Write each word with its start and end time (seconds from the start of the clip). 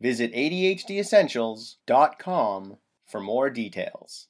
Visit 0.00 0.32
ADHDessentials.com 0.34 2.76
for 3.06 3.20
more 3.20 3.50
details. 3.50 4.28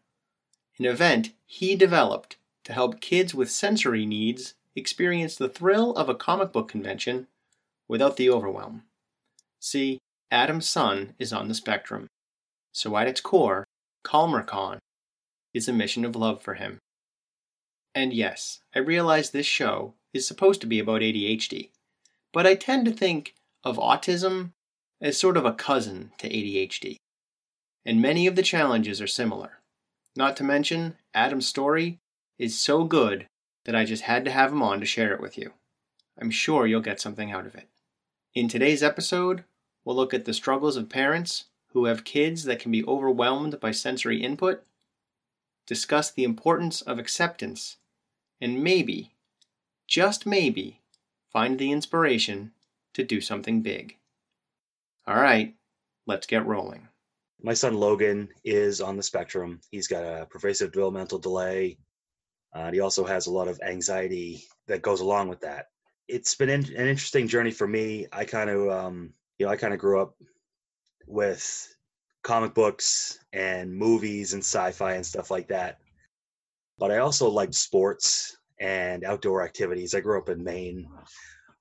an 0.77 0.85
event 0.85 1.31
he 1.45 1.77
developed 1.77 2.35
to 2.63 2.73
help 2.73 3.01
kids 3.01 3.33
with 3.33 3.51
sensory 3.51 4.05
needs 4.05 4.53
experience 4.75 5.35
the 5.35 5.49
thrill 5.49 5.91
of 5.95 6.09
a 6.09 6.15
comic 6.15 6.51
book 6.51 6.67
convention 6.67 7.27
without 7.87 8.17
the 8.17 8.29
overwhelm. 8.29 8.83
See, 9.59 9.99
Adam's 10.31 10.67
son 10.67 11.13
is 11.19 11.31
on 11.31 11.47
the 11.47 11.53
spectrum, 11.53 12.07
so 12.71 12.97
at 12.97 13.07
its 13.07 13.21
core, 13.21 13.65
CalmerCon 14.03 14.79
is 15.53 15.67
a 15.67 15.73
mission 15.73 16.03
of 16.03 16.15
love 16.15 16.41
for 16.41 16.55
him. 16.55 16.79
And 17.93 18.13
yes, 18.13 18.61
I 18.75 18.79
realize 18.79 19.29
this 19.29 19.45
show 19.45 19.93
is 20.13 20.27
supposed 20.27 20.61
to 20.61 20.67
be 20.67 20.79
about 20.79 21.01
ADHD, 21.01 21.69
but 22.31 22.47
I 22.47 22.55
tend 22.55 22.85
to 22.85 22.91
think 22.91 23.35
of 23.63 23.77
autism 23.77 24.51
as 24.99 25.17
sort 25.17 25.37
of 25.37 25.45
a 25.45 25.53
cousin 25.53 26.11
to 26.17 26.27
ADHD, 26.27 26.95
and 27.85 28.01
many 28.01 28.25
of 28.25 28.35
the 28.35 28.41
challenges 28.41 29.01
are 29.01 29.07
similar. 29.07 29.59
Not 30.15 30.35
to 30.37 30.43
mention, 30.43 30.95
Adam's 31.13 31.47
story 31.47 31.99
is 32.37 32.59
so 32.59 32.83
good 32.83 33.27
that 33.65 33.75
I 33.75 33.85
just 33.85 34.03
had 34.03 34.25
to 34.25 34.31
have 34.31 34.51
him 34.51 34.61
on 34.61 34.79
to 34.79 34.85
share 34.85 35.13
it 35.13 35.21
with 35.21 35.37
you. 35.37 35.53
I'm 36.19 36.31
sure 36.31 36.67
you'll 36.67 36.81
get 36.81 36.99
something 36.99 37.31
out 37.31 37.45
of 37.45 37.55
it. 37.55 37.69
In 38.33 38.47
today's 38.47 38.83
episode, 38.83 39.43
we'll 39.83 39.95
look 39.95 40.13
at 40.13 40.25
the 40.25 40.33
struggles 40.33 40.77
of 40.77 40.89
parents 40.89 41.45
who 41.73 41.85
have 41.85 42.03
kids 42.03 42.43
that 42.43 42.59
can 42.59 42.71
be 42.71 42.85
overwhelmed 42.85 43.59
by 43.59 43.71
sensory 43.71 44.21
input, 44.21 44.63
discuss 45.65 46.11
the 46.11 46.23
importance 46.23 46.81
of 46.81 46.99
acceptance, 46.99 47.77
and 48.39 48.63
maybe, 48.63 49.13
just 49.87 50.25
maybe, 50.25 50.81
find 51.31 51.57
the 51.57 51.71
inspiration 51.71 52.51
to 52.93 53.03
do 53.03 53.21
something 53.21 53.61
big. 53.61 53.97
All 55.07 55.15
right, 55.15 55.55
let's 56.05 56.27
get 56.27 56.45
rolling 56.45 56.89
my 57.43 57.53
son 57.53 57.75
Logan 57.75 58.29
is 58.45 58.79
on 58.79 58.95
the 58.95 59.03
spectrum. 59.03 59.59
He's 59.69 59.87
got 59.87 60.03
a 60.05 60.25
pervasive 60.25 60.71
developmental 60.71 61.19
delay. 61.19 61.77
Uh, 62.53 62.71
he 62.71 62.79
also 62.79 63.03
has 63.03 63.27
a 63.27 63.31
lot 63.31 63.47
of 63.47 63.59
anxiety 63.65 64.43
that 64.67 64.81
goes 64.81 65.01
along 65.01 65.27
with 65.27 65.41
that. 65.41 65.67
It's 66.07 66.35
been 66.35 66.49
in, 66.49 66.65
an 66.65 66.87
interesting 66.87 67.27
journey 67.27 67.51
for 67.51 67.67
me. 67.67 68.07
I 68.11 68.25
kind 68.25 68.49
of, 68.49 68.69
um, 68.69 69.13
you 69.37 69.45
know, 69.45 69.51
I 69.51 69.55
kind 69.55 69.73
of 69.73 69.79
grew 69.79 70.01
up 70.01 70.15
with 71.07 71.75
comic 72.23 72.53
books 72.53 73.19
and 73.33 73.73
movies 73.73 74.33
and 74.33 74.41
sci-fi 74.41 74.93
and 74.93 75.05
stuff 75.05 75.31
like 75.31 75.47
that. 75.47 75.79
But 76.77 76.91
I 76.91 76.99
also 76.99 77.29
liked 77.29 77.55
sports 77.55 78.37
and 78.59 79.03
outdoor 79.03 79.43
activities. 79.43 79.93
I 79.93 79.99
grew 79.99 80.19
up 80.19 80.29
in 80.29 80.43
Maine, 80.43 80.87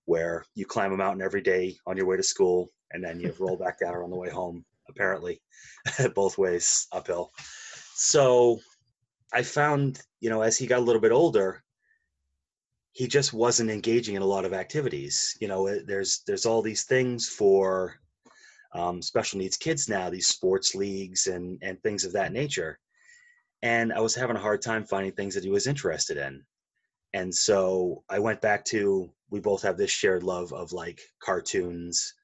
where 0.04 0.44
you 0.54 0.66
climb 0.66 0.92
a 0.92 0.96
mountain 0.96 1.22
every 1.22 1.42
day 1.42 1.76
on 1.86 1.96
your 1.96 2.06
way 2.06 2.16
to 2.16 2.22
school, 2.22 2.70
and 2.92 3.02
then 3.02 3.20
you 3.20 3.34
roll 3.38 3.56
back 3.56 3.80
down 3.80 3.94
on 3.94 4.10
the 4.10 4.16
way 4.16 4.30
home 4.30 4.64
apparently, 4.88 5.40
both 6.14 6.38
ways 6.38 6.86
uphill. 6.92 7.32
So 7.94 8.60
I 9.32 9.42
found, 9.42 10.00
you 10.20 10.30
know, 10.30 10.42
as 10.42 10.58
he 10.58 10.66
got 10.66 10.78
a 10.78 10.82
little 10.82 11.00
bit 11.00 11.12
older, 11.12 11.62
he 12.92 13.06
just 13.06 13.32
wasn't 13.32 13.70
engaging 13.70 14.14
in 14.14 14.22
a 14.22 14.26
lot 14.26 14.44
of 14.44 14.52
activities. 14.52 15.36
You 15.40 15.48
know, 15.48 15.80
there's 15.86 16.22
there's 16.26 16.44
all 16.44 16.60
these 16.60 16.84
things 16.84 17.28
for 17.28 17.94
um, 18.74 19.00
special 19.00 19.38
needs 19.38 19.56
kids 19.56 19.88
now, 19.88 20.10
these 20.10 20.28
sports 20.28 20.74
leagues 20.74 21.26
and 21.26 21.58
and 21.62 21.82
things 21.82 22.04
of 22.04 22.12
that 22.12 22.32
nature. 22.32 22.78
And 23.62 23.92
I 23.92 24.00
was 24.00 24.14
having 24.14 24.36
a 24.36 24.40
hard 24.40 24.60
time 24.60 24.84
finding 24.84 25.12
things 25.12 25.34
that 25.34 25.44
he 25.44 25.50
was 25.50 25.66
interested 25.66 26.16
in. 26.16 26.44
And 27.14 27.34
so 27.34 28.02
I 28.10 28.18
went 28.18 28.40
back 28.40 28.64
to 28.66 29.10
we 29.30 29.40
both 29.40 29.62
have 29.62 29.78
this 29.78 29.90
shared 29.90 30.22
love 30.22 30.52
of 30.52 30.72
like 30.72 31.00
cartoons 31.22 32.14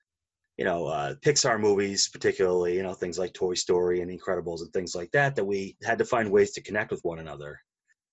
you 0.59 0.65
know 0.65 0.87
uh, 0.87 1.15
pixar 1.25 1.59
movies 1.59 2.09
particularly 2.09 2.77
you 2.77 2.83
know 2.83 2.93
things 2.93 3.19
like 3.19 3.33
toy 3.33 3.55
story 3.55 4.03
and 4.03 4.11
incredibles 4.11 4.61
and 4.61 4.73
things 4.73 4.95
like 4.95 5.11
that 5.13 5.35
that 5.37 5.45
we 5.45 5.77
had 5.85 5.99
to 5.99 6.05
find 6.05 6.31
ways 6.31 6.53
to 6.53 6.61
connect 6.61 6.91
with 6.91 7.01
one 7.05 7.21
another. 7.21 7.59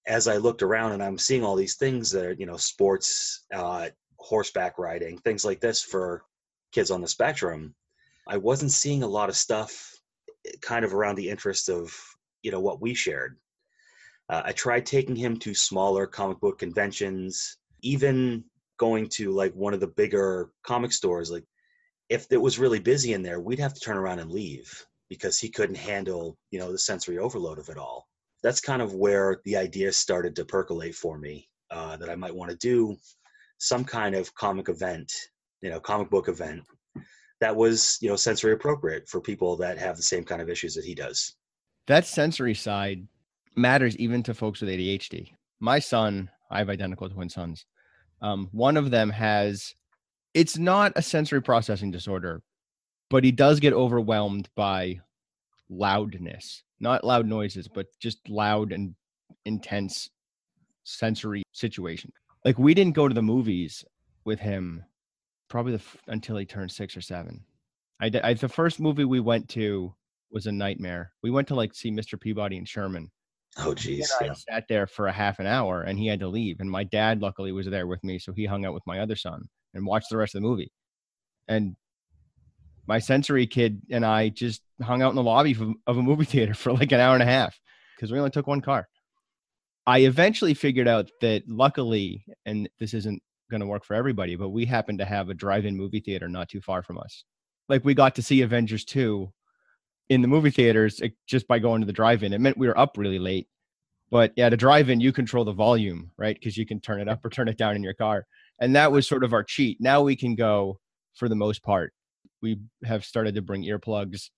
As 0.07 0.28
i 0.28 0.38
looked 0.38 0.61
around 0.61 0.91
and 0.94 1.03
i'm 1.03 1.17
seeing 1.17 1.44
all 1.44 1.56
these 1.56 1.75
things 1.75 2.11
that 2.11 2.25
are 2.25 2.33
you 2.33 2.45
know 2.45 2.57
sports 2.57 3.45
uh, 3.53 3.89
horseback 4.19 4.78
riding 4.78 5.17
things 5.17 5.44
like 5.44 5.59
this 5.59 5.81
for 5.81 6.23
kids 6.72 6.91
on 6.91 7.01
the 7.01 7.07
spectrum 7.07 7.73
i 8.28 8.38
wasn't 8.38 8.72
seeing 8.72 9.01
a 9.01 9.07
lot 9.07 9.29
of 9.29 9.35
stuff 9.35 9.91
eh, 10.45 10.51
kind 10.62 10.85
of 10.85 10.94
around 10.94 11.16
the 11.16 11.29
interest 11.29 11.69
of 11.69 11.91
you 12.44 12.51
know 12.51 12.59
what 12.59 12.81
we 12.81 12.94
shared. 12.94 13.38
Uh, 14.29 14.44
i 14.45 14.51
tried 14.51 14.85
taking 14.85 15.16
him 15.16 15.35
to 15.38 15.56
smaller 15.56 16.06
comic 16.06 16.39
book 16.39 16.59
conventions 16.59 17.57
even 17.81 18.44
going 18.77 19.07
to 19.07 19.31
like 19.31 19.53
one 19.56 19.73
of 19.73 19.79
the 19.79 19.95
bigger 20.01 20.51
comic 20.63 20.91
stores 20.91 21.31
like 21.31 21.45
if 22.10 22.28
it 22.32 22.42
was 22.42 22.60
really 22.60 22.80
busy 22.80 23.14
in 23.14 23.22
there, 23.22 23.40
we'd 23.40 23.60
have 23.60 23.74
to 23.74 23.80
turn 23.80 23.98
around 23.98 24.20
and 24.20 24.32
leave 24.32 24.86
because 25.10 25.40
he 25.40 25.50
couldn't 25.50 25.78
handle, 25.78 26.38
you 26.52 26.60
know, 26.60 26.72
the 26.72 26.78
sensory 26.78 27.18
overload 27.18 27.60
of 27.60 27.70
it 27.70 27.78
all. 27.78 28.08
That's 28.44 28.62
kind 28.62 28.82
of 28.82 28.94
where 28.94 29.42
the 29.46 29.56
idea 29.58 29.92
started 29.92 30.36
to 30.36 30.46
percolate 30.46 30.96
for 30.96 31.18
me 31.18 31.48
uh, 31.72 31.98
that 31.98 32.10
I 32.10 32.16
might 32.16 32.36
want 32.36 32.52
to 32.52 32.58
do 32.58 32.96
some 33.58 33.84
kind 33.84 34.16
of 34.16 34.34
comic 34.36 34.70
event, 34.70 35.12
you 35.62 35.70
know, 35.70 35.80
comic 35.80 36.10
book 36.10 36.28
event 36.28 36.64
that 37.42 37.56
was, 37.56 37.98
you 38.02 38.10
know, 38.10 38.16
sensory 38.16 38.54
appropriate 38.54 39.08
for 39.10 39.20
people 39.20 39.56
that 39.58 39.78
have 39.78 39.98
the 39.98 40.04
same 40.04 40.24
kind 40.24 40.42
of 40.42 40.50
issues 40.50 40.76
that 40.76 40.86
he 40.86 40.96
does. 40.96 41.36
That 41.88 42.06
sensory 42.06 42.54
side 42.54 43.08
matters 43.56 43.96
even 43.98 44.24
to 44.24 44.34
folks 44.34 44.62
with 44.62 44.69
ADHD. 44.69 45.31
My 45.60 45.80
son, 45.80 46.30
I 46.51 46.60
have 46.60 46.69
identical 46.69 47.10
twin 47.10 47.30
sons. 47.30 47.66
Um, 48.22 48.50
one 48.51 48.78
of 48.78 48.92
them 48.92 49.10
has 49.10 49.75
it's 50.36 50.58
not 50.58 50.92
a 50.98 51.02
sensory 51.02 51.42
processing 51.42 51.90
disorder, 51.90 52.44
but 53.10 53.24
he 53.24 53.32
does 53.32 53.62
get 53.62 53.74
overwhelmed 53.74 54.50
by 54.54 55.00
loudness, 55.70 56.62
not 56.82 57.06
loud 57.06 57.26
noises, 57.26 57.70
but 57.70 57.88
just 58.00 58.30
loud 58.30 58.74
and 58.74 58.94
intense 59.46 60.10
sensory 60.84 61.42
situation. 61.54 62.12
Like 62.44 62.60
we 62.60 62.74
didn't 62.74 62.96
go 62.96 63.08
to 63.08 63.14
the 63.14 63.22
movies 63.22 63.86
with 64.26 64.40
him 64.40 64.84
probably 65.48 65.78
the, 65.78 65.84
until 66.08 66.36
he 66.36 66.46
turned 66.46 66.70
six 66.70 66.98
or 66.98 67.02
seven. 67.02 67.42
I, 68.02 68.12
I 68.22 68.34
the 68.34 68.50
first 68.50 68.82
movie 68.82 69.06
we 69.06 69.22
went 69.22 69.48
to 69.50 69.96
was 70.32 70.48
a 70.48 70.52
nightmare. 70.52 71.14
We 71.24 71.32
went 71.32 71.48
to 71.48 71.56
like 71.56 71.74
see 71.74 71.92
Mr. 71.92 72.20
Peabody 72.20 72.58
and 72.58 72.68
Sherman. 72.68 73.10
Oh 73.57 73.74
geez. 73.74 74.12
I 74.19 74.34
sat 74.34 74.66
there 74.68 74.86
for 74.86 75.07
a 75.07 75.13
half 75.13 75.40
an 75.40 75.48
hour 75.48 75.81
and 75.81 75.98
he 75.98 76.07
had 76.07 76.19
to 76.19 76.28
leave. 76.28 76.60
And 76.60 76.69
my 76.69 76.84
dad 76.84 77.22
luckily 77.22 77.52
was 77.52 77.68
there 77.68 77.88
with 77.88 78.04
me, 78.04 78.19
so 78.19 78.34
he 78.34 78.46
hung 78.46 78.66
out 78.66 78.74
with 78.74 78.84
my 78.86 79.00
other 79.00 79.16
son 79.16 79.44
and 79.74 79.86
watched 79.86 80.10
the 80.10 80.18
rest 80.18 80.36
of 80.36 80.42
the 80.42 80.48
movie. 80.48 80.72
And 81.48 81.75
my 82.88 83.00
sensory 83.00 83.48
kid 83.48 83.81
and 83.90 84.06
I 84.06 84.30
just 84.30 84.62
hung 84.81 85.02
out 85.02 85.10
in 85.10 85.16
the 85.16 85.24
lobby 85.24 85.54
of, 85.54 85.74
of 85.88 85.98
a 85.98 86.04
movie 86.04 86.25
theater 86.25 86.54
for 86.56 86.74
like 86.74 86.92
an 86.92 87.00
hour 87.00 87.13
and 87.13 87.24
a 87.24 87.28
half 87.28 87.57
because 87.96 88.12
we 88.12 88.18
only 88.18 88.31
took 88.31 88.48
one 88.48 88.62
car. 88.62 88.88
I 89.88 90.00
eventually 90.00 90.56
figured 90.56 90.88
out 90.88 91.12
that 91.22 91.44
luckily, 91.48 92.25
and 92.46 92.68
this 92.80 92.94
isn't 92.94 93.22
going 93.51 93.62
to 93.62 93.68
work 93.68 93.86
for 93.86 93.94
everybody, 93.94 94.36
but 94.36 94.50
we 94.50 94.66
happened 94.66 94.98
to 95.00 95.06
have 95.06 95.30
a 95.30 95.36
drive-in 95.36 95.78
movie 95.78 96.00
theater 96.00 96.28
not 96.28 96.50
too 96.50 96.62
far 96.62 96.81
from 96.81 96.98
us. 96.98 97.24
Like 97.69 97.86
we 97.86 97.94
got 97.94 98.16
to 98.16 98.24
see 98.24 98.42
Avengers 98.42 98.84
2 98.86 99.31
in 100.10 100.22
the 100.22 100.28
movie 100.28 100.52
theaters 100.52 101.02
eh, 101.02 101.10
just 101.28 101.48
by 101.48 101.60
going 101.60 101.81
to 101.81 101.88
the 101.88 101.94
drive-in. 101.94 102.34
It 102.34 102.42
meant 102.42 102.57
we 102.57 102.68
were 102.68 102.78
up 102.78 102.98
really 102.98 103.19
late. 103.19 103.48
But 104.12 104.34
yeah, 104.36 104.50
to 104.50 104.57
drive-in, 104.57 105.00
you 105.00 105.12
control 105.12 105.46
the 105.46 105.52
volume, 105.52 106.12
right? 106.18 106.36
Because 106.36 106.57
you 106.57 106.66
can 106.66 106.80
turn 106.80 107.02
it 107.02 107.10
up 107.10 107.25
or 107.25 107.30
turn 107.30 107.48
it 107.48 107.57
down 107.57 107.75
in 107.75 107.84
your 107.84 107.94
car. 107.94 108.25
And 108.60 108.75
that 108.75 108.92
was 108.92 109.07
sort 109.07 109.24
of 109.24 109.34
our 109.34 109.44
cheat. 109.44 109.78
Now 109.81 110.02
we 110.02 110.16
can 110.16 110.36
go 110.36 110.80
for 111.16 111.28
the 111.28 111.36
most 111.36 111.63
part. 111.63 111.94
We 112.42 112.60
have 112.84 113.04
started 113.04 113.36
to 113.36 113.42
bring 113.42 113.63
earplugs 113.63 114.30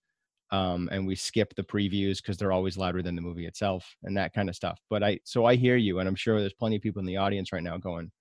um, 0.52 0.88
and 0.92 1.06
we 1.06 1.16
skip 1.16 1.54
the 1.56 1.64
previews 1.64 2.18
because 2.18 2.38
they're 2.38 2.52
always 2.52 2.78
louder 2.78 3.02
than 3.02 3.16
the 3.16 3.22
movie 3.22 3.46
itself 3.46 3.96
and 4.04 4.16
that 4.18 4.34
kind 4.34 4.50
of 4.50 4.56
stuff. 4.56 4.80
But 4.90 5.04
I, 5.04 5.20
so 5.24 5.46
I 5.46 5.56
hear 5.56 5.76
you, 5.76 6.00
and 6.00 6.08
I'm 6.08 6.16
sure 6.16 6.40
there's 6.40 6.54
plenty 6.54 6.78
of 6.78 6.82
people 6.82 7.00
in 7.00 7.06
the 7.06 7.18
audience 7.18 7.52
right 7.52 7.64
now 7.64 7.78
going, 7.78 8.12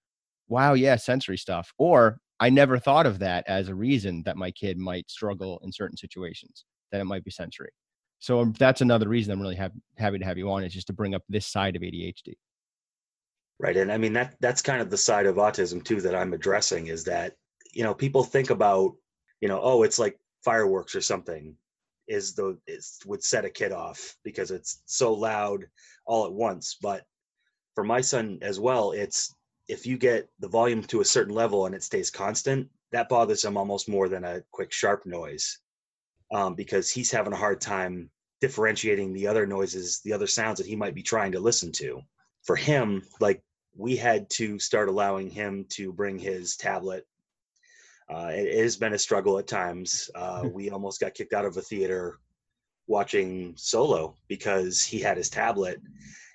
"Wow, 0.49 0.75
yeah, 0.75 0.97
sensory 0.97 1.39
stuff," 1.39 1.73
or 1.79 2.19
I 2.41 2.51
never 2.51 2.79
thought 2.79 3.07
of 3.07 3.21
that 3.21 3.45
as 3.49 3.69
a 3.69 3.75
reason 3.75 4.23
that 4.25 4.37
my 4.37 4.51
kid 4.51 4.79
might 4.79 5.11
struggle 5.11 5.61
in 5.65 5.73
certain 5.73 5.97
situations, 5.97 6.65
that 6.93 7.01
it 7.01 7.05
might 7.05 7.25
be 7.25 7.31
sensory. 7.31 7.71
So 8.19 8.41
um, 8.41 8.55
that's 8.59 8.81
another 8.81 9.09
reason 9.09 9.33
I'm 9.33 9.41
really 9.41 9.57
happy, 9.57 9.81
happy 9.99 10.19
to 10.19 10.25
have 10.25 10.39
you 10.39 10.51
on 10.51 10.65
is 10.65 10.73
just 10.73 10.87
to 10.89 10.93
bring 10.93 11.15
up 11.15 11.23
this 11.29 11.47
side 11.47 11.77
of 11.77 11.83
ADHD. 11.83 12.35
Right, 13.59 13.77
and 13.77 13.91
I 13.91 13.97
mean 13.97 14.13
that 14.13 14.37
that's 14.41 14.61
kind 14.61 14.83
of 14.83 14.91
the 14.91 14.99
side 14.99 15.27
of 15.27 15.37
autism 15.37 15.83
too 15.83 16.01
that 16.03 16.15
I'm 16.15 16.35
addressing 16.35 16.89
is 16.89 17.05
that 17.05 17.35
you 17.73 17.83
know 17.83 17.95
people 17.95 18.23
think 18.23 18.51
about 18.51 18.95
you 19.41 19.49
know 19.49 19.61
oh 19.63 19.83
it's 19.83 19.99
like 19.99 20.19
fireworks 20.45 20.95
or 20.95 21.01
something 21.01 21.55
is 22.07 22.35
the 22.35 22.59
is 22.67 22.99
would 23.07 23.25
set 23.25 23.47
a 23.47 23.51
kid 23.51 23.73
off 23.73 24.15
because 24.25 24.51
it's 24.51 24.83
so 24.85 25.13
loud 25.13 25.65
all 26.07 26.27
at 26.27 26.33
once 26.33 26.77
but 26.81 27.03
for 27.75 27.83
my 27.83 28.01
son 28.01 28.39
as 28.43 28.61
well 28.61 28.93
it's 28.93 29.35
if 29.69 29.87
you 29.87 29.99
get 29.99 30.29
the 30.39 30.49
volume 30.49 30.83
to 30.83 31.01
a 31.01 31.05
certain 31.05 31.35
level 31.35 31.67
and 31.67 31.75
it 31.75 31.83
stays 31.83 32.11
constant 32.11 32.69
that 32.93 33.09
bothers 33.09 33.45
him 33.45 33.57
almost 33.57 33.89
more 33.89 34.09
than 34.09 34.25
a 34.25 34.43
quick 34.53 34.73
sharp 34.73 35.05
noise 35.07 35.59
um, 36.33 36.55
because 36.55 36.91
he's 36.91 37.11
having 37.11 37.33
a 37.33 37.37
hard 37.37 37.61
time 37.61 38.11
differentiating 38.41 39.13
the 39.13 39.27
other 39.27 39.47
noises 39.47 40.01
the 40.05 40.13
other 40.13 40.27
sounds 40.27 40.59
that 40.59 40.67
he 40.67 40.77
might 40.77 40.95
be 40.95 41.03
trying 41.03 41.33
to 41.33 41.41
listen 41.41 41.73
to 41.73 42.01
for 42.43 42.55
him 42.55 43.03
like 43.21 43.43
we 43.75 43.97
had 43.97 44.29
to 44.31 44.59
start 44.59 44.89
allowing 44.89 45.31
him 45.31 45.65
to 45.69 45.93
bring 45.93 46.19
his 46.19 46.57
tablet 46.57 47.07
uh, 48.09 48.31
it, 48.33 48.47
it, 48.47 48.63
has 48.63 48.77
been 48.77 48.93
a 48.93 48.99
struggle 48.99 49.39
at 49.39 49.47
times. 49.47 50.11
Uh, 50.15 50.43
hmm. 50.43 50.53
we 50.53 50.71
almost 50.71 51.01
got 51.01 51.15
kicked 51.15 51.33
out 51.33 51.45
of 51.45 51.57
a 51.57 51.63
theater 51.63 52.19
watching 52.87 53.55
Solo 53.57 54.15
because 54.29 54.83
he 54.83 55.01
had 55.01 55.17
his 55.17 55.29
tablet, 55.29 55.81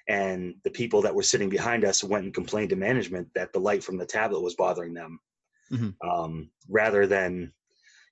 and 0.10 0.56
the 0.64 0.70
people 0.70 1.02
that 1.02 1.16
were 1.16 1.24
sitting 1.24 1.50
behind 1.50 1.86
us 1.86 2.04
went 2.04 2.26
and 2.26 2.34
complained 2.34 2.72
to 2.72 2.76
management 2.76 3.30
that 3.36 3.54
the 3.54 3.60
light 3.60 3.84
from 3.84 3.98
the 3.98 4.06
tablet 4.06 4.42
was 4.42 4.56
bothering 4.56 4.94
them, 4.94 5.20
mm-hmm. 5.72 6.10
um, 6.10 6.50
rather 6.68 7.08
than, 7.08 7.54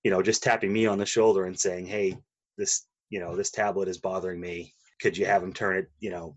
you 0.04 0.12
know, 0.12 0.22
just 0.22 0.44
tapping 0.44 0.72
me 0.72 0.86
on 0.86 0.98
the 0.98 1.06
shoulder 1.06 1.46
and 1.46 1.60
saying, 1.60 1.86
"Hey, 1.86 2.18
this, 2.58 2.88
you 3.10 3.20
know, 3.20 3.36
this 3.36 3.52
tablet 3.52 3.88
is 3.88 3.98
bothering 3.98 4.40
me. 4.40 4.74
Could 5.02 5.18
you 5.18 5.26
have 5.26 5.44
him 5.44 5.54
turn 5.54 5.78
it, 5.78 5.90
you 6.00 6.10
know, 6.10 6.36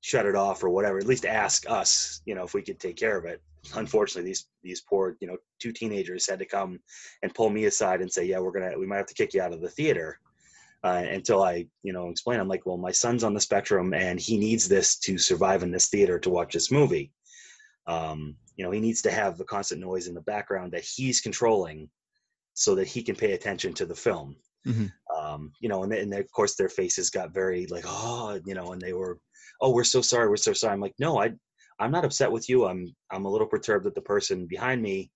shut 0.00 0.26
it 0.26 0.34
off 0.34 0.62
or 0.62 0.70
whatever? 0.70 0.98
At 0.98 1.06
least 1.06 1.24
ask 1.24 1.68
us, 1.70 2.20
you 2.26 2.34
know, 2.34 2.44
if 2.44 2.54
we 2.54 2.62
could 2.62 2.80
take 2.80 2.96
care 2.96 3.18
of 3.18 3.24
it." 3.24 3.40
unfortunately 3.76 4.28
these 4.28 4.46
these 4.62 4.80
poor 4.80 5.16
you 5.20 5.26
know 5.26 5.36
two 5.60 5.72
teenagers 5.72 6.28
had 6.28 6.38
to 6.38 6.44
come 6.44 6.78
and 7.22 7.34
pull 7.34 7.50
me 7.50 7.66
aside 7.66 8.00
and 8.00 8.12
say 8.12 8.24
yeah 8.24 8.38
we're 8.38 8.50
gonna 8.50 8.78
we 8.78 8.86
might 8.86 8.96
have 8.96 9.06
to 9.06 9.14
kick 9.14 9.34
you 9.34 9.40
out 9.40 9.52
of 9.52 9.60
the 9.60 9.68
theater 9.68 10.18
uh, 10.84 11.02
until 11.10 11.42
i 11.42 11.66
you 11.82 11.92
know 11.92 12.08
explain 12.08 12.40
i'm 12.40 12.48
like 12.48 12.66
well 12.66 12.76
my 12.76 12.90
son's 12.90 13.24
on 13.24 13.34
the 13.34 13.40
spectrum 13.40 13.94
and 13.94 14.18
he 14.18 14.36
needs 14.36 14.68
this 14.68 14.98
to 14.98 15.16
survive 15.16 15.62
in 15.62 15.70
this 15.70 15.88
theater 15.88 16.18
to 16.18 16.30
watch 16.30 16.52
this 16.52 16.70
movie 16.70 17.12
um, 17.86 18.34
you 18.56 18.64
know 18.64 18.70
he 18.70 18.80
needs 18.80 19.02
to 19.02 19.10
have 19.10 19.38
the 19.38 19.44
constant 19.44 19.80
noise 19.80 20.06
in 20.06 20.14
the 20.14 20.20
background 20.22 20.72
that 20.72 20.84
he's 20.84 21.20
controlling 21.20 21.88
so 22.54 22.74
that 22.74 22.86
he 22.86 23.02
can 23.02 23.16
pay 23.16 23.32
attention 23.32 23.72
to 23.72 23.86
the 23.86 23.94
film 23.94 24.36
mm-hmm. 24.66 24.86
um, 25.16 25.52
you 25.60 25.68
know 25.68 25.82
and, 25.82 25.92
and 25.92 26.12
of 26.14 26.30
course 26.32 26.54
their 26.54 26.68
faces 26.68 27.10
got 27.10 27.34
very 27.34 27.66
like 27.66 27.84
oh 27.86 28.38
you 28.44 28.54
know 28.54 28.72
and 28.72 28.80
they 28.80 28.92
were 28.92 29.18
oh 29.60 29.70
we're 29.72 29.84
so 29.84 30.00
sorry 30.00 30.28
we're 30.28 30.36
so 30.36 30.52
sorry 30.52 30.72
i'm 30.72 30.80
like 30.80 30.94
no 30.98 31.20
i 31.20 31.32
I'm 31.82 31.90
not 31.90 32.04
upset 32.04 32.30
with 32.30 32.48
you. 32.48 32.66
I'm 32.66 32.94
I'm 33.10 33.24
a 33.24 33.30
little 33.30 33.46
perturbed 33.46 33.86
that 33.86 33.94
the 33.94 34.02
person 34.02 34.46
behind 34.46 34.80
me 34.80 35.10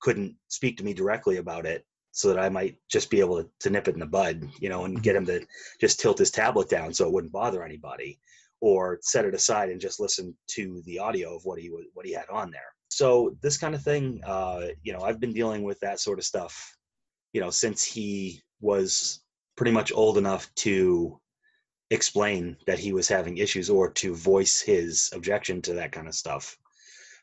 couldn't 0.00 0.36
speak 0.48 0.76
to 0.78 0.84
me 0.84 0.94
directly 0.94 1.38
about 1.38 1.66
it 1.66 1.84
so 2.12 2.28
that 2.28 2.38
I 2.38 2.48
might 2.48 2.76
just 2.90 3.10
be 3.10 3.20
able 3.20 3.42
to, 3.42 3.50
to 3.60 3.70
nip 3.70 3.88
it 3.88 3.94
in 3.94 4.00
the 4.00 4.06
bud, 4.06 4.48
you 4.60 4.68
know, 4.68 4.84
and 4.84 4.94
mm-hmm. 4.94 5.02
get 5.02 5.16
him 5.16 5.26
to 5.26 5.44
just 5.80 6.00
tilt 6.00 6.18
his 6.18 6.30
tablet 6.30 6.68
down 6.68 6.94
so 6.94 7.06
it 7.06 7.12
wouldn't 7.12 7.32
bother 7.32 7.64
anybody 7.64 8.18
or 8.60 8.98
set 9.02 9.24
it 9.24 9.34
aside 9.34 9.68
and 9.68 9.80
just 9.80 10.00
listen 10.00 10.34
to 10.48 10.80
the 10.86 10.98
audio 10.98 11.34
of 11.34 11.44
what 11.44 11.58
he 11.58 11.70
was 11.70 11.84
what 11.94 12.06
he 12.06 12.12
had 12.12 12.28
on 12.30 12.50
there. 12.50 12.72
So 12.88 13.36
this 13.42 13.58
kind 13.58 13.74
of 13.74 13.82
thing, 13.82 14.20
uh, 14.24 14.68
you 14.82 14.92
know, 14.92 15.00
I've 15.00 15.20
been 15.20 15.32
dealing 15.32 15.62
with 15.62 15.80
that 15.80 16.00
sort 16.00 16.18
of 16.18 16.24
stuff, 16.24 16.76
you 17.32 17.40
know, 17.40 17.50
since 17.50 17.84
he 17.84 18.40
was 18.60 19.20
pretty 19.56 19.72
much 19.72 19.92
old 19.92 20.18
enough 20.18 20.52
to 20.56 21.20
explain 21.90 22.56
that 22.66 22.78
he 22.78 22.92
was 22.92 23.08
having 23.08 23.38
issues 23.38 23.70
or 23.70 23.90
to 23.90 24.14
voice 24.14 24.60
his 24.60 25.10
objection 25.14 25.62
to 25.62 25.74
that 25.74 25.92
kind 25.92 26.08
of 26.08 26.14
stuff. 26.14 26.56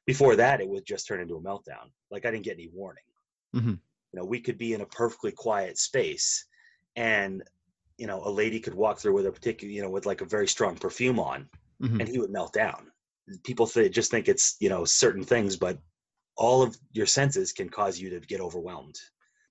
Before 0.06 0.36
that, 0.36 0.62
it 0.62 0.68
would 0.68 0.86
just 0.86 1.08
turn 1.08 1.22
into 1.22 1.36
a 1.36 1.42
meltdown. 1.42 1.90
Like 2.12 2.26
I 2.26 2.32
didn't 2.32 2.46
get 2.46 2.54
any 2.54 2.70
warning. 2.74 3.04
Mm-hmm. 3.56 3.70
You 3.70 4.20
know, 4.20 4.26
we 4.26 4.40
could 4.40 4.58
be 4.58 4.74
in 4.74 4.82
a 4.82 4.86
perfectly 4.86 5.32
quiet 5.32 5.78
space, 5.78 6.46
and 6.96 7.44
you 7.98 8.08
know, 8.08 8.22
a 8.26 8.30
lady 8.30 8.60
could 8.60 8.74
walk 8.74 9.00
through 9.00 9.14
with 9.14 9.28
a 9.28 9.32
particular, 9.32 9.72
you 9.72 9.82
know, 9.82 9.90
with 9.90 10.06
like 10.06 10.22
a 10.22 10.26
very 10.26 10.48
strong 10.48 10.76
perfume 10.76 11.20
on, 11.20 11.48
mm-hmm. 11.82 12.00
and 12.00 12.10
he 12.10 12.20
would 12.20 12.32
melt 12.32 12.54
down. 12.54 12.92
People 13.44 13.68
th- 13.68 13.92
just 13.92 14.12
think 14.12 14.28
it's 14.28 14.56
you 14.60 14.70
know 14.70 14.86
certain 14.86 15.24
things, 15.24 15.56
but 15.56 15.78
all 16.36 16.62
of 16.62 16.78
your 16.92 17.06
senses 17.06 17.54
can 17.54 17.70
cause 17.70 18.00
you 18.00 18.10
to 18.10 18.20
get 18.20 18.42
overwhelmed, 18.42 18.96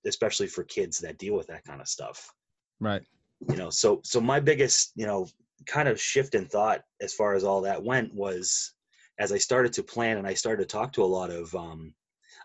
especially 0.05 0.47
for 0.47 0.63
kids 0.63 0.99
that 0.99 1.17
deal 1.17 1.35
with 1.35 1.47
that 1.47 1.63
kind 1.63 1.81
of 1.81 1.87
stuff. 1.87 2.31
Right 2.79 3.03
you 3.49 3.57
know 3.57 3.69
so 3.69 3.99
so 4.03 4.21
my 4.21 4.39
biggest 4.39 4.91
you 4.95 5.05
know 5.05 5.27
kind 5.65 5.87
of 5.87 5.99
shift 5.99 6.35
in 6.35 6.45
thought 6.45 6.81
as 7.01 7.13
far 7.13 7.35
as 7.35 7.43
all 7.43 7.61
that 7.61 7.83
went 7.83 8.13
was 8.13 8.73
as 9.19 9.31
i 9.31 9.37
started 9.37 9.73
to 9.73 9.83
plan 9.83 10.17
and 10.17 10.27
i 10.27 10.33
started 10.33 10.67
to 10.67 10.67
talk 10.67 10.91
to 10.93 11.03
a 11.03 11.05
lot 11.05 11.29
of 11.29 11.53
um 11.55 11.93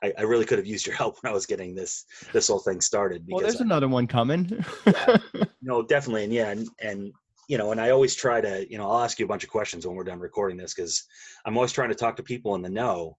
I, 0.00 0.12
I 0.16 0.22
really 0.22 0.44
could 0.44 0.58
have 0.58 0.66
used 0.66 0.86
your 0.86 0.94
help 1.02 1.20
when 1.20 1.32
I 1.32 1.34
was 1.34 1.44
getting 1.44 1.74
this 1.74 2.04
this 2.32 2.46
whole 2.46 2.60
thing 2.60 2.80
started. 2.80 3.26
Because 3.26 3.42
well, 3.42 3.50
there's 3.50 3.60
I, 3.60 3.64
another 3.64 3.88
one 3.88 4.06
coming. 4.06 4.64
yeah, 4.86 5.16
no, 5.60 5.82
definitely, 5.82 6.22
and 6.22 6.32
yeah, 6.32 6.50
and, 6.50 6.68
and 6.80 7.12
you 7.48 7.56
know, 7.56 7.72
and 7.72 7.80
I 7.80 7.90
always 7.90 8.14
try 8.14 8.40
to, 8.42 8.70
you 8.70 8.76
know, 8.76 8.88
I'll 8.88 9.02
ask 9.02 9.18
you 9.18 9.24
a 9.24 9.28
bunch 9.28 9.42
of 9.42 9.50
questions 9.50 9.86
when 9.86 9.96
we're 9.96 10.04
done 10.04 10.20
recording 10.20 10.58
this 10.58 10.74
because 10.74 11.04
I'm 11.46 11.56
always 11.56 11.72
trying 11.72 11.88
to 11.88 11.94
talk 11.94 12.16
to 12.16 12.22
people 12.22 12.54
in 12.54 12.62
the 12.62 12.68
know 12.68 13.16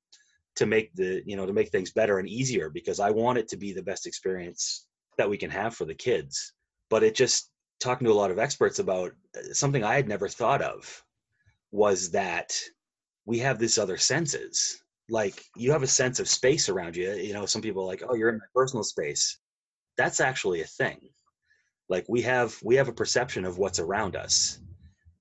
to 0.55 0.67
make 0.67 0.93
the, 0.93 1.23
you 1.25 1.35
know, 1.35 1.47
to 1.47 1.53
make 1.53 1.69
things 1.69 1.91
better 1.91 2.19
and 2.19 2.29
easier 2.29 2.69
because 2.69 2.99
I 2.99 3.09
want 3.09 3.39
it 3.39 3.47
to 3.49 3.57
be 3.57 3.73
the 3.73 3.81
best 3.81 4.05
experience 4.05 4.85
that 5.17 5.29
we 5.29 5.37
can 5.37 5.49
have 5.49 5.75
for 5.75 5.85
the 5.85 5.95
kids. 5.95 6.53
But 6.89 7.01
it 7.01 7.15
just 7.15 7.49
talking 7.79 8.05
to 8.05 8.13
a 8.13 8.21
lot 8.21 8.29
of 8.29 8.37
experts 8.37 8.77
about 8.77 9.13
uh, 9.35 9.53
something 9.53 9.83
I 9.83 9.95
had 9.95 10.07
never 10.07 10.27
thought 10.27 10.61
of 10.61 11.03
was 11.71 12.11
that 12.11 12.55
we 13.25 13.39
have 13.39 13.57
these 13.57 13.79
other 13.79 13.97
senses. 13.97 14.79
Like 15.09 15.43
you 15.55 15.71
have 15.71 15.83
a 15.83 15.87
sense 15.87 16.19
of 16.19 16.29
space 16.29 16.69
around 16.69 16.95
you. 16.95 17.11
You 17.13 17.33
know, 17.33 17.47
some 17.47 17.63
people 17.63 17.87
like, 17.87 18.03
oh, 18.07 18.13
you're 18.13 18.29
in 18.29 18.37
my 18.37 18.45
personal 18.53 18.83
space. 18.83 19.39
That's 19.97 20.19
actually 20.19 20.61
a 20.61 20.67
thing. 20.67 20.99
Like 21.89 22.05
we 22.07 22.21
have 22.21 22.57
we 22.63 22.75
have 22.75 22.87
a 22.87 22.93
perception 22.93 23.45
of 23.45 23.57
what's 23.57 23.79
around 23.79 24.15
us. 24.15 24.59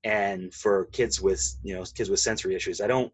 And 0.05 0.55
for 0.55 0.87
kids 0.87 1.21
with 1.21 1.57
you 1.63 1.75
know 1.75 1.85
kids 1.95 2.11
with 2.11 2.21
sensory 2.21 2.55
issues, 2.55 2.81
I 2.81 2.87
don't 2.87 3.13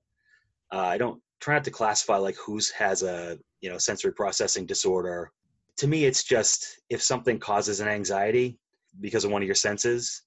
uh, 0.72 0.78
I 0.78 0.98
don't 0.98 1.20
try 1.40 1.54
not 1.54 1.64
to 1.64 1.70
classify 1.70 2.16
like 2.16 2.36
who's 2.36 2.70
has 2.72 3.02
a 3.02 3.38
you 3.60 3.70
know 3.70 3.78
sensory 3.78 4.12
processing 4.12 4.66
disorder. 4.66 5.30
To 5.78 5.86
me, 5.86 6.04
it's 6.04 6.24
just 6.24 6.80
if 6.90 7.02
something 7.02 7.38
causes 7.38 7.80
an 7.80 7.88
anxiety, 7.88 8.58
because 9.00 9.24
of 9.24 9.30
one 9.30 9.42
of 9.42 9.46
your 9.46 9.54
senses, 9.54 10.22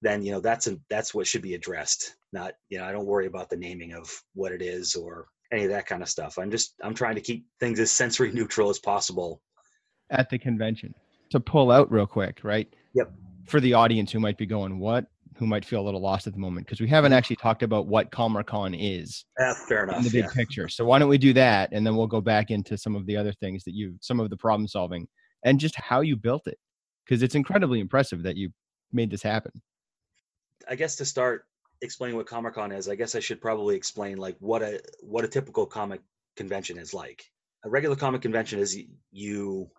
then 0.00 0.22
you 0.22 0.32
know 0.32 0.40
that's 0.40 0.66
a, 0.66 0.78
that's 0.90 1.14
what 1.14 1.26
should 1.26 1.42
be 1.42 1.54
addressed. 1.54 2.16
Not 2.32 2.54
you 2.68 2.78
know 2.78 2.84
I 2.84 2.92
don't 2.92 3.06
worry 3.06 3.26
about 3.26 3.50
the 3.50 3.56
naming 3.56 3.92
of 3.92 4.10
what 4.34 4.52
it 4.52 4.62
is 4.62 4.94
or 4.94 5.28
any 5.52 5.64
of 5.64 5.70
that 5.70 5.86
kind 5.86 6.02
of 6.02 6.08
stuff. 6.08 6.38
I'm 6.38 6.50
just 6.50 6.74
I'm 6.82 6.94
trying 6.94 7.14
to 7.16 7.20
keep 7.20 7.46
things 7.60 7.78
as 7.80 7.90
sensory 7.90 8.32
neutral 8.34 8.70
as 8.70 8.78
possible 8.78 9.42
at 10.10 10.30
the 10.30 10.38
convention. 10.38 10.94
To 11.32 11.40
pull 11.40 11.70
out 11.70 11.90
real 11.90 12.06
quick, 12.06 12.40
right? 12.42 12.72
Yep. 12.94 13.10
For 13.46 13.58
the 13.58 13.74
audience 13.74 14.12
who 14.12 14.20
might 14.20 14.38
be 14.38 14.46
going, 14.46 14.78
what? 14.78 15.06
Who 15.36 15.46
might 15.46 15.64
feel 15.64 15.80
a 15.80 15.82
little 15.86 16.00
lost 16.00 16.26
at 16.26 16.34
the 16.34 16.38
moment 16.38 16.66
because 16.66 16.80
we 16.80 16.86
haven't 16.88 17.14
actually 17.14 17.36
talked 17.36 17.62
about 17.62 17.86
what 17.86 18.12
CalmerCon 18.12 18.76
is. 18.78 19.24
Uh, 19.40 19.54
fair 19.66 19.84
enough. 19.84 19.96
In 19.96 20.04
the 20.04 20.10
big 20.10 20.24
yeah. 20.24 20.30
picture. 20.34 20.68
So 20.68 20.84
why 20.84 20.98
don't 20.98 21.08
we 21.08 21.18
do 21.18 21.32
that, 21.32 21.70
and 21.72 21.86
then 21.86 21.96
we'll 21.96 22.06
go 22.06 22.20
back 22.20 22.50
into 22.50 22.76
some 22.76 22.94
of 22.94 23.06
the 23.06 23.16
other 23.16 23.32
things 23.32 23.64
that 23.64 23.72
you, 23.72 23.96
some 24.00 24.20
of 24.20 24.30
the 24.30 24.36
problem 24.36 24.68
solving, 24.68 25.08
and 25.44 25.58
just 25.58 25.74
how 25.76 26.02
you 26.02 26.16
built 26.16 26.46
it 26.46 26.58
because 27.04 27.22
it's 27.22 27.34
incredibly 27.34 27.80
impressive 27.80 28.22
that 28.22 28.36
you 28.36 28.50
made 28.92 29.10
this 29.10 29.22
happen. 29.22 29.52
I 30.68 30.76
guess 30.76 30.96
to 30.96 31.04
start 31.04 31.46
explaining 31.80 32.16
what 32.16 32.26
CalmerCon 32.26 32.76
is, 32.76 32.88
I 32.88 32.94
guess 32.94 33.14
I 33.14 33.20
should 33.20 33.40
probably 33.40 33.74
explain 33.74 34.18
like 34.18 34.36
what 34.38 34.62
a 34.62 34.80
what 35.00 35.24
a 35.24 35.28
typical 35.28 35.66
comic 35.66 36.00
convention 36.36 36.78
is 36.78 36.94
like. 36.94 37.24
A 37.64 37.70
regular 37.70 37.96
comic 37.96 38.22
convention 38.22 38.58
is 38.58 38.78
you 39.10 39.70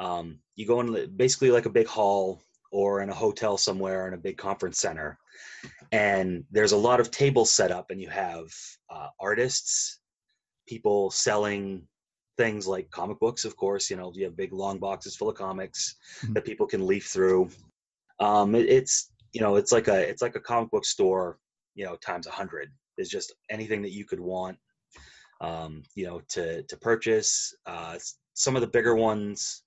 um, 0.00 0.38
you 0.56 0.66
go 0.66 0.80
in 0.80 1.12
basically 1.16 1.50
like 1.50 1.66
a 1.66 1.70
big 1.70 1.86
hall 1.86 2.42
or 2.72 3.02
in 3.02 3.10
a 3.10 3.14
hotel 3.14 3.56
somewhere 3.56 4.08
in 4.08 4.14
a 4.14 4.24
big 4.28 4.36
conference 4.36 4.78
center 4.80 5.18
and 5.92 6.44
there's 6.50 6.72
a 6.72 6.76
lot 6.88 7.00
of 7.00 7.10
tables 7.10 7.50
set 7.52 7.70
up 7.70 7.90
and 7.90 8.00
you 8.00 8.08
have 8.08 8.46
uh, 8.94 9.08
artists 9.20 10.00
people 10.66 11.10
selling 11.10 11.86
things 12.38 12.66
like 12.66 12.90
comic 12.90 13.18
books 13.20 13.44
of 13.44 13.56
course 13.56 13.90
you 13.90 13.96
know 13.96 14.10
you 14.14 14.24
have 14.24 14.36
big 14.36 14.52
long 14.52 14.78
boxes 14.78 15.16
full 15.16 15.28
of 15.28 15.36
comics 15.36 15.96
Mhm. 16.22 16.34
that 16.34 16.44
people 16.44 16.66
can 16.66 16.86
leaf 16.86 17.06
through 17.08 17.50
um, 18.20 18.54
it, 18.54 18.66
it's 18.68 19.12
you 19.32 19.40
know 19.40 19.56
it's 19.56 19.72
like 19.72 19.88
a 19.88 20.08
it's 20.08 20.22
like 20.22 20.36
a 20.36 20.40
comic 20.40 20.70
book 20.70 20.84
store 20.84 21.38
you 21.74 21.84
know 21.84 21.96
times 21.96 22.26
a 22.26 22.30
hundred 22.30 22.68
there's 22.96 23.10
just 23.10 23.34
anything 23.50 23.82
that 23.82 23.92
you 23.92 24.04
could 24.04 24.20
want 24.20 24.56
um, 25.40 25.82
you 25.96 26.06
know 26.06 26.20
to 26.28 26.62
to 26.64 26.76
purchase 26.76 27.54
uh, 27.66 27.98
some 28.34 28.54
of 28.56 28.62
the 28.62 28.68
bigger 28.68 28.94
ones 28.94 29.64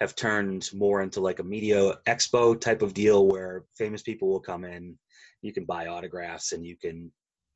have 0.00 0.16
turned 0.16 0.68
more 0.74 1.02
into 1.02 1.20
like 1.20 1.38
a 1.38 1.44
media 1.44 1.94
expo 2.06 2.60
type 2.60 2.82
of 2.82 2.94
deal 2.94 3.28
where 3.28 3.64
famous 3.76 4.02
people 4.02 4.28
will 4.28 4.40
come 4.40 4.64
in 4.64 4.96
you 5.42 5.52
can 5.52 5.64
buy 5.64 5.86
autographs 5.86 6.52
and 6.52 6.66
you 6.66 6.76
can 6.76 7.10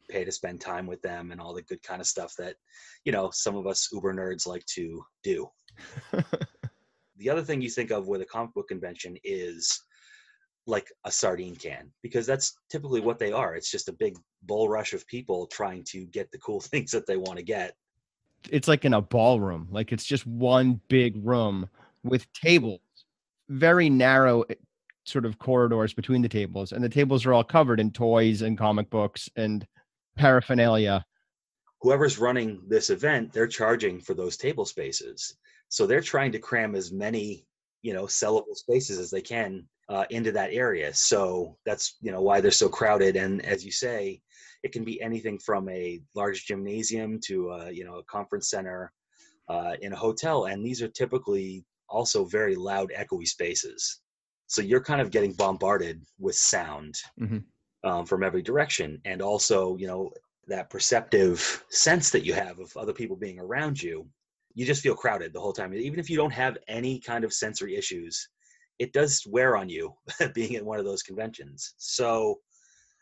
pay 0.09 0.25
to 0.25 0.33
spend 0.33 0.61
time 0.61 0.87
with 0.87 1.01
them 1.03 1.33
and 1.33 1.41
all 1.41 1.55
the 1.55 1.63
good 1.63 1.83
kind 1.83 2.01
of 2.01 2.07
stuff 2.07 2.35
that 2.39 2.55
you 3.05 3.13
know 3.13 3.31
some 3.33 3.57
of 3.57 3.67
us 3.67 3.89
uber 3.93 4.15
nerds 4.15 4.47
like 4.47 4.65
to 4.67 5.03
do. 5.23 5.49
The 7.19 7.31
other 7.31 7.43
thing 7.43 7.61
you 7.61 7.69
think 7.69 7.91
of 7.91 8.07
with 8.07 8.23
a 8.23 8.27
comic 8.27 8.55
book 8.55 8.69
convention 8.69 9.17
is 9.25 9.83
like 10.67 10.87
a 11.05 11.11
sardine 11.11 11.57
can 11.57 11.91
because 12.03 12.27
that's 12.27 12.57
typically 12.71 13.01
what 13.01 13.19
they 13.19 13.33
are. 13.33 13.57
It's 13.57 13.71
just 13.71 13.89
a 13.89 13.93
big 13.93 14.17
bull 14.45 14.69
rush 14.69 14.93
of 14.93 15.07
people 15.09 15.47
trying 15.49 15.83
to 15.89 16.07
get 16.07 16.31
the 16.31 16.39
cool 16.39 16.61
things 16.61 16.93
that 16.93 17.07
they 17.07 17.17
want 17.17 17.39
to 17.39 17.45
get. 17.45 17.75
It's 18.51 18.69
like 18.69 18.85
in 18.85 18.95
a 18.95 19.03
ballroom. 19.03 19.67
Like 19.71 19.91
it's 19.91 20.05
just 20.05 20.27
one 20.27 20.81
big 20.89 21.17
room 21.27 21.69
with 22.05 22.31
tables, 22.33 22.81
very 23.49 23.91
narrow 23.91 24.43
eh, 24.43 24.55
sort 25.05 25.25
of 25.25 25.39
corridors 25.39 25.95
between 25.95 26.23
the 26.23 26.29
tables, 26.29 26.73
and 26.73 26.83
the 26.83 26.89
tables 26.89 27.25
are 27.27 27.33
all 27.33 27.45
covered 27.45 27.81
in 27.81 27.91
toys 27.91 28.43
and 28.43 28.59
comic 28.59 28.91
books 28.91 29.29
and 29.37 29.67
paraphernalia. 30.17 31.05
whoever's 31.81 32.19
running 32.19 32.61
this 32.67 32.91
event 32.91 33.33
they're 33.33 33.47
charging 33.47 34.01
for 34.01 34.15
those 34.15 34.37
table 34.37 34.65
spaces. 34.65 35.37
So 35.69 35.87
they're 35.87 36.01
trying 36.01 36.33
to 36.33 36.39
cram 36.39 36.75
as 36.75 36.93
many 36.93 37.47
you 37.83 37.95
know 37.95 38.05
sellable 38.05 38.57
spaces 38.57 38.99
as 38.99 39.11
they 39.11 39.23
can 39.23 39.67
uh, 39.89 40.05
into 40.11 40.33
that 40.33 40.53
area. 40.53 40.93
So 40.95 41.57
that's 41.65 41.97
you 42.01 42.13
know 42.13 42.23
why 42.23 42.41
they're 42.41 42.51
so 42.51 42.69
crowded. 42.69 43.17
And 43.17 43.45
as 43.45 43.65
you 43.65 43.73
say 43.73 44.21
it 44.63 44.73
can 44.73 44.85
be 44.85 45.01
anything 45.01 45.39
from 45.39 45.69
a 45.69 46.01
large 46.15 46.47
gymnasium 46.47 47.21
to 47.27 47.51
a, 47.51 47.71
you 47.71 47.85
know 47.85 47.99
a 47.99 48.05
conference 48.05 48.51
center 48.51 48.93
uh, 49.49 49.75
in 49.81 49.93
a 49.93 49.97
hotel. 49.97 50.47
And 50.47 50.65
these 50.65 50.83
are 50.83 50.89
typically 50.89 51.65
also 51.89 52.25
very 52.25 52.55
loud 52.55 52.93
echoey 52.97 53.27
spaces. 53.27 54.01
So 54.47 54.63
you're 54.63 54.83
kind 54.83 55.01
of 55.01 55.11
getting 55.11 55.35
bombarded 55.35 56.03
with 56.19 56.37
sound 56.37 56.95
Mhm. 57.21 57.45
um, 57.85 58.07
from 58.07 58.23
every 58.23 58.43
direction. 58.43 59.01
And 59.05 59.23
also 59.23 59.77
you 59.77 59.87
know 59.87 60.13
that 60.47 60.71
perceptive 60.71 61.65
sense 61.71 62.11
that 62.11 62.25
you 62.25 62.33
have 62.33 62.59
of 62.59 62.75
other 62.77 62.95
people 62.95 63.17
being 63.17 63.39
around 63.39 63.83
you 63.83 64.09
you 64.55 64.65
just 64.67 64.83
feel 64.83 64.95
crowded 64.95 65.33
the 65.33 65.41
whole 65.41 65.53
time. 65.53 65.73
Even 65.75 66.01
if 66.01 66.11
you 66.11 66.17
don't 66.17 66.33
have 66.33 66.59
any 66.67 66.99
kind 66.99 67.23
of 67.25 67.33
sensory 67.33 67.77
issues 67.77 68.29
it 68.79 68.93
does 68.93 69.25
wear 69.27 69.57
on 69.57 69.69
you 69.69 69.93
being 70.35 70.57
at 70.57 70.65
one 70.65 70.79
of 70.79 70.85
those 70.85 71.03
conventions. 71.03 71.75
So 71.79 72.41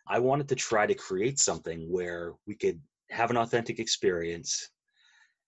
i 0.08 0.18
wanted 0.18 0.48
to 0.48 0.54
try 0.54 0.86
to 0.86 0.94
create 0.94 1.38
something 1.38 1.90
where 1.90 2.32
we 2.46 2.54
could 2.54 2.80
have 3.10 3.30
an 3.30 3.36
authentic 3.36 3.78
experience 3.78 4.70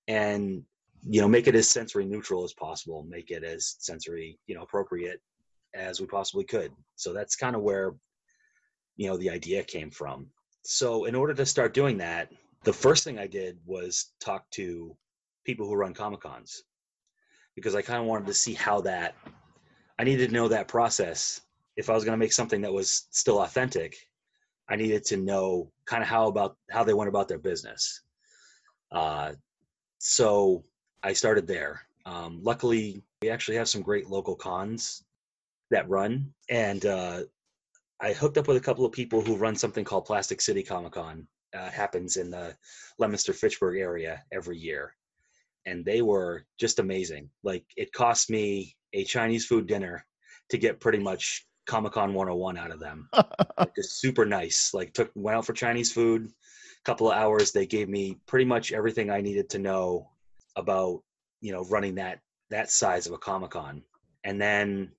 and 0.09 0.63
you 1.03 1.21
know 1.21 1.29
make 1.29 1.47
it 1.47 1.55
as 1.55 1.69
sensory 1.69 2.05
neutral 2.05 2.45
as 2.45 2.53
possible 2.53 3.07
make 3.09 3.31
it 3.31 3.45
as 3.45 3.77
sensory 3.79 4.39
you 4.47 4.55
know 4.55 4.63
appropriate 4.63 5.21
as 5.75 6.01
we 6.01 6.07
possibly 6.07 6.45
could. 6.45 6.73
So 6.97 7.13
that's 7.13 7.37
kind 7.37 7.55
of 7.55 7.63
where 7.63 7.95
you 8.97 9.09
know 9.09 9.17
the 9.17 9.31
idea 9.31 9.63
came 9.63 9.91
from. 9.91 10.27
So 10.63 11.05
in 11.05 11.15
order 11.15 11.35
to 11.35 11.47
start 11.47 11.75
doing 11.75 11.99
that 11.99 12.31
the 12.65 12.73
first 12.73 13.05
thing 13.05 13.19
i 13.19 13.27
did 13.27 13.59
was 13.65 14.13
talk 14.21 14.49
to 14.51 14.97
people 15.45 15.67
who 15.67 15.75
run 15.75 15.95
comic 15.95 16.21
cons 16.21 16.65
because 17.55 17.75
i 17.75 17.83
kind 17.83 18.01
of 18.01 18.07
wanted 18.07 18.27
to 18.27 18.35
see 18.35 18.55
how 18.55 18.81
that 18.81 19.15
i 19.99 20.05
needed 20.05 20.29
to 20.29 20.35
know 20.35 20.49
that 20.49 20.69
process. 20.69 21.41
If 21.77 21.91
i 21.91 21.95
was 21.95 22.05
going 22.05 22.13
to 22.15 22.25
make 22.25 22.33
something 22.33 22.61
that 22.63 22.73
was 22.73 23.07
still 23.11 23.41
authentic 23.43 23.97
i 24.69 24.77
needed 24.77 25.05
to 25.07 25.17
know 25.17 25.71
kind 25.87 26.03
of 26.03 26.09
how 26.09 26.29
about 26.29 26.57
how 26.71 26.85
they 26.85 26.95
went 26.95 27.09
about 27.09 27.29
their 27.29 27.39
business. 27.39 28.03
Uh, 28.91 29.33
so 29.99 30.65
i 31.03 31.13
started 31.13 31.47
there 31.47 31.83
um, 32.07 32.41
luckily 32.43 33.03
we 33.23 33.29
actually 33.29 33.57
have 33.57 33.69
some 33.69 33.83
great 33.83 34.09
local 34.09 34.35
cons 34.35 35.05
that 35.71 35.89
run 35.89 36.33
and 36.49 36.87
uh, 36.87 37.23
I 38.01 38.13
hooked 38.13 38.39
up 38.39 38.47
with 38.47 38.57
a 38.57 38.61
couple 38.61 38.85
of 38.85 38.93
people 38.93 39.21
who 39.21 39.37
run 39.37 39.57
something 39.57 39.85
called 39.85 40.05
Plastic 40.05 40.41
City 40.41 40.63
Comic 40.63 40.93
Con. 40.93 41.27
Uh, 41.55 41.71
happens 41.71 42.17
in 42.17 42.31
the 42.31 42.55
Leominster 42.99 43.33
Fitchburg 43.33 43.79
area 43.79 44.23
every 44.31 44.59
year, 44.59 44.95
and 45.67 45.85
they 45.85 46.03
were 46.03 46.45
just 46.61 46.79
amazing. 46.79 47.31
Like 47.43 47.65
it 47.77 47.93
cost 47.93 48.29
me 48.29 48.77
a 48.93 49.05
Chinese 49.05 49.47
food 49.47 49.67
dinner 49.67 50.05
to 50.51 50.59
get 50.59 50.79
pretty 50.79 50.99
much 50.99 51.47
Comic 51.67 51.93
Con 51.93 52.13
101 52.13 52.59
out 52.59 52.71
of 52.71 52.81
them. 52.81 53.09
like, 53.59 53.75
just 53.75 53.99
super 53.99 54.27
nice. 54.27 54.73
Like 54.75 54.93
took 54.93 55.11
went 55.15 55.39
out 55.39 55.47
for 55.47 55.55
Chinese 55.55 55.91
food, 55.91 56.31
couple 56.85 57.11
of 57.11 57.17
hours. 57.17 57.51
They 57.51 57.67
gave 57.67 57.89
me 57.89 58.19
pretty 58.27 58.45
much 58.45 58.73
everything 58.73 59.11
I 59.11 59.23
needed 59.23 59.49
to 59.51 59.59
know 59.59 60.11
about 60.59 61.03
you 61.41 61.53
know 61.53 61.65
running 61.65 61.95
that 61.95 62.21
that 62.51 62.71
size 62.71 63.07
of 63.07 63.13
a 63.13 63.19
Comic 63.19 63.53
Con, 63.53 63.83
and 64.25 64.41
then 64.41 64.91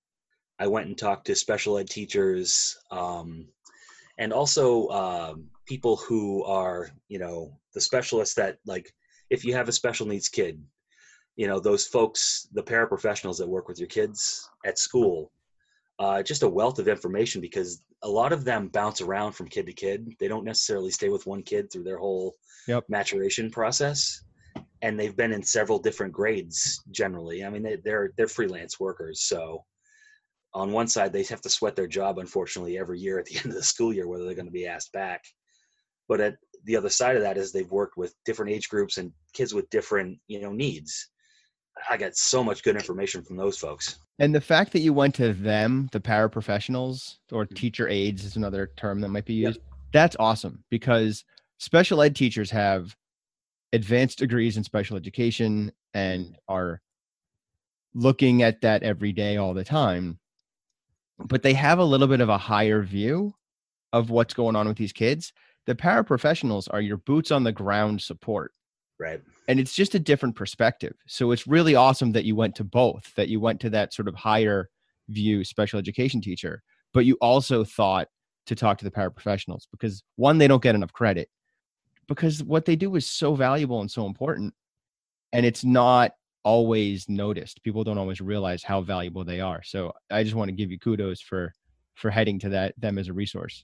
I 0.59 0.67
went 0.67 0.87
and 0.87 0.97
talked 0.97 1.27
to 1.27 1.35
special 1.35 1.77
ed 1.77 1.89
teachers 1.89 2.77
um, 2.91 3.47
and 4.17 4.33
also 4.33 4.87
um, 4.89 5.45
people 5.65 5.95
who 5.95 6.43
are, 6.43 6.91
you 7.07 7.17
know, 7.17 7.57
the 7.73 7.79
specialists 7.79 8.35
that, 8.35 8.57
like, 8.65 8.93
if 9.29 9.45
you 9.45 9.53
have 9.53 9.69
a 9.69 9.71
special 9.71 10.05
needs 10.05 10.27
kid, 10.27 10.61
you 11.37 11.47
know, 11.47 11.59
those 11.59 11.87
folks, 11.87 12.49
the 12.51 12.61
paraprofessionals 12.61 13.37
that 13.37 13.47
work 13.47 13.69
with 13.69 13.79
your 13.79 13.87
kids 13.87 14.49
at 14.65 14.77
school, 14.77 15.31
uh, 15.99 16.21
just 16.21 16.43
a 16.43 16.49
wealth 16.49 16.79
of 16.79 16.89
information 16.89 17.39
because 17.39 17.81
a 18.03 18.09
lot 18.09 18.33
of 18.33 18.43
them 18.43 18.67
bounce 18.67 18.99
around 18.99 19.31
from 19.31 19.47
kid 19.47 19.65
to 19.65 19.73
kid. 19.73 20.13
They 20.19 20.27
don't 20.27 20.45
necessarily 20.45 20.91
stay 20.91 21.07
with 21.07 21.25
one 21.25 21.41
kid 21.41 21.71
through 21.71 21.83
their 21.83 21.97
whole 21.97 22.35
Yep. 22.67 22.85
maturation 22.89 23.49
process. 23.49 24.21
And 24.81 24.97
they've 24.99 25.15
been 25.15 25.33
in 25.33 25.43
several 25.43 25.79
different 25.79 26.13
grades 26.13 26.81
generally. 26.91 27.43
I 27.43 27.49
mean, 27.49 27.63
they, 27.63 27.77
they're 27.83 28.13
they're 28.17 28.27
freelance 28.27 28.79
workers, 28.79 29.21
so 29.23 29.65
on 30.53 30.71
one 30.71 30.87
side 30.87 31.13
they 31.13 31.23
have 31.23 31.41
to 31.41 31.49
sweat 31.49 31.75
their 31.75 31.87
job 31.87 32.17
unfortunately 32.17 32.77
every 32.77 32.99
year 32.99 33.19
at 33.19 33.25
the 33.25 33.35
end 33.43 33.47
of 33.47 33.53
the 33.53 33.63
school 33.63 33.93
year 33.93 34.07
whether 34.07 34.25
they're 34.25 34.33
going 34.33 34.45
to 34.45 34.51
be 34.51 34.67
asked 34.67 34.91
back 34.91 35.23
but 36.07 36.19
at 36.19 36.35
the 36.65 36.75
other 36.75 36.89
side 36.89 37.15
of 37.15 37.21
that 37.21 37.37
is 37.37 37.51
they've 37.51 37.71
worked 37.71 37.97
with 37.97 38.15
different 38.25 38.51
age 38.51 38.67
groups 38.69 38.97
and 38.97 39.11
kids 39.33 39.53
with 39.53 39.69
different 39.69 40.17
you 40.27 40.41
know 40.41 40.51
needs 40.51 41.09
i 41.89 41.97
got 41.97 42.15
so 42.15 42.43
much 42.43 42.63
good 42.63 42.75
information 42.75 43.23
from 43.23 43.37
those 43.37 43.57
folks 43.57 43.99
And 44.17 44.33
the 44.35 44.41
fact 44.41 44.73
that 44.73 44.81
you 44.81 44.91
went 44.91 45.15
to 45.15 45.33
them, 45.33 45.87
the 45.93 46.01
paraprofessionals 46.01 47.19
or 47.31 47.45
Mhm. 47.45 47.55
teacher 47.55 47.87
aides 47.87 48.25
is 48.25 48.35
another 48.35 48.71
term 48.75 48.99
that 48.99 49.09
might 49.09 49.23
be 49.23 49.35
Yep. 49.35 49.47
used. 49.47 49.59
That's 49.93 50.15
awesome 50.19 50.65
because 50.69 51.23
special 51.57 52.01
ed 52.01 52.15
teachers 52.17 52.51
have 52.51 52.97
advanced 53.73 54.19
degrees 54.19 54.57
in 54.57 54.63
special 54.63 54.97
education 54.97 55.71
and 55.93 56.37
are 56.47 56.81
looking 57.93 58.43
at 58.43 58.61
that 58.61 58.83
every 58.83 59.11
day 59.11 59.37
all 59.37 59.53
the 59.53 59.63
time. 59.63 60.19
But 61.19 61.43
they 61.43 61.53
have 61.53 61.79
a 61.79 61.83
little 61.83 62.07
bit 62.07 62.21
of 62.21 62.29
a 62.29 62.37
higher 62.37 62.81
view 62.81 63.33
of 63.91 64.09
what's 64.09 64.33
going 64.33 64.55
on 64.55 64.67
with 64.67 64.77
these 64.77 64.93
kids. 64.93 65.33
The 65.65 65.75
paraprofessionals 65.75 66.67
are 66.71 66.81
your 66.81 66.97
boots 66.97 67.31
on 67.31 67.43
the 67.43 67.51
ground 67.51 68.01
support 68.01 68.51
right 68.99 69.21
and 69.47 69.59
it's 69.59 69.73
just 69.73 69.95
a 69.95 69.99
different 69.99 70.35
perspective 70.35 70.93
so 71.07 71.31
it's 71.31 71.47
really 71.47 71.73
awesome 71.73 72.11
that 72.11 72.25
you 72.25 72.35
went 72.35 72.53
to 72.53 72.63
both 72.63 73.11
that 73.15 73.29
you 73.29 73.39
went 73.39 73.59
to 73.59 73.69
that 73.69 73.93
sort 73.93 74.07
of 74.07 74.15
higher 74.15 74.69
view 75.07 75.43
special 75.43 75.79
education 75.79 76.21
teacher 76.21 76.61
but 76.93 77.05
you 77.05 77.17
also 77.21 77.63
thought 77.63 78.07
to 78.45 78.55
talk 78.55 78.77
to 78.77 78.85
the 78.85 78.91
paraprofessionals 78.91 79.63
because 79.71 80.03
one 80.17 80.37
they 80.37 80.47
don't 80.47 80.61
get 80.61 80.75
enough 80.75 80.93
credit 80.93 81.29
because 82.09 82.43
what 82.43 82.65
they 82.65 82.75
do 82.75 82.95
is 82.95 83.05
so 83.05 83.35
valuable 83.35 83.79
and 83.79 83.89
so 83.89 84.05
important 84.05 84.53
and 85.31 85.45
it's 85.45 85.63
not 85.63 86.11
always 86.43 87.07
noticed 87.07 87.63
people 87.63 87.83
don't 87.83 87.97
always 87.97 88.19
realize 88.19 88.63
how 88.63 88.81
valuable 88.81 89.23
they 89.23 89.39
are 89.39 89.61
so 89.63 89.93
i 90.11 90.23
just 90.23 90.35
want 90.35 90.49
to 90.49 90.55
give 90.55 90.71
you 90.71 90.79
kudos 90.79 91.21
for 91.21 91.53
for 91.95 92.09
heading 92.09 92.39
to 92.39 92.49
that 92.49 92.73
them 92.77 92.97
as 92.97 93.07
a 93.07 93.13
resource 93.13 93.63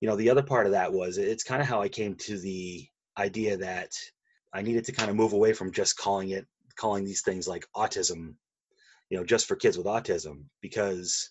you 0.00 0.08
know 0.08 0.16
the 0.16 0.28
other 0.28 0.42
part 0.42 0.66
of 0.66 0.72
that 0.72 0.92
was 0.92 1.18
it's 1.18 1.44
kind 1.44 1.62
of 1.62 1.66
how 1.66 1.80
i 1.80 1.88
came 1.88 2.14
to 2.14 2.38
the 2.38 2.86
idea 3.18 3.56
that 3.56 3.90
i 4.52 4.60
needed 4.60 4.84
to 4.84 4.92
kind 4.92 5.10
of 5.10 5.16
move 5.16 5.32
away 5.32 5.52
from 5.52 5.72
just 5.72 5.96
calling 5.96 6.30
it 6.30 6.46
calling 6.76 7.04
these 7.04 7.22
things 7.22 7.48
like 7.48 7.66
autism 7.76 8.34
you 9.08 9.16
know 9.16 9.24
just 9.24 9.46
for 9.46 9.56
kids 9.56 9.78
with 9.78 9.86
autism 9.86 10.44
because 10.60 11.30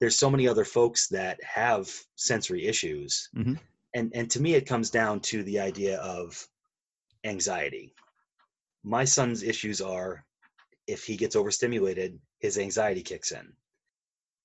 there's 0.00 0.16
so 0.16 0.30
many 0.30 0.46
other 0.46 0.64
folks 0.64 1.08
that 1.08 1.42
have 1.42 1.92
sensory 2.14 2.66
issues 2.66 3.28
Mhm. 3.34 3.58
And 3.98 4.14
and 4.14 4.30
to 4.30 4.40
me 4.40 4.54
it 4.54 4.66
comes 4.66 4.90
down 4.90 5.20
to 5.20 5.42
the 5.42 5.60
idea 5.60 5.98
of 6.00 6.48
anxiety 7.24 7.94
my 8.84 9.04
son's 9.04 9.42
issues 9.42 9.80
are 9.80 10.24
if 10.86 11.04
he 11.04 11.16
gets 11.16 11.36
overstimulated 11.36 12.20
his 12.40 12.58
anxiety 12.58 13.02
kicks 13.02 13.32
in 13.32 13.54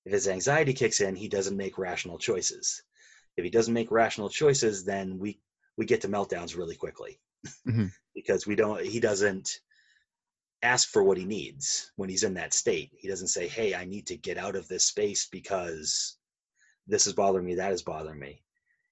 if 0.04 0.12
his 0.12 0.28
anxiety 0.28 0.72
kicks 0.74 1.00
in, 1.00 1.16
he 1.16 1.28
doesn't 1.28 1.56
make 1.56 1.78
rational 1.78 2.18
choices. 2.18 2.82
If 3.36 3.44
he 3.44 3.50
doesn't 3.50 3.74
make 3.74 3.90
rational 3.90 4.28
choices, 4.28 4.84
then 4.84 5.18
we 5.18 5.40
we 5.76 5.86
get 5.86 6.02
to 6.02 6.08
meltdowns 6.08 6.56
really 6.56 6.76
quickly 6.76 7.20
Mhm. 7.66 7.92
because 8.14 8.46
we 8.46 8.54
don't. 8.54 8.84
He 8.84 9.00
doesn't 9.00 9.60
ask 10.62 10.88
for 10.88 11.02
what 11.04 11.18
he 11.18 11.24
needs 11.24 11.92
when 11.96 12.08
he's 12.08 12.24
in 12.24 12.34
that 12.34 12.54
state. 12.54 12.92
He 12.96 13.08
doesn't 13.08 13.28
say, 13.28 13.48
"Hey, 13.48 13.74
I 13.74 13.84
need 13.84 14.06
to 14.08 14.16
get 14.16 14.38
out 14.38 14.56
of 14.56 14.68
this 14.68 14.86
space 14.86 15.26
because 15.26 16.18
this 16.86 17.06
is 17.08 17.14
bothering 17.14 17.46
me. 17.46 17.56
That 17.56 17.72
is 17.72 17.82
bothering 17.82 18.20
me." 18.20 18.43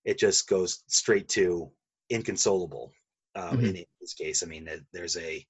It 0.04 0.18
just 0.18 0.48
goes 0.48 0.82
straight 0.88 1.28
to 1.30 1.70
inconsolable. 2.10 2.92
Um, 3.34 3.58
Mhm. 3.58 3.76
In 3.76 3.84
this 4.00 4.14
case, 4.14 4.42
I 4.42 4.46
mean, 4.46 4.68
there's 4.92 5.16
a 5.16 5.46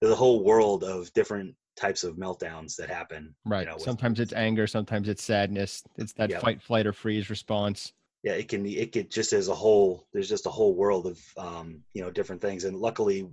there's 0.00 0.12
a 0.12 0.16
whole 0.16 0.42
world 0.44 0.84
of 0.84 1.12
different 1.14 1.56
types 1.76 2.04
of 2.04 2.16
meltdowns 2.16 2.76
that 2.76 2.88
happen. 2.88 3.34
you 3.44 3.50
Right. 3.50 3.66
know, 3.66 3.74
with- 3.74 3.82
sometimes 3.84 4.20
it's 4.20 4.32
anger, 4.32 4.66
sometimes 4.66 5.08
it's 5.08 5.22
sadness. 5.22 5.82
It's 5.96 6.12
that 6.14 6.30
Yep. 6.30 6.40
fight, 6.40 6.62
flight, 6.62 6.86
or 6.86 6.92
freeze 6.92 7.30
response. 7.30 7.92
yeah 8.22 8.32
it 8.32 8.48
can 8.48 8.62
be 8.62 8.78
it 8.78 8.90
could 8.92 9.10
just 9.10 9.34
as 9.34 9.48
a 9.48 9.54
whole 9.54 10.08
there's 10.14 10.30
just 10.30 10.46
a 10.46 10.50
whole 10.50 10.74
world 10.74 11.06
of 11.06 11.20
um 11.36 11.84
you 11.92 12.00
know 12.02 12.10
different 12.10 12.40
things 12.40 12.64
and 12.64 12.74
luckily 12.80 13.28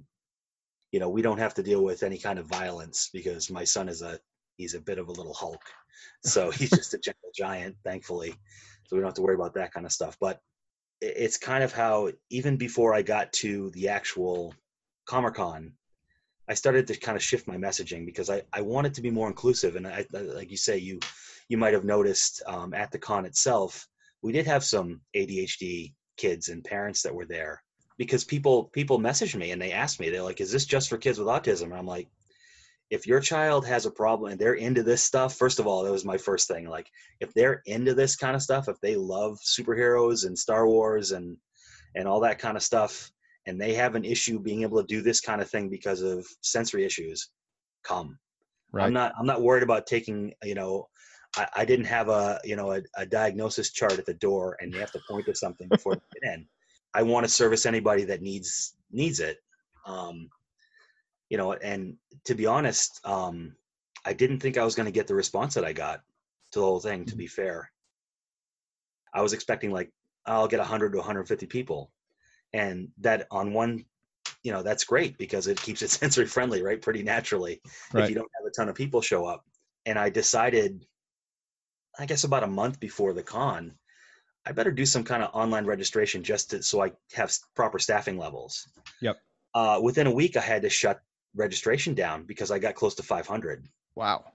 you 0.91 0.99
know 0.99 1.07
we 1.09 1.21
don't 1.21 1.37
have 1.37 1.53
to 1.53 1.63
deal 1.63 1.81
with 1.81 2.03
any 2.03 2.17
kind 2.17 2.37
of 2.37 2.45
violence 2.45 3.09
because 3.13 3.49
my 3.49 3.63
son 3.63 3.87
is 3.87 4.01
a 4.01 4.19
he's 4.57 4.73
a 4.73 4.81
bit 4.81 4.97
of 4.97 5.07
a 5.07 5.11
little 5.13 5.33
hulk 5.33 5.61
so 6.25 6.51
he's 6.51 6.69
just 6.71 6.93
a 6.93 6.97
gentle 6.97 7.31
giant 7.33 7.73
thankfully 7.85 8.31
so 8.85 8.95
we 8.95 8.97
don't 8.99 9.05
have 9.07 9.13
to 9.13 9.21
worry 9.21 9.35
about 9.35 9.53
that 9.53 9.71
kind 9.73 9.85
of 9.85 9.93
stuff 9.93 10.17
but 10.19 10.41
it's 11.01 11.37
kind 11.37 11.63
of 11.63 11.73
how 11.73 12.09
even 12.29 12.57
before 12.57 12.93
i 12.93 13.01
got 13.01 13.31
to 13.33 13.69
the 13.71 13.89
actual 13.89 14.53
comic-con 15.05 15.73
i 16.47 16.53
started 16.53 16.87
to 16.87 16.95
kind 16.95 17.15
of 17.15 17.23
shift 17.23 17.47
my 17.47 17.57
messaging 17.57 18.05
because 18.05 18.29
i 18.29 18.41
i 18.53 18.61
wanted 18.61 18.93
to 18.93 19.01
be 19.01 19.09
more 19.09 19.27
inclusive. 19.27 19.75
And 19.75 19.87
i 19.87 20.05
I- 20.13 20.17
like 20.19 20.51
you 20.51 20.57
say 20.57 20.77
you 20.77 20.99
you 21.49 21.57
might 21.57 21.73
have 21.73 21.83
noticed 21.83 22.41
um, 22.47 22.73
at 22.73 22.91
the 22.91 22.99
con 22.99 23.25
itself 23.25 23.87
we 24.21 24.31
did 24.31 24.45
have 24.45 24.63
some 24.63 25.01
ADHD 25.15 25.93
kids 26.17 26.49
and 26.49 26.63
parents 26.63 27.01
that 27.01 27.15
were 27.15 27.25
there 27.25 27.63
because 27.97 28.23
people 28.23 28.65
people 28.65 28.99
messaged 28.99 29.35
me 29.35 29.51
and 29.51 29.61
they 29.61 29.71
asked 29.71 29.99
me 29.99 30.09
they're 30.09 30.21
like 30.23 30.41
is 30.41 30.51
this 30.51 30.65
just 30.65 30.89
for 30.89 30.97
kids 30.97 31.19
with 31.19 31.27
autism? 31.27 31.65
And 31.65 31.73
I'm 31.73 31.87
like 31.87 32.07
if 32.91 33.07
your 33.07 33.19
child 33.19 33.65
has 33.65 33.85
a 33.85 33.91
problem 33.91 34.31
and 34.31 34.39
they're 34.39 34.53
into 34.53 34.83
this 34.83 35.03
stuff 35.03 35.35
first 35.35 35.59
of 35.59 35.65
all 35.65 35.83
that 35.83 35.91
was 35.91 36.05
my 36.05 36.17
first 36.17 36.47
thing 36.47 36.67
like 36.69 36.87
if 37.19 37.33
they're 37.33 37.63
into 37.65 37.93
this 37.93 38.15
kind 38.15 38.35
of 38.35 38.43
stuff 38.43 38.67
if 38.67 38.79
they 38.81 38.95
love 38.95 39.37
superheroes 39.39 40.27
and 40.27 40.37
Star 40.37 40.67
Wars 40.67 41.11
and 41.11 41.37
and 41.95 42.07
all 42.07 42.19
that 42.19 42.37
kind 42.37 42.55
of 42.55 42.63
stuff 42.63 43.11
and 43.47 43.59
they 43.59 43.73
have 43.73 43.95
an 43.95 44.05
issue 44.05 44.39
being 44.39 44.61
able 44.61 44.79
to 44.79 44.87
do 44.87 45.01
this 45.01 45.19
kind 45.19 45.41
of 45.41 45.49
thing 45.49 45.69
because 45.69 46.01
of 46.01 46.27
sensory 46.41 46.85
issues 46.85 47.31
come 47.83 48.19
Right. 48.71 48.85
I'm 48.85 48.93
not 48.93 49.13
I'm 49.19 49.25
not 49.25 49.41
worried 49.41 49.63
about 49.63 49.85
taking 49.85 50.33
you 50.43 50.55
know 50.55 50.87
I, 51.35 51.47
I 51.57 51.65
didn't 51.65 51.85
have 51.85 52.09
a 52.09 52.39
you 52.43 52.55
know 52.55 52.71
a, 52.71 52.81
a 52.95 53.05
diagnosis 53.05 53.71
chart 53.71 53.99
at 53.99 54.05
the 54.05 54.13
door 54.15 54.57
and 54.61 54.73
you 54.73 54.79
have 54.79 54.91
to 54.93 55.01
point 55.09 55.25
to 55.25 55.35
something 55.35 55.67
before 55.67 55.93
you 55.93 56.01
get 56.21 56.33
in. 56.33 56.47
I 56.93 57.03
want 57.03 57.25
to 57.25 57.31
service 57.31 57.65
anybody 57.65 58.03
that 58.05 58.21
needs 58.21 58.75
needs 58.91 59.19
it. 59.19 59.37
Um, 59.85 60.29
you 61.31 61.37
know, 61.37 61.53
and 61.53 61.95
to 62.25 62.35
be 62.35 62.45
honest, 62.45 62.99
um, 63.05 63.55
I 64.05 64.11
didn't 64.11 64.41
think 64.41 64.57
I 64.57 64.65
was 64.65 64.75
going 64.75 64.85
to 64.85 64.91
get 64.91 65.07
the 65.07 65.15
response 65.15 65.53
that 65.53 65.63
I 65.63 65.71
got 65.71 66.01
to 66.51 66.59
the 66.59 66.65
whole 66.65 66.81
thing. 66.81 67.05
To 67.05 67.15
be 67.15 67.25
fair, 67.25 67.71
I 69.13 69.21
was 69.21 69.31
expecting 69.31 69.71
like 69.71 69.89
I'll 70.25 70.49
get 70.49 70.59
100 70.59 70.91
to 70.91 70.97
150 70.97 71.45
people, 71.45 71.89
and 72.51 72.89
that 72.99 73.27
on 73.31 73.53
one, 73.53 73.85
you 74.43 74.51
know, 74.51 74.61
that's 74.61 74.83
great 74.83 75.17
because 75.17 75.47
it 75.47 75.61
keeps 75.61 75.81
it 75.81 75.89
sensory 76.01 76.25
friendly, 76.25 76.61
right? 76.63 76.81
Pretty 76.81 77.01
naturally 77.01 77.61
if 77.95 78.09
you 78.09 78.15
don't 78.15 78.29
have 78.37 78.45
a 78.45 78.51
ton 78.51 78.67
of 78.67 78.75
people 78.75 79.01
show 79.01 79.25
up. 79.25 79.45
And 79.85 79.97
I 79.97 80.09
decided, 80.09 80.85
I 81.97 82.07
guess 82.07 82.25
about 82.25 82.43
a 82.43 82.47
month 82.47 82.81
before 82.81 83.13
the 83.13 83.23
con, 83.23 83.75
I 84.45 84.51
better 84.51 84.71
do 84.71 84.85
some 84.85 85.05
kind 85.05 85.23
of 85.23 85.33
online 85.33 85.65
registration 85.65 86.23
just 86.23 86.49
to, 86.49 86.61
so 86.61 86.83
I 86.83 86.91
have 87.13 87.33
proper 87.55 87.79
staffing 87.79 88.17
levels. 88.17 88.67
Yep. 88.99 89.17
Uh, 89.53 89.79
within 89.81 90.07
a 90.07 90.11
week, 90.11 90.35
I 90.35 90.41
had 90.41 90.63
to 90.63 90.69
shut 90.69 91.01
registration 91.35 91.93
down 91.93 92.23
because 92.23 92.51
I 92.51 92.59
got 92.59 92.75
close 92.75 92.95
to 92.95 93.03
500 93.03 93.67
Wow. 93.95 94.25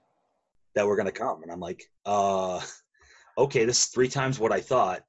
that 0.75 0.85
were 0.85 0.95
going 0.95 1.05
to 1.07 1.11
come. 1.11 1.43
And 1.43 1.51
I'm 1.51 1.59
like, 1.59 1.83
uh, 2.05 2.61
okay, 3.37 3.65
this 3.65 3.79
is 3.83 3.85
three 3.85 4.07
times 4.09 4.39
what 4.39 4.51
I 4.51 4.61
thought. 4.61 5.03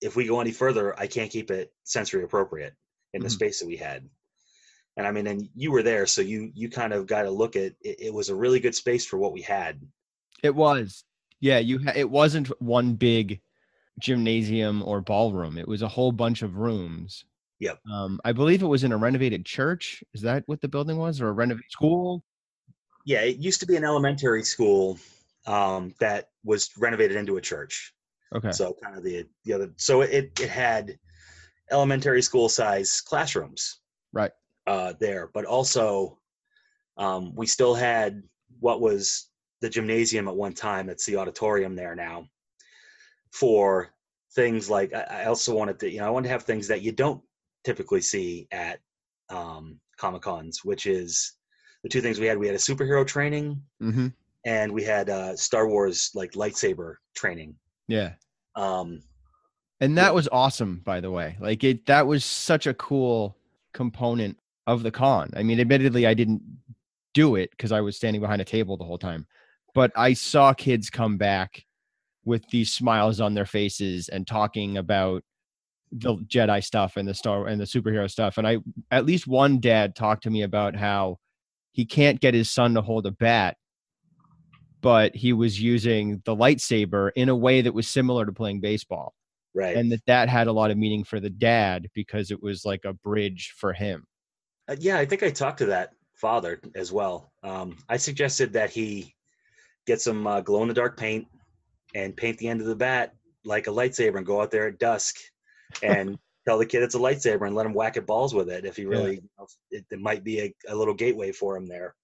If 0.00 0.14
we 0.16 0.26
go 0.26 0.40
any 0.40 0.52
further, 0.52 0.98
I 0.98 1.06
can't 1.06 1.30
keep 1.30 1.50
it 1.50 1.72
sensory 1.84 2.22
appropriate 2.22 2.74
in 3.14 3.22
the 3.22 3.28
Mhm. 3.28 3.32
space 3.32 3.60
that 3.60 3.66
we 3.66 3.76
had. 3.76 4.08
And 4.96 5.06
I 5.06 5.12
mean, 5.12 5.26
and 5.26 5.48
you 5.54 5.70
were 5.70 5.82
there, 5.82 6.06
so 6.06 6.20
you 6.20 6.50
you 6.54 6.68
kind 6.68 6.92
of 6.92 7.06
got 7.06 7.22
to 7.22 7.30
look 7.30 7.54
at 7.56 7.62
it. 7.62 8.00
It 8.00 8.12
was 8.14 8.28
a 8.28 8.34
really 8.34 8.58
good 8.60 8.74
space 8.74 9.06
for 9.06 9.16
what 9.16 9.32
we 9.32 9.42
had. 9.42 9.80
It 10.42 10.54
was. 10.54 11.04
Yeah, 11.40 11.58
you. 11.58 11.78
Ha- 11.80 11.92
it 11.94 12.10
wasn't 12.10 12.48
one 12.60 12.94
big 12.94 13.40
gymnasium 14.00 14.82
or 14.82 15.00
ballroom. 15.00 15.56
It 15.58 15.68
was 15.68 15.82
a 15.82 15.88
whole 15.88 16.12
bunch 16.12 16.42
of 16.42 16.56
rooms. 16.56 17.24
Yep. 17.60 17.80
Um, 17.90 18.20
I 18.24 18.32
believe 18.32 18.62
it 18.62 18.66
was 18.66 18.84
in 18.84 18.92
a 18.92 18.96
renovated 18.96 19.44
church. 19.44 20.02
Is 20.14 20.22
that 20.22 20.44
what 20.46 20.60
the 20.60 20.68
building 20.68 20.96
was, 20.96 21.20
or 21.20 21.28
a 21.28 21.32
renovated 21.32 21.70
school? 21.70 22.24
Yeah, 23.04 23.20
it 23.20 23.38
used 23.38 23.60
to 23.60 23.66
be 23.66 23.76
an 23.76 23.84
elementary 23.84 24.42
school 24.44 24.98
um, 25.46 25.94
that 25.98 26.28
was 26.44 26.70
renovated 26.78 27.16
into 27.16 27.36
a 27.36 27.40
church. 27.40 27.92
Okay. 28.34 28.52
So 28.52 28.76
kind 28.82 28.96
of 28.96 29.02
the 29.02 29.26
the 29.44 29.52
other. 29.52 29.72
So 29.76 30.02
it 30.02 30.38
it 30.40 30.48
had 30.48 30.98
elementary 31.70 32.22
school 32.22 32.48
size 32.48 33.00
classrooms. 33.00 33.80
Right. 34.12 34.32
uh, 34.68 34.92
there, 35.00 35.30
but 35.32 35.46
also 35.46 36.18
um, 36.98 37.34
we 37.34 37.46
still 37.46 37.74
had 37.74 38.22
what 38.60 38.80
was 38.80 39.30
the 39.60 39.70
gymnasium 39.70 40.28
at 40.28 40.36
one 40.36 40.52
time. 40.52 40.88
It's 40.88 41.06
the 41.06 41.16
auditorium 41.16 41.74
there 41.74 41.94
now 41.94 42.26
for 43.32 43.88
things 44.34 44.68
like 44.68 44.94
I, 44.94 45.22
I 45.22 45.24
also 45.24 45.54
wanted 45.54 45.80
to, 45.80 45.90
you 45.90 46.00
know, 46.00 46.06
I 46.06 46.10
wanted 46.10 46.28
to 46.28 46.32
have 46.32 46.42
things 46.44 46.68
that 46.68 46.82
you 46.82 46.92
don't 46.92 47.22
typically 47.68 48.00
see 48.00 48.48
at 48.50 48.80
um, 49.28 49.78
Comic 49.98 50.22
Cons, 50.22 50.64
which 50.64 50.86
is 50.86 51.34
the 51.82 51.88
two 51.90 52.00
things 52.00 52.18
we 52.18 52.26
had. 52.26 52.38
We 52.38 52.46
had 52.46 52.56
a 52.56 52.58
superhero 52.70 53.06
training 53.06 53.60
mm-hmm. 53.82 54.08
and 54.46 54.72
we 54.72 54.82
had 54.84 55.10
uh, 55.10 55.36
Star 55.36 55.68
Wars 55.68 56.10
like 56.14 56.32
lightsaber 56.32 56.94
training. 57.14 57.54
Yeah. 57.86 58.12
Um, 58.56 59.02
And 59.80 59.94
Yeah. 59.94 60.04
that 60.04 60.14
was 60.14 60.28
awesome, 60.32 60.80
by 60.84 61.00
the 61.00 61.10
way. 61.10 61.36
Like 61.40 61.62
it 61.62 61.84
that 61.86 62.06
was 62.06 62.24
such 62.24 62.66
a 62.66 62.74
cool 62.74 63.36
component 63.74 64.38
of 64.66 64.82
the 64.82 64.90
con. 64.90 65.30
I 65.36 65.42
mean, 65.42 65.60
admittedly, 65.60 66.06
I 66.06 66.14
didn't 66.14 66.42
do 67.12 67.36
it 67.36 67.50
because 67.50 67.72
I 67.72 67.82
was 67.82 67.96
standing 67.96 68.22
behind 68.22 68.40
a 68.40 68.46
table 68.46 68.76
the 68.76 68.84
whole 68.84 68.98
time. 68.98 69.26
But 69.74 69.92
I 69.94 70.14
saw 70.14 70.54
kids 70.54 70.88
come 70.90 71.18
back 71.18 71.66
with 72.24 72.48
these 72.50 72.72
smiles 72.72 73.20
on 73.20 73.34
their 73.34 73.46
faces 73.46 74.08
and 74.08 74.26
talking 74.26 74.78
about 74.78 75.22
the 75.92 76.16
Jedi 76.16 76.62
stuff 76.62 76.96
and 76.96 77.08
the 77.08 77.14
Star 77.14 77.46
and 77.46 77.60
the 77.60 77.64
superhero 77.64 78.10
stuff. 78.10 78.38
And 78.38 78.46
I 78.46 78.58
at 78.90 79.06
least 79.06 79.26
one 79.26 79.60
dad 79.60 79.94
talked 79.94 80.24
to 80.24 80.30
me 80.30 80.42
about 80.42 80.76
how 80.76 81.18
he 81.72 81.84
can't 81.84 82.20
get 82.20 82.34
his 82.34 82.50
son 82.50 82.74
to 82.74 82.82
hold 82.82 83.06
a 83.06 83.12
bat, 83.12 83.56
but 84.80 85.14
he 85.14 85.32
was 85.32 85.60
using 85.60 86.22
the 86.24 86.36
lightsaber 86.36 87.10
in 87.16 87.28
a 87.28 87.36
way 87.36 87.60
that 87.62 87.74
was 87.74 87.88
similar 87.88 88.26
to 88.26 88.32
playing 88.32 88.60
baseball 88.60 89.14
right. 89.54 89.76
and 89.76 89.92
that 89.92 90.04
that 90.06 90.28
had 90.28 90.46
a 90.46 90.52
lot 90.52 90.70
of 90.70 90.78
meaning 90.78 91.04
for 91.04 91.20
the 91.20 91.30
dad 91.30 91.88
because 91.94 92.30
it 92.30 92.42
was 92.42 92.64
like 92.64 92.84
a 92.84 92.92
bridge 92.92 93.54
for 93.56 93.72
him 93.72 94.04
Uh, 94.68 94.76
yeah, 94.78 94.98
I 94.98 95.04
think 95.04 95.22
I 95.22 95.30
talked 95.30 95.58
to 95.58 95.66
that 95.66 95.92
father 96.14 96.60
as 96.74 96.92
well. 96.92 97.32
Um, 97.42 97.76
I 97.88 97.96
suggested 97.96 98.52
that 98.52 98.70
he 98.70 99.14
get 99.86 100.00
some 100.00 100.26
uh, 100.26 100.40
glow 100.40 100.62
in 100.62 100.68
the 100.68 100.74
dark 100.74 100.98
paint 100.98 101.26
and 101.94 102.16
paint 102.16 102.38
the 102.38 102.48
end 102.48 102.60
of 102.60 102.66
the 102.66 102.76
bat 102.76 103.14
like 103.44 103.66
a 103.66 103.70
lightsaber 103.70 104.18
and 104.18 104.26
go 104.26 104.42
out 104.42 104.50
there 104.50 104.68
at 104.68 104.78
dusk 104.78 105.16
and 105.82 106.18
tell 106.46 106.58
the 106.58 106.66
kid 106.66 106.82
it's 106.82 106.94
a 106.94 106.98
lightsaber 106.98 107.46
and 107.46 107.54
let 107.54 107.66
him 107.66 107.74
whack 107.74 107.96
at 107.96 108.06
balls 108.06 108.34
with 108.34 108.48
it 108.48 108.64
if 108.64 108.76
he 108.76 108.86
really 108.86 109.16
you 109.16 109.28
know, 109.38 109.46
it, 109.70 109.84
it 109.90 110.00
might 110.00 110.24
be 110.24 110.40
a, 110.40 110.54
a 110.68 110.74
little 110.74 110.94
gateway 110.94 111.32
for 111.32 111.56
him 111.56 111.66
there 111.66 111.94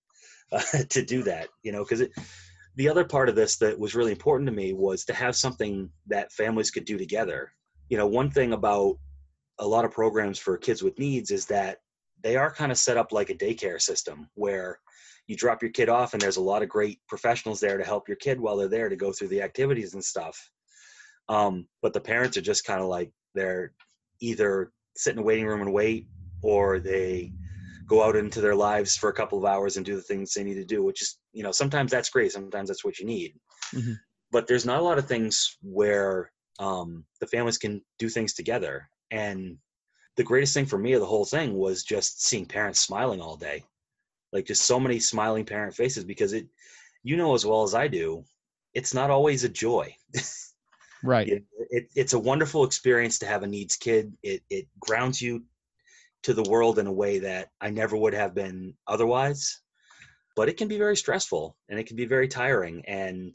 uh, 0.53 0.61
to 0.89 1.05
do 1.05 1.23
that 1.23 1.49
you 1.63 1.73
know 1.73 1.85
because 1.85 2.03
the 2.77 2.89
other 2.89 3.05
part 3.05 3.29
of 3.29 3.37
this 3.37 3.57
that 3.59 3.79
was 3.79 3.95
really 3.95 4.13
important 4.13 4.49
to 4.49 4.55
me 4.55 4.73
was 4.73 5.05
to 5.05 5.15
have 5.15 5.37
something 5.37 5.89
that 6.09 6.33
families 6.33 6.71
could 6.71 6.85
do 6.85 6.99
together. 6.99 7.53
You 7.89 7.99
know 7.99 8.07
one 8.07 8.31
thing 8.31 8.53
about 8.53 8.97
a 9.59 9.67
lot 9.67 9.85
of 9.85 9.93
programs 9.93 10.39
for 10.39 10.57
kids 10.57 10.83
with 10.83 10.99
needs 10.99 11.31
is 11.31 11.47
that 11.47 11.79
they 12.23 12.37
are 12.37 12.53
kind 12.53 12.73
of 12.73 12.79
set 12.79 12.97
up 12.97 13.13
like 13.13 13.31
a 13.31 13.35
daycare 13.35 13.81
system 13.81 14.29
where 14.35 14.81
you 15.27 15.37
drop 15.37 15.63
your 15.63 15.71
kid 15.71 15.89
off 15.89 16.13
and 16.13 16.21
there's 16.21 16.37
a 16.37 16.43
lot 16.43 16.63
of 16.63 16.69
great 16.69 16.99
professionals 17.09 17.61
there 17.61 17.79
to 17.79 17.85
help 17.85 18.09
your 18.09 18.17
kid 18.17 18.41
while 18.41 18.57
they're 18.57 18.69
there 18.69 18.89
to 18.89 18.97
go 18.97 19.13
through 19.13 19.29
the 19.29 19.43
activities 19.43 19.95
and 19.95 20.05
stuff. 20.05 20.51
Um, 21.29 21.67
but 21.83 21.93
the 21.93 22.01
parents 22.01 22.37
are 22.37 22.43
just 22.43 22.65
kind 22.65 22.81
of 22.81 22.89
like 22.89 23.11
they're 23.35 23.73
either 24.21 24.73
sit 24.97 25.13
in 25.13 25.19
a 25.19 25.23
waiting 25.23 25.47
room 25.47 25.63
and 25.63 25.73
wait 25.73 26.07
or 26.43 26.79
they 26.79 27.33
go 27.87 28.03
out 28.03 28.17
into 28.17 28.41
their 28.41 28.55
lives 28.55 28.97
for 28.97 29.11
a 29.11 29.15
couple 29.15 29.39
of 29.39 29.45
hours 29.45 29.77
and 29.77 29.85
do 29.85 29.95
the 29.97 30.03
things 30.03 30.33
they 30.33 30.45
need 30.45 30.55
to 30.55 30.65
do 30.65 30.83
which 30.83 31.03
is 31.03 31.19
you 31.33 31.43
know 31.43 31.53
sometimes 31.53 31.91
that's 31.91 32.11
great 32.11 32.33
sometimes 32.33 32.69
that's 32.69 32.85
what 32.85 32.99
you 32.99 33.07
need 33.07 33.35
Mhm. 33.73 33.97
but 34.31 34.47
there's 34.47 34.67
not 34.67 34.79
a 34.79 34.83
lot 34.83 34.99
of 34.99 35.07
things 35.07 35.59
where 35.63 36.31
um, 36.61 37.05
the 37.21 37.27
families 37.27 37.59
can 37.59 37.83
do 37.99 38.09
things 38.09 38.33
together 38.33 38.89
and 39.11 39.59
the 40.17 40.23
greatest 40.23 40.55
thing 40.55 40.67
for 40.67 40.79
me 40.79 40.93
of 40.93 41.01
the 41.01 41.07
whole 41.07 41.25
thing 41.25 41.55
was 41.55 41.83
just 41.83 42.25
seeing 42.25 42.47
parents 42.47 42.81
smiling 42.81 43.21
all 43.21 43.37
day 43.37 43.65
like 44.33 44.47
just 44.47 44.63
so 44.63 44.79
many 44.79 44.99
smiling 45.01 45.45
parent 45.45 45.75
faces 45.75 46.05
because 46.05 46.33
it 46.33 46.47
you 47.03 47.17
know 47.17 47.35
as 47.35 47.45
well 47.45 47.65
as 47.65 47.75
i 47.75 47.89
do 47.89 48.25
it's 48.75 48.93
not 48.93 49.11
always 49.11 49.45
a 49.45 49.49
joy. 49.49 49.95
right. 51.05 51.29
It, 51.29 51.45
it, 51.71 51.89
it's 51.95 52.13
a 52.15 52.19
wonderful 52.19 52.65
experience 52.65 53.19
to 53.21 53.27
have 53.27 53.43
a 53.43 53.47
needs 53.47 53.77
kid. 53.77 54.13
It 54.23 54.43
it 54.51 54.67
grounds 54.81 55.23
you 55.23 55.45
to 56.25 56.35
the 56.35 56.51
world 56.51 56.79
in 56.79 56.87
a 56.87 56.93
way 56.93 57.19
that 57.19 57.51
I 57.61 57.71
never 57.71 57.97
would 57.97 58.15
have 58.15 58.35
been 58.35 58.75
otherwise. 58.87 59.61
But 60.37 60.49
it 60.49 60.57
can 60.57 60.69
be 60.69 60.79
very 60.79 60.97
stressful 60.97 61.57
and 61.69 61.79
it 61.79 61.87
can 61.87 61.97
be 61.97 62.07
very 62.07 62.27
tiring. 62.27 62.83
And 62.87 63.35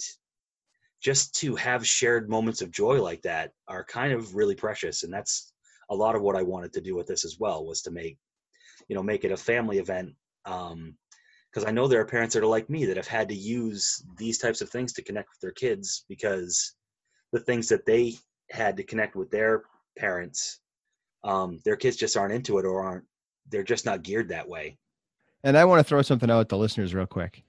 just 1.02 1.34
to 1.36 1.56
have 1.56 1.88
shared 1.88 2.30
moments 2.30 2.62
of 2.62 2.72
joy 2.72 3.02
like 3.02 3.22
that 3.22 3.54
are 3.68 3.86
kind 3.86 4.12
of 4.12 4.36
really 4.36 4.56
precious. 4.56 5.04
And 5.04 5.14
that's 5.14 5.54
a 5.90 5.96
lot 5.96 6.16
of 6.16 6.24
what 6.24 6.36
I 6.36 6.42
wanted 6.42 6.74
to 6.74 6.82
do 6.82 6.96
with 6.96 7.08
this 7.08 7.24
as 7.24 7.38
well 7.40 7.66
was 7.66 7.82
to 7.84 7.92
make, 7.92 8.18
you 8.90 8.96
know, 8.96 9.04
make 9.04 9.24
it 9.24 9.32
a 9.32 9.38
family 9.38 9.78
event. 9.78 10.14
Um, 10.46 10.96
because 11.52 11.68
I 11.68 11.72
know 11.72 11.88
there 11.88 12.02
are 12.02 12.06
parents 12.06 12.36
that 12.36 12.44
are 12.44 12.48
like 12.48 12.70
me 12.70 12.86
that 12.86 12.98
have 12.98 13.08
had 13.08 13.28
to 13.30 13.36
use 13.36 14.04
these 14.18 14.38
types 14.38 14.62
of 14.62 14.70
things 14.70 14.94
to 14.94 15.02
connect 15.02 15.30
with 15.30 15.40
their 15.42 15.52
kids 15.52 16.06
because 16.08 16.76
the 17.32 17.40
things 17.40 17.70
that 17.70 17.86
they 17.86 18.16
had 18.50 18.78
to 18.78 18.84
connect 18.84 19.16
with 19.16 19.30
their 19.30 19.64
parents 19.98 20.60
um, 21.24 21.60
their 21.66 21.76
kids 21.76 21.98
just 21.98 22.16
aren't 22.16 22.34
into 22.34 22.58
it 22.58 22.66
or 22.66 22.82
aren't 22.82 23.06
they're 23.50 23.64
just 23.64 23.86
not 23.86 24.04
geared 24.04 24.30
that 24.30 24.48
way. 24.48 24.78
And 25.44 25.58
i 25.58 25.66
want 25.66 25.80
to 25.80 25.84
throw 25.84 26.02
something 26.02 26.30
out 26.30 26.50
to 26.50 26.58
listeners 26.58 26.94
real 26.94 27.06
quick 27.06 27.44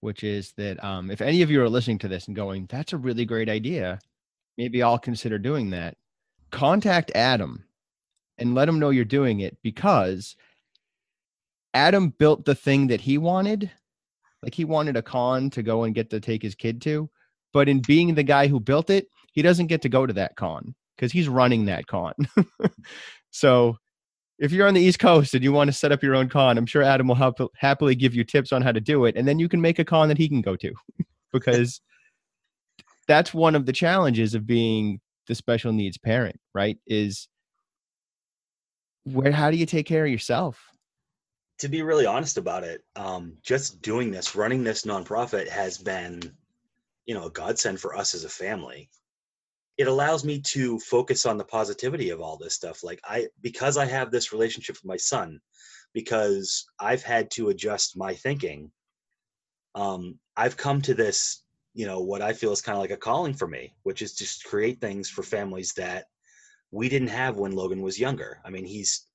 which 0.00 0.24
is 0.24 0.52
that 0.56 0.82
um, 0.82 1.10
if 1.10 1.20
any 1.20 1.42
of 1.42 1.50
you 1.50 1.62
are 1.62 1.68
listening 1.68 1.98
to 1.98 2.08
this 2.08 2.26
and 2.26 2.36
going 2.36 2.66
that's 2.68 2.92
a 2.92 2.98
really 2.98 3.24
great 3.24 3.48
idea 3.48 3.98
maybe 4.58 4.82
i'll 4.82 4.98
consider 4.98 5.38
doing 5.38 5.70
that. 5.70 5.96
Contact 6.50 7.10
adam 7.14 7.64
and 8.36 8.54
let 8.54 8.68
him 8.68 8.78
know 8.78 8.90
you're 8.90 9.04
doing 9.06 9.40
it 9.40 9.56
because 9.62 10.36
adam 11.72 12.10
built 12.10 12.44
the 12.44 12.54
thing 12.54 12.88
that 12.88 13.00
he 13.00 13.16
wanted 13.16 13.70
like 14.42 14.54
he 14.54 14.64
wanted 14.64 14.96
a 14.96 15.02
con 15.02 15.48
to 15.48 15.62
go 15.62 15.84
and 15.84 15.94
get 15.94 16.10
to 16.10 16.20
take 16.20 16.42
his 16.42 16.54
kid 16.54 16.82
to 16.82 17.08
but 17.52 17.68
in 17.68 17.80
being 17.80 18.14
the 18.14 18.22
guy 18.22 18.46
who 18.46 18.60
built 18.60 18.90
it 18.90 19.06
he 19.32 19.42
doesn't 19.42 19.66
get 19.66 19.82
to 19.82 19.88
go 19.88 20.06
to 20.06 20.12
that 20.12 20.36
con 20.36 20.74
because 20.96 21.10
he's 21.10 21.28
running 21.28 21.64
that 21.64 21.86
con. 21.86 22.14
so 23.30 23.76
if 24.38 24.52
you're 24.52 24.68
on 24.68 24.74
the 24.74 24.80
East 24.80 24.98
Coast 24.98 25.34
and 25.34 25.42
you 25.42 25.52
want 25.52 25.68
to 25.68 25.72
set 25.76 25.92
up 25.92 26.02
your 26.02 26.14
own 26.14 26.28
con, 26.28 26.58
I'm 26.58 26.66
sure 26.66 26.82
Adam 26.82 27.08
will 27.08 27.50
happily 27.56 27.94
give 27.94 28.14
you 28.14 28.24
tips 28.24 28.52
on 28.52 28.62
how 28.62 28.72
to 28.72 28.80
do 28.80 29.04
it. 29.06 29.16
And 29.16 29.26
then 29.26 29.38
you 29.38 29.48
can 29.48 29.60
make 29.60 29.78
a 29.78 29.84
con 29.84 30.08
that 30.08 30.18
he 30.18 30.28
can 30.28 30.42
go 30.42 30.56
to 30.56 30.72
because 31.32 31.80
that's 33.08 33.34
one 33.34 33.54
of 33.54 33.66
the 33.66 33.72
challenges 33.72 34.34
of 34.34 34.46
being 34.46 35.00
the 35.26 35.34
special 35.34 35.72
needs 35.72 35.98
parent, 35.98 36.38
right? 36.54 36.78
Is 36.86 37.28
where, 39.04 39.32
how 39.32 39.50
do 39.50 39.56
you 39.56 39.66
take 39.66 39.86
care 39.86 40.04
of 40.04 40.12
yourself? 40.12 40.60
To 41.58 41.68
be 41.68 41.82
really 41.82 42.06
honest 42.06 42.38
about 42.38 42.64
it, 42.64 42.82
um, 42.96 43.36
just 43.42 43.82
doing 43.82 44.10
this, 44.10 44.34
running 44.34 44.64
this 44.64 44.82
nonprofit 44.82 45.48
has 45.48 45.78
been, 45.78 46.20
you 47.06 47.14
know, 47.14 47.26
a 47.26 47.30
godsend 47.30 47.80
for 47.80 47.96
us 47.96 48.14
as 48.14 48.24
a 48.24 48.28
family 48.28 48.88
it 49.78 49.88
allows 49.88 50.24
me 50.24 50.38
to 50.38 50.78
focus 50.80 51.24
on 51.26 51.38
the 51.38 51.44
positivity 51.44 52.10
of 52.10 52.20
all 52.20 52.36
this 52.36 52.54
stuff. 52.54 52.84
Like 52.84 53.00
i 53.04 53.26
because 53.40 53.76
i 53.76 53.84
have 53.84 54.10
this 54.10 54.32
relationship 54.32 54.76
with 54.76 54.84
my 54.84 54.96
son 54.96 55.40
because 55.94 56.66
i've 56.78 57.02
had 57.02 57.30
to 57.32 57.48
adjust 57.48 57.96
my 57.96 58.14
thinking 58.14 58.70
um 59.74 60.18
i've 60.36 60.56
come 60.56 60.80
to 60.82 60.94
this 60.94 61.42
you 61.74 61.86
know 61.86 62.00
what 62.00 62.22
i 62.22 62.32
feel 62.32 62.52
is 62.52 62.60
kind 62.60 62.76
of 62.76 62.82
like 62.82 62.90
a 62.90 62.96
calling 62.96 63.34
for 63.34 63.48
me 63.48 63.74
which 63.82 64.02
is 64.02 64.14
to 64.14 64.48
create 64.48 64.80
things 64.80 65.08
for 65.08 65.22
families 65.22 65.72
that 65.74 66.06
we 66.70 66.88
didn't 66.88 67.08
have 67.08 67.36
when 67.36 67.52
logan 67.52 67.82
was 67.82 67.98
younger. 67.98 68.38
I 68.44 68.50
mean 68.50 68.64
he's 68.64 69.06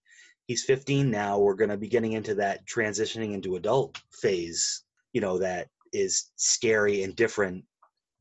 he's 0.45 0.63
15 0.63 1.11
now. 1.11 1.39
We're 1.39 1.55
going 1.55 1.69
to 1.71 1.77
be 1.77 1.89
getting 1.89 2.13
into 2.13 2.35
that 2.35 2.65
transitioning 2.67 3.33
into 3.33 3.55
adult 3.55 3.99
phase 4.11 4.83
you 5.13 5.21
know 5.21 5.37
that 5.39 5.67
is 5.93 6.31
scary 6.35 7.03
and 7.03 7.15
different 7.15 7.63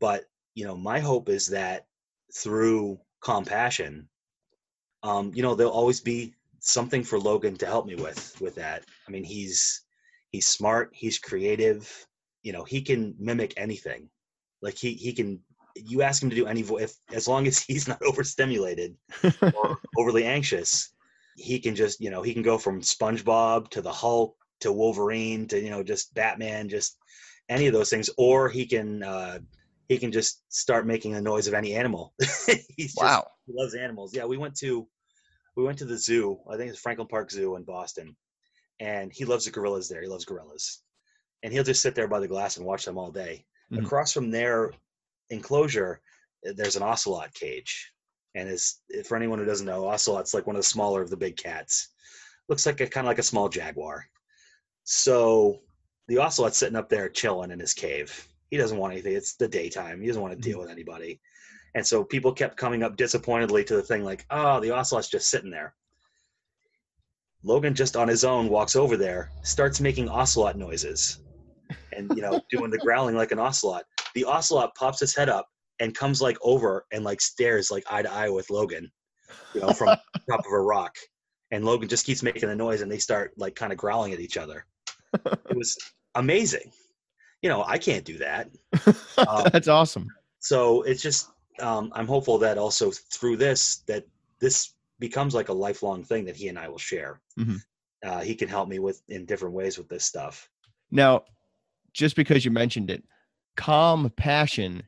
but 0.01 0.25
you 0.55 0.65
know 0.65 0.77
my 0.77 1.01
hope 1.01 1.29
is 1.29 1.47
that 1.47 1.87
through 2.35 2.99
compassion 3.23 4.09
um 5.03 5.33
you 5.35 5.43
know 5.43 5.55
there'll 5.55 5.73
always 5.73 6.01
be 6.01 6.35
something 6.61 7.03
for 7.03 7.19
logan 7.19 7.57
to 7.57 7.67
help 7.67 7.87
me 7.87 7.95
with 7.95 8.39
with 8.41 8.55
that. 8.57 8.85
I 9.07 9.11
mean 9.11 9.25
he's 9.25 9.83
he's 10.31 10.47
smart 10.47 10.91
he's 10.93 11.19
creative 11.19 12.07
you 12.43 12.53
know 12.53 12.65
he 12.65 12.83
can 12.83 13.15
mimic 13.19 13.55
anything. 13.57 14.09
Like 14.63 14.77
he 14.77 14.95
he 14.95 15.13
can 15.13 15.41
you 15.77 16.03
ask 16.03 16.23
him 16.23 16.31
to 16.31 16.37
do 16.37 16.47
any 16.47 16.63
voice 16.63 16.99
as 17.13 17.29
long 17.29 17.47
as 17.47 17.59
he's 17.69 17.87
not 17.87 18.03
overstimulated 18.03 18.97
or 19.55 19.79
overly 19.99 20.25
anxious 20.25 20.93
he 21.37 21.59
can 21.59 21.75
just 21.75 22.01
you 22.01 22.11
know 22.11 22.23
he 22.23 22.33
can 22.33 22.43
go 22.43 22.57
from 22.57 22.81
spongebob 22.81 23.69
to 23.69 23.83
the 23.83 23.93
hulk 23.93 24.35
to 24.61 24.73
wolverine 24.73 25.47
to 25.47 25.61
you 25.61 25.69
know 25.69 25.83
just 25.83 26.15
batman 26.15 26.67
just 26.67 26.97
any 27.51 27.67
of 27.67 27.75
those 27.75 27.91
things 27.91 28.09
or 28.17 28.49
he 28.49 28.65
can 28.65 29.03
uh 29.03 29.39
he 29.89 29.99
can 29.99 30.13
just 30.13 30.43
start 30.49 30.87
making 30.87 31.15
a 31.15 31.21
noise 31.21 31.47
of 31.47 31.55
any 31.55 31.75
animal. 31.75 32.15
He's 32.77 32.95
just, 32.95 33.01
wow. 33.01 33.27
He 33.47 33.53
loves 33.57 33.75
animals. 33.75 34.15
Yeah, 34.15 34.25
we 34.25 34.37
went 34.37 34.57
to 34.57 34.87
we 35.57 35.65
went 35.65 35.79
to 35.79 35.85
the 35.85 35.97
zoo. 35.97 36.39
I 36.51 36.57
think 36.57 36.71
it's 36.71 36.79
Franklin 36.79 37.09
Park 37.09 37.31
Zoo 37.31 37.57
in 37.57 37.65
Boston, 37.65 38.17
and 38.81 39.13
he 39.13 39.25
loves 39.25 39.45
the 39.45 39.51
gorillas 39.51 39.89
there. 39.89 40.03
He 40.03 40.09
loves 40.09 40.25
gorillas, 40.25 40.83
and 41.43 41.53
he'll 41.53 41.65
just 41.65 41.83
sit 41.83 41.95
there 41.95 42.09
by 42.09 42.21
the 42.21 42.29
glass 42.29 42.57
and 42.57 42.67
watch 42.67 42.85
them 42.85 42.99
all 42.99 43.11
day. 43.11 43.45
Mm-hmm. 43.73 43.85
Across 43.85 44.13
from 44.13 44.31
their 44.31 44.73
enclosure, 45.31 46.01
eh, 46.45 46.53
there's 46.55 46.77
an 46.77 46.83
ocelot 46.83 47.33
cage, 47.33 47.93
and 48.35 48.49
is 48.49 48.81
for 49.07 49.17
anyone 49.17 49.39
who 49.39 49.47
doesn't 49.47 49.67
know, 49.67 49.89
ocelot's 49.89 50.35
like 50.35 50.47
one 50.47 50.57
of 50.57 50.61
the 50.61 50.69
smaller 50.69 51.01
of 51.01 51.11
the 51.11 51.17
big 51.17 51.37
cats. 51.37 51.91
Looks 52.49 52.67
like 52.67 52.81
a 52.81 52.87
kind 52.87 53.07
of 53.07 53.09
like 53.09 53.19
a 53.19 53.25
small 53.25 53.49
jaguar. 53.49 54.05
So 54.85 55.63
the 56.07 56.19
ocelot's 56.19 56.59
sitting 56.59 56.77
up 56.77 56.89
there 56.89 57.09
chilling 57.09 57.51
in 57.51 57.59
his 57.59 57.75
cave 57.75 58.29
he 58.51 58.57
doesn't 58.57 58.79
want 58.79 58.93
anything. 58.93 59.15
It's 59.15 59.35
the 59.37 59.49
daytime. 59.49 60.01
He 60.01 60.07
doesn't 60.07 60.23
want 60.23 60.35
to 60.35 60.41
deal 60.41 60.59
mm-hmm. 60.59 60.63
with 60.63 60.71
anybody. 60.71 61.21
And 61.75 61.87
so 61.87 62.05
people 62.05 62.33
kept 62.33 62.57
coming 62.57 62.83
up 62.83 62.97
disappointedly 62.97 63.65
to 63.65 63.77
the 63.77 63.83
thing 63.83 64.03
like, 64.03 64.25
oh, 64.31 64.61
the 64.61 64.71
ocelot's 64.71 65.09
just 65.09 65.29
sitting 65.29 65.51
there. 65.51 65.75
Logan 67.43 67.75
just 67.75 67.97
on 67.97 68.09
his 68.09 68.25
own 68.25 68.49
walks 68.49 68.77
over 68.77 68.97
there, 68.97 69.31
starts 69.43 69.81
making 69.81 70.09
ocelot 70.09 70.57
noises 70.57 71.19
and, 71.93 72.11
you 72.17 72.23
know, 72.23 72.41
doing 72.51 72.71
the 72.71 72.79
growling 72.79 73.15
like 73.15 73.31
an 73.31 73.39
ocelot. 73.39 73.85
The 74.15 74.25
ocelot 74.25 74.75
pops 74.75 75.01
his 75.01 75.15
head 75.15 75.29
up 75.29 75.47
and 75.79 75.95
comes 75.95 76.23
like 76.23 76.39
over 76.41 76.87
and 76.93 77.05
like 77.05 77.21
stares 77.21 77.71
like 77.71 77.85
eye 77.91 78.03
to 78.03 78.13
eye 78.13 78.31
with 78.31 78.49
Logan, 78.49 78.91
you 79.55 79.61
know, 79.61 79.73
from 79.73 79.89
top 80.31 80.41
of 80.41 80.53
a 80.53 80.61
rock. 80.61 80.97
And 81.51 81.65
Logan 81.65 81.89
just 81.89 82.07
keeps 82.07 82.23
making 82.23 82.49
the 82.49 82.57
noise 82.57 82.81
and 82.81 82.91
they 82.91 82.99
start 82.99 83.33
like 83.37 83.55
kind 83.55 83.71
of 83.71 83.79
growling 83.79 84.13
at 84.13 84.21
each 84.21 84.39
other. 84.39 84.65
It 85.25 85.57
was 85.57 85.77
amazing 86.15 86.73
you 87.43 87.49
know, 87.49 87.65
I 87.65 87.79
can't 87.79 88.05
do 88.05 88.19
that. 88.19 88.51
Um, 89.19 89.49
That's 89.51 89.67
awesome. 89.67 90.07
So 90.41 90.83
it's 90.83 91.01
just, 91.01 91.31
um, 91.61 91.91
I'm 91.95 92.07
hopeful 92.07 92.37
that 92.37 92.59
also 92.59 92.91
through 92.91 93.39
this, 93.39 93.79
that 93.87 94.05
this 94.41 94.75
becomes 94.99 95.35
like 95.35 95.49
a 95.49 95.55
lifelong 95.55 96.05
thing 96.05 96.27
that 96.27 96.37
he 96.37 96.49
and 96.49 96.59
I 96.59 96.69
will 96.69 96.77
share. 96.77 97.23
Mm-hmm. 97.39 97.57
Uh, 98.07 98.21
he 98.21 98.35
can 98.35 98.47
help 98.47 98.69
me 98.69 98.79
with 98.79 99.01
in 99.09 99.25
different 99.25 99.55
ways 99.55 99.79
with 99.79 99.89
this 99.89 100.05
stuff. 100.05 100.51
Now, 100.91 101.23
just 101.95 102.15
because 102.15 102.45
you 102.45 102.51
mentioned 102.51 102.91
it, 102.91 103.05
Calm 103.57 104.11
Passion 104.17 104.83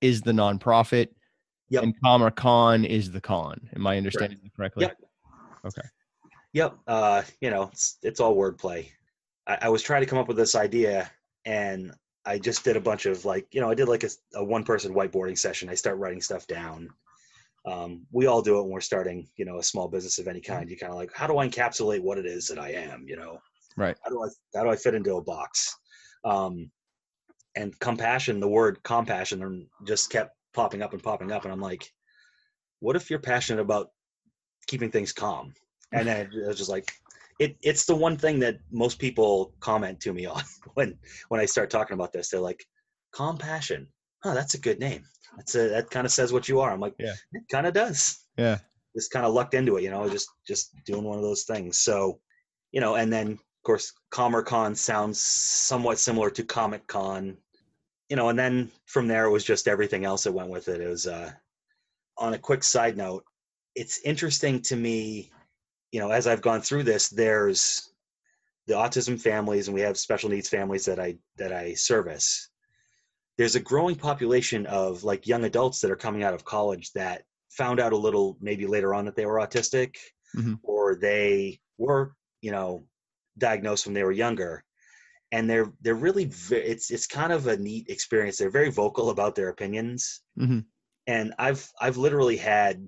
is 0.00 0.20
the 0.20 0.32
nonprofit, 0.32 1.10
yep. 1.68 1.84
and 1.84 1.94
Calmer 2.02 2.32
Con 2.32 2.84
is 2.84 3.12
the 3.12 3.20
con. 3.20 3.60
Am 3.76 3.86
I 3.86 3.96
understanding 3.96 4.40
right. 4.42 4.52
correctly? 4.56 4.82
Yep. 4.86 4.96
Okay. 5.64 5.88
Yep. 6.54 6.76
Uh, 6.88 7.22
you 7.40 7.50
know, 7.50 7.70
it's, 7.72 7.98
it's 8.02 8.18
all 8.18 8.36
wordplay. 8.36 8.88
I, 9.46 9.58
I 9.62 9.68
was 9.68 9.82
trying 9.82 10.02
to 10.02 10.06
come 10.06 10.18
up 10.18 10.26
with 10.26 10.36
this 10.36 10.56
idea 10.56 11.08
and 11.44 11.92
I 12.26 12.38
just 12.38 12.64
did 12.64 12.76
a 12.76 12.80
bunch 12.80 13.06
of 13.06 13.24
like, 13.24 13.46
you 13.52 13.60
know, 13.60 13.70
I 13.70 13.74
did 13.74 13.88
like 13.88 14.04
a, 14.04 14.10
a 14.34 14.44
one 14.44 14.64
person 14.64 14.94
whiteboarding 14.94 15.38
session. 15.38 15.68
I 15.68 15.74
start 15.74 15.98
writing 15.98 16.20
stuff 16.20 16.46
down. 16.46 16.88
Um, 17.66 18.06
we 18.12 18.26
all 18.26 18.42
do 18.42 18.58
it 18.58 18.62
when 18.62 18.70
we're 18.70 18.80
starting, 18.80 19.28
you 19.36 19.44
know, 19.44 19.58
a 19.58 19.62
small 19.62 19.88
business 19.88 20.18
of 20.18 20.28
any 20.28 20.40
kind. 20.40 20.70
You 20.70 20.78
kind 20.78 20.92
of 20.92 20.98
like, 20.98 21.12
how 21.14 21.26
do 21.26 21.38
I 21.38 21.48
encapsulate 21.48 22.02
what 22.02 22.18
it 22.18 22.26
is 22.26 22.48
that 22.48 22.58
I 22.58 22.70
am, 22.70 23.04
you 23.06 23.16
know? 23.16 23.38
Right. 23.76 23.96
How 24.02 24.10
do 24.10 24.22
I, 24.22 24.28
how 24.56 24.64
do 24.64 24.70
I 24.70 24.76
fit 24.76 24.94
into 24.94 25.16
a 25.16 25.22
box? 25.22 25.76
Um, 26.24 26.70
and 27.56 27.78
compassion, 27.80 28.40
the 28.40 28.48
word 28.48 28.82
compassion 28.82 29.66
just 29.86 30.10
kept 30.10 30.36
popping 30.54 30.82
up 30.82 30.92
and 30.92 31.02
popping 31.02 31.32
up. 31.32 31.44
And 31.44 31.52
I'm 31.52 31.60
like, 31.60 31.90
what 32.80 32.96
if 32.96 33.10
you're 33.10 33.18
passionate 33.18 33.60
about 33.60 33.88
keeping 34.66 34.90
things 34.90 35.12
calm? 35.12 35.54
And 35.92 36.06
then 36.06 36.30
it 36.32 36.46
was 36.46 36.58
just 36.58 36.70
like, 36.70 36.92
it, 37.40 37.56
it's 37.62 37.86
the 37.86 37.96
one 37.96 38.18
thing 38.18 38.38
that 38.40 38.58
most 38.70 38.98
people 38.98 39.54
comment 39.60 39.98
to 40.00 40.12
me 40.12 40.26
on 40.36 40.42
when 40.74 40.96
when 41.28 41.40
I 41.40 41.46
start 41.46 41.70
talking 41.70 41.94
about 41.94 42.12
this. 42.12 42.28
They're 42.28 42.40
like, 42.40 42.64
compassion. 43.12 43.88
Oh, 44.24 44.34
that's 44.34 44.54
a 44.54 44.60
good 44.60 44.78
name. 44.78 45.02
That's 45.36 45.54
a, 45.54 45.68
that 45.70 45.90
kind 45.90 46.04
of 46.04 46.12
says 46.12 46.32
what 46.32 46.48
you 46.48 46.60
are. 46.60 46.70
I'm 46.70 46.80
like, 46.80 46.94
yeah, 46.98 47.14
it 47.32 47.42
kind 47.50 47.66
of 47.66 47.72
does. 47.72 48.26
Yeah. 48.36 48.58
Just 48.94 49.10
kind 49.10 49.24
of 49.24 49.32
lucked 49.32 49.54
into 49.54 49.76
it, 49.76 49.82
you 49.82 49.90
know, 49.90 50.08
just 50.08 50.28
just 50.46 50.74
doing 50.84 51.04
one 51.04 51.16
of 51.16 51.22
those 51.22 51.44
things. 51.44 51.78
So, 51.78 52.20
you 52.72 52.80
know, 52.80 52.96
and 52.96 53.12
then 53.12 53.32
of 53.32 53.64
course, 53.64 53.92
CalmerCon 54.12 54.76
sounds 54.76 55.20
somewhat 55.20 55.98
similar 55.98 56.30
to 56.30 56.42
Comic 56.42 56.86
Con, 56.86 57.36
you 58.08 58.16
know, 58.16 58.28
and 58.28 58.38
then 58.38 58.70
from 58.86 59.06
there 59.06 59.26
it 59.26 59.30
was 59.30 59.44
just 59.44 59.68
everything 59.68 60.04
else 60.04 60.24
that 60.24 60.32
went 60.32 60.50
with 60.50 60.68
it. 60.68 60.80
It 60.80 60.88
was 60.88 61.06
uh, 61.06 61.30
on 62.18 62.34
a 62.34 62.38
quick 62.38 62.64
side 62.64 62.96
note, 62.96 63.24
it's 63.76 64.00
interesting 64.04 64.60
to 64.62 64.76
me 64.76 65.30
you 65.92 66.00
know, 66.00 66.10
as 66.10 66.26
I've 66.26 66.42
gone 66.42 66.60
through 66.60 66.84
this, 66.84 67.08
there's 67.08 67.92
the 68.66 68.74
autism 68.74 69.20
families, 69.20 69.68
and 69.68 69.74
we 69.74 69.80
have 69.80 69.98
special 69.98 70.30
needs 70.30 70.48
families 70.48 70.84
that 70.84 71.00
I 71.00 71.18
that 71.36 71.52
I 71.52 71.74
service. 71.74 72.48
there's 73.38 73.54
a 73.56 73.60
growing 73.60 73.96
population 73.96 74.66
of 74.66 75.02
like 75.04 75.26
young 75.26 75.44
adults 75.44 75.80
that 75.80 75.90
are 75.90 75.96
coming 75.96 76.22
out 76.22 76.34
of 76.34 76.44
college 76.44 76.92
that 76.92 77.24
found 77.50 77.80
out 77.80 77.92
a 77.92 77.96
little 77.96 78.36
maybe 78.40 78.66
later 78.66 78.94
on 78.94 79.04
that 79.06 79.16
they 79.16 79.26
were 79.26 79.38
autistic 79.40 79.96
Mhm. 80.36 80.58
or 80.62 80.94
they 80.96 81.58
were 81.78 82.14
you 82.42 82.50
know 82.52 82.84
diagnosed 83.38 83.86
when 83.86 83.94
they 83.94 84.04
were 84.04 84.12
younger 84.12 84.62
and 85.32 85.48
they're 85.48 85.72
they're 85.80 85.94
really 86.08 86.26
ve- 86.26 86.56
it's 86.72 86.90
it's 86.90 87.06
kind 87.06 87.32
of 87.32 87.46
a 87.46 87.56
neat 87.56 87.88
experience 87.88 88.36
they're 88.36 88.50
very 88.60 88.70
vocal 88.70 89.10
about 89.10 89.34
their 89.34 89.48
opinions 89.48 90.22
Mhm. 90.38 90.66
and 91.06 91.34
i've 91.38 91.62
i've 91.80 91.96
literally 91.96 92.36
had 92.36 92.86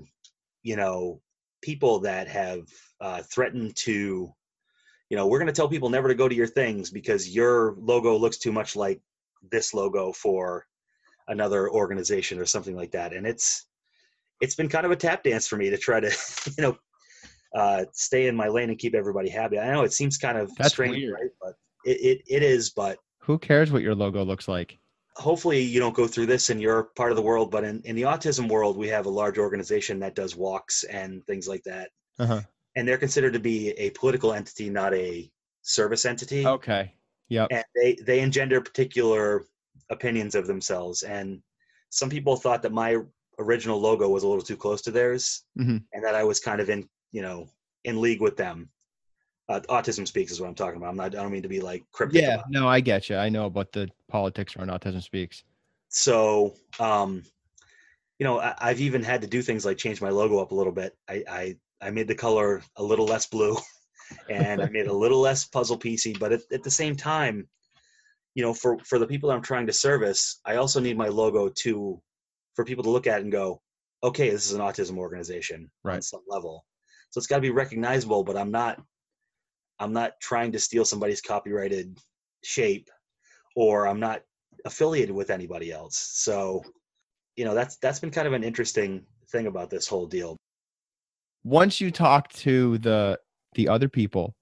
you 0.63 0.77
know 0.77 1.23
people 1.63 1.99
that 2.01 2.29
have 2.29 2.69
uh, 3.01 3.23
threatened 3.33 3.75
to 3.77 4.33
you 5.09 5.17
know 5.17 5.27
we're 5.27 5.39
going 5.39 5.47
to 5.47 5.53
tell 5.53 5.69
people 5.69 5.91
never 5.91 6.09
to 6.09 6.15
go 6.15 6.29
to 6.29 6.35
your 6.35 6.47
things 6.47 6.91
because 6.91 7.35
your 7.35 7.75
logo 7.79 8.17
looks 8.17 8.39
too 8.39 8.53
much 8.53 8.77
like 8.77 9.01
this 9.51 9.75
logo 9.75 10.13
for 10.13 10.67
another 11.29 11.71
organization 11.71 12.39
or 12.39 12.47
something 12.47 12.77
like 12.77 12.91
that 12.91 13.13
and 13.13 13.27
it's 13.27 13.67
it's 14.41 14.55
been 14.55 14.69
kind 14.69 14.85
of 14.85 14.93
a 14.93 14.97
tap 14.97 15.23
dance 15.23 15.47
for 15.47 15.57
me 15.57 15.71
to 15.71 15.79
try 15.79 16.01
to 16.01 16.11
you 16.59 16.63
know 16.63 16.77
uh, 17.55 17.85
stay 17.93 18.29
in 18.29 18.35
my 18.35 18.49
lane 18.49 18.71
and 18.71 18.79
keep 18.79 18.95
everybody 18.95 19.29
happy 19.29 19.59
i 19.59 19.71
know 19.73 19.83
it 19.83 19.93
seems 19.93 20.17
kind 20.17 20.39
of 20.39 20.51
That's 20.57 20.71
strange 20.71 20.97
weird. 20.97 21.15
right 21.15 21.31
but 21.41 21.55
it, 21.85 22.01
it, 22.01 22.23
it 22.29 22.43
is 22.43 22.71
but 22.71 22.99
Who 23.21 23.39
cares 23.39 23.71
what 23.71 23.83
your 23.83 23.95
logo 23.95 24.25
looks 24.25 24.49
like? 24.49 24.79
Hopefully 25.17 25.61
you 25.61 25.79
don't 25.79 25.95
go 25.95 26.07
through 26.07 26.27
this 26.27 26.51
in 26.51 26.59
your 26.59 26.85
part 26.97 27.11
of 27.13 27.17
the 27.17 27.23
world 27.23 27.51
but 27.51 27.65
in, 27.65 27.81
in 27.85 27.95
the 27.95 28.03
autism 28.03 28.49
world 28.49 28.77
we 28.77 28.89
have 28.89 29.07
a 29.07 29.11
large 29.11 29.39
organization 29.39 29.99
that 30.01 30.15
does 30.15 30.35
walks 30.37 30.85
and 30.85 31.25
things 31.27 31.47
like 31.47 31.63
that 31.65 31.91
Uh-huh. 32.19 32.41
and 32.77 32.89
they're 32.89 32.99
considered 32.99 33.33
to 33.35 33.41
be 33.41 33.71
a 33.73 33.91
political 33.91 34.33
entity 34.33 34.71
not 34.71 34.95
a 34.95 35.31
service 35.63 36.05
entity 36.07 36.47
Okay. 36.47 36.95
Yep. 37.29 37.49
and 37.51 37.65
they 37.75 37.95
they 38.07 38.21
engender 38.21 38.61
particular 38.61 39.45
opinions 39.91 40.35
of 40.35 40.47
themselves 40.47 41.03
and 41.03 41.43
some 41.91 42.09
people 42.09 42.37
thought 42.37 42.63
that 42.63 42.73
my 42.73 42.97
original 43.39 43.79
logo 43.81 44.09
was 44.09 44.23
a 44.23 44.29
little 44.29 44.43
too 44.43 44.57
close 44.57 44.81
to 44.83 44.91
theirs 44.91 45.45
Mhm. 45.59 45.85
and 45.93 46.05
that 46.05 46.15
i 46.15 46.25
was 46.25 46.41
kind 46.41 46.61
of 46.61 46.71
in 46.71 46.89
you 47.13 47.21
know 47.23 47.49
in 47.85 48.01
league 48.01 48.23
with 48.23 48.37
them 48.37 48.71
uh, 49.53 49.61
autism 49.69 50.07
speaks 50.07 50.33
is 50.33 50.41
what 50.41 50.49
i'm 50.49 50.55
talking 50.55 50.77
about 50.79 50.89
i'm 50.91 50.97
not 50.97 51.15
i 51.15 51.23
don't 51.23 51.33
mean 51.33 51.43
to 51.43 51.49
be 51.49 51.61
like 51.61 51.83
cryptic 51.93 52.23
Yeah. 52.23 52.43
No, 52.49 52.69
I 52.69 52.81
get 52.81 53.09
you. 53.09 53.17
I 53.17 53.29
know 53.29 53.47
about 53.47 53.73
the 53.73 53.89
politics 54.09 54.57
around 54.57 54.69
autism 54.71 55.03
speaks. 55.03 55.45
so 55.89 56.55
um 56.81 57.23
you 58.19 58.25
know 58.27 58.41
I, 58.41 58.55
i've 58.61 58.81
even 58.81 59.03
had 59.03 59.21
to 59.23 59.27
do 59.27 59.43
things 59.43 59.65
like 59.65 59.77
change 59.79 60.01
my 60.01 60.09
logo 60.11 60.39
up 60.39 60.53
a 60.53 60.55
little 60.55 60.73
bit 60.73 60.97
i 61.09 61.17
i, 61.29 61.57
I 61.87 61.91
made 61.91 62.09
the 62.09 62.15
color 62.15 62.63
a 62.77 62.83
little 62.83 63.07
less 63.07 63.27
blue 63.27 63.57
and 64.31 64.63
i 64.63 64.69
made 64.69 64.87
a 64.87 64.93
little 65.05 65.21
less 65.21 65.45
puzzle 65.47 65.79
piecey 65.79 66.19
but 66.19 66.33
at, 66.33 66.41
at 66.53 66.63
the 66.63 66.71
same 66.71 66.97
time 66.97 67.47
you 68.35 68.43
know 68.45 68.55
for 68.55 68.79
for 68.85 68.99
the 68.99 69.07
people 69.07 69.31
i'm 69.31 69.43
trying 69.43 69.67
to 69.67 69.73
service 69.73 70.41
i 70.47 70.57
also 70.57 70.81
need 70.81 70.97
my 70.97 71.09
logo 71.09 71.49
to 71.65 72.01
for 72.55 72.65
people 72.65 72.85
to 72.85 72.91
look 72.91 73.07
at 73.07 73.21
and 73.23 73.33
go 73.33 73.61
okay 74.03 74.31
this 74.31 74.47
is 74.47 74.53
an 74.53 74.61
autism 74.61 74.97
organization 74.99 75.61
on 75.85 75.91
Right. 75.93 76.05
some 76.05 76.23
level 76.29 76.65
so 77.11 77.19
it's 77.19 77.27
got 77.27 77.37
to 77.37 77.43
be 77.49 77.51
recognizable 77.51 78.23
but 78.25 78.37
i'm 78.37 78.51
not 78.51 78.81
i'm 79.83 79.93
not 79.93 80.13
trying 80.21 80.53
to 80.53 80.59
steal 80.59 80.85
somebody's 80.85 81.21
copyrighted 81.21 81.99
shape 82.45 82.89
or 83.57 83.87
i'm 83.87 84.01
not 84.01 84.23
affiliated 84.65 85.15
with 85.15 85.31
anybody 85.31 85.73
else 85.73 85.97
so 86.15 86.63
you 87.37 87.45
know 87.45 87.55
that's 87.55 87.77
that's 87.79 88.01
been 88.01 88.11
kind 88.11 88.27
of 88.29 88.33
an 88.33 88.45
interesting 88.45 89.05
thing 89.31 89.47
about 89.47 89.69
this 89.71 89.89
whole 89.89 90.07
deal 90.07 90.37
Once 91.45 91.81
you 91.81 91.91
talk 91.91 92.29
to 92.47 92.79
the 92.79 93.19
the 93.55 93.69
other 93.69 93.89
people 93.89 94.35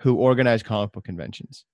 who 0.00 0.16
organize 0.16 0.62
comic 0.62 0.90
book 0.92 1.04
conventions, 1.04 1.64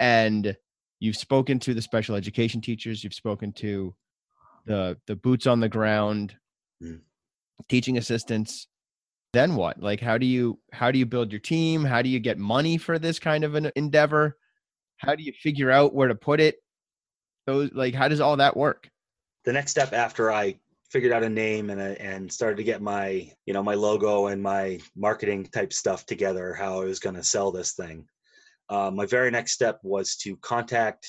and 0.00 0.56
you've 1.00 1.16
spoken 1.16 1.58
to 1.60 1.72
the 1.72 1.80
special 1.80 2.14
education 2.16 2.60
teachers, 2.60 3.02
you've 3.02 3.14
spoken 3.14 3.52
to 3.52 3.94
the 4.66 4.98
the 5.06 5.16
boots 5.16 5.46
on 5.46 5.60
the 5.60 5.68
ground, 5.68 6.36
Mm. 6.82 7.00
teaching 7.68 7.96
assistants. 7.96 8.66
Then 9.32 9.54
what? 9.56 9.80
Like, 9.80 10.00
how 10.00 10.18
do 10.18 10.26
you 10.26 10.58
how 10.72 10.90
do 10.90 10.98
you 10.98 11.06
build 11.06 11.32
your 11.32 11.40
team? 11.40 11.84
How 11.84 12.02
do 12.02 12.08
you 12.08 12.20
get 12.20 12.38
money 12.38 12.78
for 12.78 12.98
this 12.98 13.18
kind 13.18 13.44
of 13.44 13.54
an 13.54 13.70
endeavor? 13.76 14.36
How 14.98 15.14
do 15.14 15.22
you 15.22 15.32
figure 15.32 15.70
out 15.70 15.94
where 15.94 16.08
to 16.08 16.14
put 16.14 16.40
it? 16.40 16.56
Those 17.46 17.70
like, 17.72 17.94
how 17.94 18.08
does 18.08 18.20
all 18.20 18.36
that 18.36 18.56
work? 18.56 18.88
the 19.44 19.52
next 19.52 19.70
step 19.70 19.92
after 19.92 20.32
I 20.32 20.56
figured 20.90 21.12
out 21.12 21.22
a 21.22 21.28
name 21.28 21.70
and 21.70 21.80
a, 21.80 22.00
and 22.00 22.30
started 22.30 22.56
to 22.56 22.64
get 22.64 22.82
my 22.82 23.30
you 23.46 23.54
know 23.54 23.62
my 23.62 23.74
logo 23.74 24.26
and 24.26 24.42
my 24.42 24.80
marketing 24.96 25.46
type 25.46 25.72
stuff 25.72 26.06
together, 26.06 26.54
how 26.54 26.80
I 26.80 26.84
was 26.84 27.00
going 27.00 27.16
to 27.16 27.24
sell 27.24 27.50
this 27.50 27.72
thing. 27.72 28.06
Uh, 28.68 28.90
my 28.90 29.06
very 29.06 29.30
next 29.30 29.52
step 29.52 29.80
was 29.82 30.16
to 30.16 30.36
contact 30.38 31.08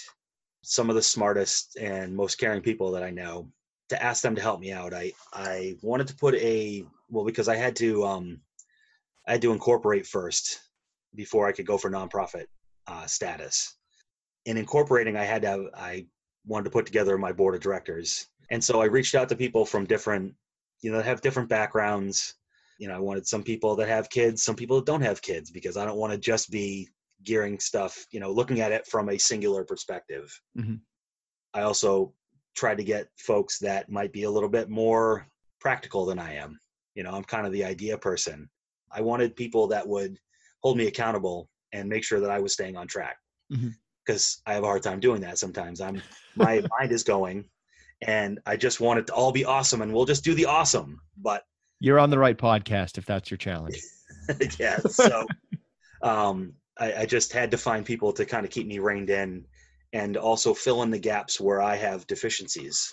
some 0.64 0.90
of 0.90 0.96
the 0.96 1.02
smartest 1.02 1.78
and 1.78 2.16
most 2.16 2.36
caring 2.36 2.62
people 2.62 2.92
that 2.92 3.04
I 3.04 3.10
know 3.10 3.50
to 3.90 4.02
ask 4.02 4.22
them 4.22 4.36
to 4.36 4.42
help 4.42 4.60
me 4.60 4.72
out. 4.72 4.94
I 4.94 5.12
I 5.34 5.76
wanted 5.82 6.08
to 6.08 6.16
put 6.16 6.36
a 6.36 6.86
well 7.10 7.26
because 7.26 7.48
I 7.48 7.56
had 7.56 7.76
to 7.78 8.04
um 8.06 8.42
I 9.28 9.34
had 9.34 9.42
to 9.42 9.54
incorporate 9.54 10.06
first 10.06 10.60
before 11.16 11.48
I 11.48 11.52
could 11.52 11.66
go 11.66 11.78
for 11.78 11.90
nonprofit 11.90 12.46
uh, 12.88 13.06
status. 13.06 13.76
In 14.46 14.58
incorporating, 14.58 15.16
I 15.16 15.24
had 15.24 15.44
to 15.44 15.48
have, 15.48 15.62
I 15.76 16.06
wanted 16.46 16.66
to 16.66 16.70
put 16.72 16.86
together 16.86 17.18
my 17.18 17.32
board 17.32 17.56
of 17.56 17.62
directors. 17.62 18.28
And 18.52 18.62
so 18.62 18.82
I 18.82 18.86
reached 18.86 19.16
out 19.16 19.30
to 19.30 19.36
people 19.36 19.66
from 19.66 19.86
different, 19.86 20.34
you 20.82 20.92
know, 20.92 20.98
that 20.98 21.06
have 21.06 21.22
different 21.22 21.50
backgrounds. 21.50 22.36
You 22.78 22.88
know, 22.90 22.96
I 22.96 23.00
wanted 23.00 23.26
some 23.26 23.44
people 23.44 23.76
that 23.78 23.88
have 23.88 24.10
kids, 24.10 24.44
some 24.44 24.56
people 24.56 24.78
that 24.78 24.86
don't 24.86 25.02
have 25.02 25.22
kids, 25.22 25.52
because 25.52 25.78
I 25.78 25.86
don't 25.86 25.98
want 25.98 26.12
to 26.12 26.20
just 26.20 26.52
be 26.52 26.90
gearing 27.24 27.60
stuff, 27.60 28.06
you 28.12 28.20
know, 28.20 28.32
looking 28.32 28.60
at 28.60 28.74
it 28.74 28.86
from 28.88 29.10
a 29.10 29.18
singular 29.18 29.64
perspective. 29.64 30.38
Mhm. 30.58 30.82
I 31.54 31.62
also 31.62 32.14
tried 32.56 32.78
to 32.78 32.84
get 32.84 33.08
folks 33.18 33.60
that 33.60 33.90
might 33.90 34.14
be 34.14 34.24
a 34.24 34.32
little 34.32 34.50
bit 34.50 34.70
more 34.70 35.28
practical 35.60 36.06
than 36.06 36.20
I 36.20 36.36
am. 36.36 36.60
You 36.96 37.04
know, 37.04 37.12
I'm 37.12 37.24
kind 37.24 37.46
of 37.46 37.54
the 37.54 37.64
idea 37.64 37.98
person. 37.98 38.50
I 38.92 39.02
wanted 39.02 39.36
people 39.36 39.68
that 39.68 39.88
would 39.88 40.18
hold 40.62 40.78
me 40.78 40.88
accountable 40.88 41.50
and 41.74 41.90
make 41.90 42.04
sure 42.04 42.20
that 42.20 42.30
I 42.30 42.40
was 42.40 42.54
staying 42.54 42.78
on 42.78 42.88
track. 42.88 43.18
Because 44.06 44.42
I 44.46 44.54
have 44.54 44.64
a 44.64 44.68
hard 44.68 44.84
time 44.84 45.00
doing 45.00 45.22
that 45.22 45.38
sometimes. 45.38 45.82
I'm 45.82 46.02
my 46.36 46.64
mind 46.80 46.92
is 46.92 47.04
going 47.04 47.46
and 48.06 48.40
I 48.46 48.58
just 48.58 48.80
want 48.80 49.00
it 49.00 49.08
to 49.08 49.14
all 49.14 49.32
be 49.32 49.46
awesome 49.46 49.82
and 49.82 49.94
we'll 49.94 50.06
just 50.06 50.24
do 50.24 50.34
the 50.36 50.46
awesome. 50.46 51.00
But 51.18 51.44
You're 51.80 52.00
on 52.00 52.10
the 52.10 52.20
right 52.20 52.38
podcast 52.38 52.98
if 52.98 53.06
that's 53.06 53.32
your 53.32 53.38
challenge. 53.38 53.82
yeah, 54.60 54.78
so 54.78 55.26
um 56.02 56.54
I, 56.78 56.94
I 56.94 57.06
just 57.06 57.32
had 57.32 57.52
to 57.52 57.58
find 57.58 57.86
people 57.86 58.12
to 58.14 58.26
kind 58.26 58.46
of 58.46 58.52
keep 58.52 58.68
me 58.68 58.80
reined 58.80 59.10
in 59.10 59.46
and 59.94 60.18
also 60.18 60.54
fill 60.54 60.82
in 60.82 60.90
the 60.90 61.00
gaps 61.00 61.40
where 61.40 61.62
I 61.62 61.76
have 61.76 62.08
deficiencies. 62.08 62.92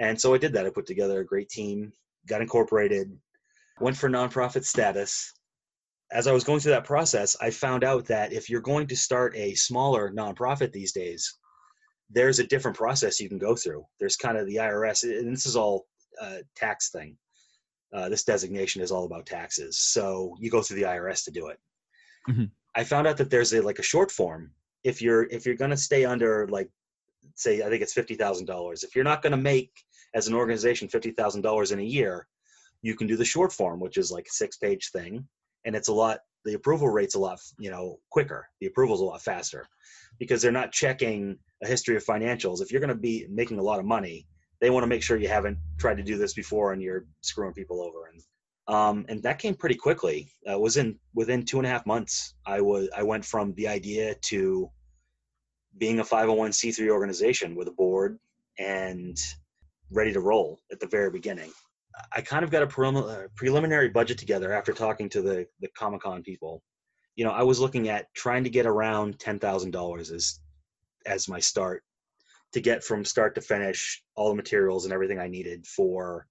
And 0.00 0.20
so 0.20 0.34
I 0.34 0.38
did 0.38 0.52
that. 0.54 0.66
I 0.66 0.70
put 0.70 0.86
together 0.86 1.20
a 1.20 1.26
great 1.26 1.48
team, 1.48 1.92
got 2.26 2.40
incorporated, 2.40 3.16
went 3.80 3.96
for 3.96 4.08
nonprofit 4.08 4.64
status. 4.64 5.32
As 6.10 6.26
I 6.26 6.32
was 6.32 6.44
going 6.44 6.60
through 6.60 6.72
that 6.72 6.84
process, 6.84 7.36
I 7.40 7.50
found 7.50 7.84
out 7.84 8.06
that 8.06 8.32
if 8.32 8.48
you're 8.48 8.60
going 8.60 8.86
to 8.88 8.96
start 8.96 9.36
a 9.36 9.54
smaller 9.54 10.10
nonprofit 10.10 10.72
these 10.72 10.92
days, 10.92 11.38
there's 12.10 12.38
a 12.38 12.46
different 12.46 12.76
process 12.76 13.20
you 13.20 13.28
can 13.28 13.38
go 13.38 13.54
through. 13.54 13.84
There's 14.00 14.16
kind 14.16 14.36
of 14.36 14.46
the 14.46 14.56
IRS, 14.56 15.02
and 15.04 15.32
this 15.32 15.46
is 15.46 15.56
all 15.56 15.86
uh, 16.20 16.38
tax 16.56 16.90
thing. 16.90 17.16
Uh, 17.92 18.08
this 18.08 18.24
designation 18.24 18.82
is 18.82 18.90
all 18.90 19.04
about 19.04 19.26
taxes, 19.26 19.78
so 19.78 20.36
you 20.40 20.50
go 20.50 20.62
through 20.62 20.76
the 20.76 20.86
IRS 20.86 21.24
to 21.24 21.30
do 21.30 21.48
it. 21.48 21.58
Mhm. 22.28 22.50
I 22.74 22.84
found 22.84 23.06
out 23.06 23.16
that 23.18 23.30
there's 23.30 23.52
a 23.52 23.60
like 23.62 23.78
a 23.78 23.82
short 23.82 24.10
form. 24.10 24.52
If 24.84 25.02
you're 25.02 25.24
if 25.24 25.46
you're 25.46 25.54
going 25.56 25.70
to 25.70 25.76
stay 25.76 26.04
under 26.04 26.46
like 26.48 26.70
say 27.34 27.62
I 27.62 27.68
think 27.68 27.82
it's 27.82 27.92
fifty 27.92 28.14
thousand 28.14 28.46
dollars. 28.46 28.84
If 28.84 28.94
you're 28.94 29.04
not 29.04 29.22
going 29.22 29.32
to 29.32 29.36
make 29.36 29.70
as 30.14 30.28
an 30.28 30.34
organization 30.34 30.88
fifty 30.88 31.10
thousand 31.10 31.42
dollars 31.42 31.72
in 31.72 31.80
a 31.80 31.84
year, 31.84 32.26
you 32.82 32.94
can 32.94 33.06
do 33.06 33.16
the 33.16 33.24
short 33.24 33.52
form, 33.52 33.80
which 33.80 33.96
is 33.96 34.12
like 34.12 34.26
a 34.26 34.32
six 34.32 34.56
page 34.56 34.90
thing, 34.90 35.26
and 35.64 35.74
it's 35.74 35.88
a 35.88 35.92
lot. 35.92 36.20
The 36.44 36.54
approval 36.54 36.88
rate's 36.88 37.14
a 37.14 37.18
lot 37.18 37.40
you 37.58 37.70
know 37.70 37.98
quicker. 38.10 38.46
The 38.60 38.66
approval's 38.66 39.00
a 39.00 39.04
lot 39.04 39.22
faster 39.22 39.66
because 40.18 40.42
they're 40.42 40.52
not 40.52 40.72
checking 40.72 41.38
a 41.62 41.66
history 41.66 41.96
of 41.96 42.04
financials. 42.04 42.60
If 42.60 42.70
you're 42.70 42.80
going 42.80 42.88
to 42.88 42.94
be 42.94 43.26
making 43.30 43.58
a 43.58 43.62
lot 43.62 43.78
of 43.78 43.86
money, 43.86 44.26
they 44.60 44.70
want 44.70 44.84
to 44.84 44.88
make 44.88 45.02
sure 45.02 45.16
you 45.16 45.28
haven't 45.28 45.58
tried 45.78 45.96
to 45.96 46.02
do 46.02 46.16
this 46.16 46.34
before 46.34 46.72
and 46.72 46.82
you're 46.82 47.06
screwing 47.22 47.54
people 47.54 47.82
over. 47.82 48.06
And 48.12 48.22
um, 48.66 49.04
and 49.08 49.22
that 49.22 49.38
came 49.38 49.54
pretty 49.54 49.74
quickly. 49.74 50.30
Uh, 50.50 50.58
was 50.58 50.76
in 50.76 50.98
within 51.14 51.44
two 51.44 51.58
and 51.58 51.66
a 51.66 51.70
half 51.70 51.86
months. 51.86 52.34
I 52.46 52.60
was 52.60 52.88
I 52.96 53.02
went 53.02 53.24
from 53.24 53.54
the 53.54 53.68
idea 53.68 54.14
to 54.14 54.70
being 55.78 55.98
a 55.98 56.04
501c3 56.04 56.88
organization 56.88 57.56
with 57.56 57.68
a 57.68 57.72
board 57.72 58.18
and 58.58 59.18
ready 59.90 60.12
to 60.12 60.20
roll 60.20 60.60
at 60.72 60.80
the 60.80 60.86
very 60.86 61.10
beginning. 61.10 61.50
I 62.12 62.22
kind 62.22 62.44
of 62.44 62.50
got 62.50 62.62
a 62.62 62.88
uh, 62.88 63.26
preliminary 63.36 63.88
budget 63.88 64.18
together 64.18 64.52
after 64.52 64.72
talking 64.72 65.08
to 65.10 65.22
the 65.22 65.46
the 65.60 65.68
Comic 65.76 66.02
Con 66.02 66.22
people. 66.22 66.62
You 67.16 67.24
know, 67.24 67.32
I 67.32 67.42
was 67.42 67.60
looking 67.60 67.88
at 67.88 68.06
trying 68.14 68.44
to 68.44 68.50
get 68.50 68.66
around 68.66 69.18
ten 69.20 69.38
thousand 69.38 69.72
dollars 69.72 70.10
as 70.10 70.40
as 71.06 71.28
my 71.28 71.38
start 71.38 71.82
to 72.54 72.60
get 72.60 72.82
from 72.82 73.04
start 73.04 73.34
to 73.34 73.40
finish 73.40 74.02
all 74.14 74.30
the 74.30 74.34
materials 74.34 74.84
and 74.84 74.94
everything 74.94 75.18
I 75.18 75.28
needed 75.28 75.66
for 75.66 76.26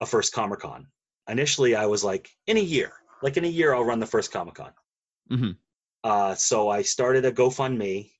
a 0.00 0.06
first 0.06 0.34
Comic 0.34 0.60
Con. 0.60 0.86
Initially, 1.30 1.74
I 1.74 1.86
was 1.86 2.02
like, 2.04 2.30
in 2.46 2.56
a 2.56 2.60
year, 2.60 2.92
like 3.22 3.36
in 3.36 3.44
a 3.44 3.48
year, 3.48 3.74
I'll 3.74 3.84
run 3.84 4.00
the 4.00 4.06
first 4.06 4.32
Comic 4.32 4.54
Con. 4.54 4.72
Mhm. 5.30 5.56
Uh, 6.02 6.34
so 6.34 6.68
I 6.68 6.82
started 6.82 7.24
a 7.24 7.32
GoFundMe, 7.32 8.10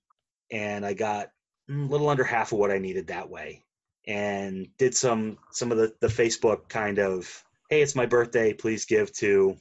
and 0.50 0.84
I 0.86 0.94
got 0.94 1.30
a 1.68 1.72
little 1.72 2.08
under 2.08 2.24
half 2.24 2.52
of 2.52 2.58
what 2.58 2.70
I 2.70 2.78
needed 2.78 3.06
that 3.08 3.28
way, 3.28 3.64
and 4.06 4.68
did 4.76 4.94
some 4.94 5.38
some 5.50 5.72
of 5.72 5.78
the 5.78 5.94
the 6.00 6.06
Facebook 6.08 6.68
kind 6.68 6.98
of 6.98 7.44
hey, 7.70 7.82
it's 7.82 7.94
my 7.94 8.06
birthday, 8.06 8.52
please 8.52 8.84
give 8.84 9.12
to 9.14 9.56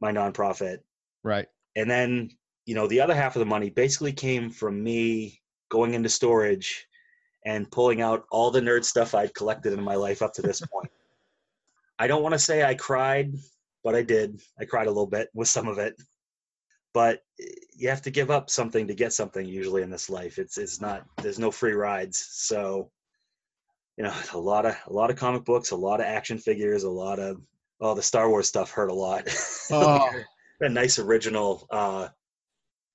my 0.00 0.10
nonprofit, 0.10 0.78
Right. 1.22 1.46
and 1.76 1.90
then 1.90 2.30
you 2.66 2.74
know 2.74 2.86
the 2.86 3.00
other 3.00 3.14
half 3.14 3.36
of 3.36 3.40
the 3.40 3.46
money 3.46 3.70
basically 3.70 4.12
came 4.12 4.50
from 4.50 4.82
me 4.82 5.40
going 5.70 5.94
into 5.94 6.08
storage 6.08 6.86
and 7.46 7.70
pulling 7.70 8.00
out 8.02 8.24
all 8.30 8.50
the 8.50 8.60
nerd 8.60 8.84
stuff 8.84 9.14
I'd 9.14 9.34
collected 9.34 9.72
in 9.72 9.82
my 9.82 9.94
life 9.94 10.20
up 10.22 10.32
to 10.34 10.42
this 10.42 10.60
point. 10.72 10.90
I 12.00 12.06
don't 12.06 12.22
want 12.22 12.32
to 12.32 12.38
say 12.38 12.64
I 12.64 12.74
cried, 12.74 13.34
but 13.84 13.94
I 13.94 14.02
did. 14.02 14.40
I 14.58 14.64
cried 14.64 14.86
a 14.86 14.90
little 14.90 15.06
bit 15.06 15.28
with 15.34 15.48
some 15.48 15.68
of 15.68 15.76
it. 15.76 16.00
But 16.94 17.20
eh, 17.38 17.44
you 17.76 17.90
have 17.90 18.00
to 18.02 18.10
give 18.10 18.30
up 18.30 18.48
something 18.48 18.86
to 18.88 18.94
get 18.94 19.12
something 19.12 19.46
usually 19.46 19.82
in 19.82 19.90
this 19.90 20.08
life. 20.08 20.38
It's 20.38 20.56
it's 20.56 20.80
not 20.80 21.04
there's 21.22 21.38
no 21.38 21.50
free 21.50 21.74
rides. 21.74 22.26
So 22.32 22.90
you 23.98 24.04
know, 24.04 24.14
a 24.32 24.38
lot 24.38 24.64
of 24.64 24.76
a 24.86 24.92
lot 24.92 25.10
of 25.10 25.16
comic 25.16 25.44
books, 25.44 25.72
a 25.72 25.76
lot 25.76 26.00
of 26.00 26.06
action 26.06 26.38
figures, 26.38 26.84
a 26.84 26.90
lot 26.90 27.18
of 27.18 27.42
oh 27.82 27.94
the 27.94 28.02
Star 28.02 28.30
Wars 28.30 28.48
stuff 28.48 28.70
hurt 28.70 28.90
a 28.90 28.94
lot. 28.94 29.28
Oh. 29.72 30.10
a 30.60 30.68
nice 30.68 30.98
original 30.98 31.64
uh 31.70 32.08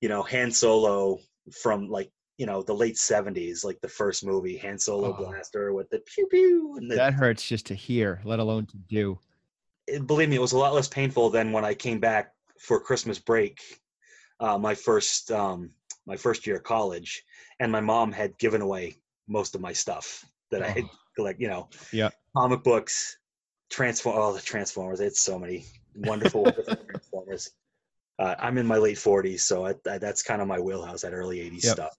you 0.02 0.10
know 0.10 0.24
Han 0.24 0.52
Solo 0.52 1.20
from 1.54 1.88
like 1.88 2.12
you 2.38 2.46
know 2.46 2.62
the 2.62 2.74
late 2.74 2.96
70s 2.96 3.64
like 3.64 3.80
the 3.82 3.88
first 3.88 4.26
movie 4.26 4.58
Han 4.58 4.78
Solo 4.78 5.10
Oh. 5.10 5.14
blaster 5.14 5.74
with 5.74 5.90
the 5.90 6.00
pew 6.00 6.28
pew 6.28 6.76
and 6.78 6.90
the, 6.92 6.96
That 6.96 7.14
hurts 7.14 7.48
just 7.48 7.66
to 7.68 7.76
hear, 7.76 8.22
let 8.26 8.40
alone 8.40 8.66
to 8.68 8.78
do. 8.78 9.20
it- 9.88 10.06
believe 10.08 10.30
me 10.30 10.36
it 10.36 10.42
was 10.42 10.52
a 10.54 10.58
lot 10.58 10.74
less 10.74 10.88
painful 10.88 11.30
than 11.30 11.52
when 11.52 11.64
I 11.66 11.74
came 11.74 12.00
back 12.00 12.34
for 12.60 12.80
Christmas 12.80 13.20
break 13.20 13.60
uh 14.42 14.58
my 14.58 14.76
first 14.76 15.32
um 15.32 15.70
my 16.06 16.18
first 16.18 16.46
year 16.46 16.58
of 16.58 16.64
college 16.64 17.24
and 17.60 17.72
my 17.72 17.80
mom 17.82 18.12
had 18.12 18.38
given 18.38 18.62
away 18.62 18.96
most 19.28 19.56
of 19.56 19.62
my 19.62 19.72
stuff 19.74 20.26
that 20.52 20.62
I 20.62 20.68
had 20.68 20.84
Oh. 20.86 20.98
collect 21.16 21.40
you 21.40 21.48
know 21.48 21.70
Yeah. 21.94 22.10
comic 22.36 22.64
books 22.64 23.18
transform 23.70 24.18
oh 24.20 24.34
the 24.34 24.42
transformers 24.42 25.00
it's 25.00 25.22
so 25.22 25.40
many 25.40 25.66
wonderful 25.96 26.44
wonderful 26.44 26.76
transformers 26.90 27.52
uh, 28.20 28.36
i'm 28.40 28.58
in 28.58 28.66
my 28.68 28.78
late 28.78 28.98
40s 28.98 29.40
so 29.42 29.66
I, 29.66 29.74
I, 29.90 29.98
that's 29.98 30.22
kind 30.24 30.42
of 30.42 30.48
my 30.48 30.60
wheelhouse 30.60 31.02
that 31.04 31.14
early 31.14 31.38
80s 31.40 31.64
Yep. 31.64 31.74
stuff 31.74 31.96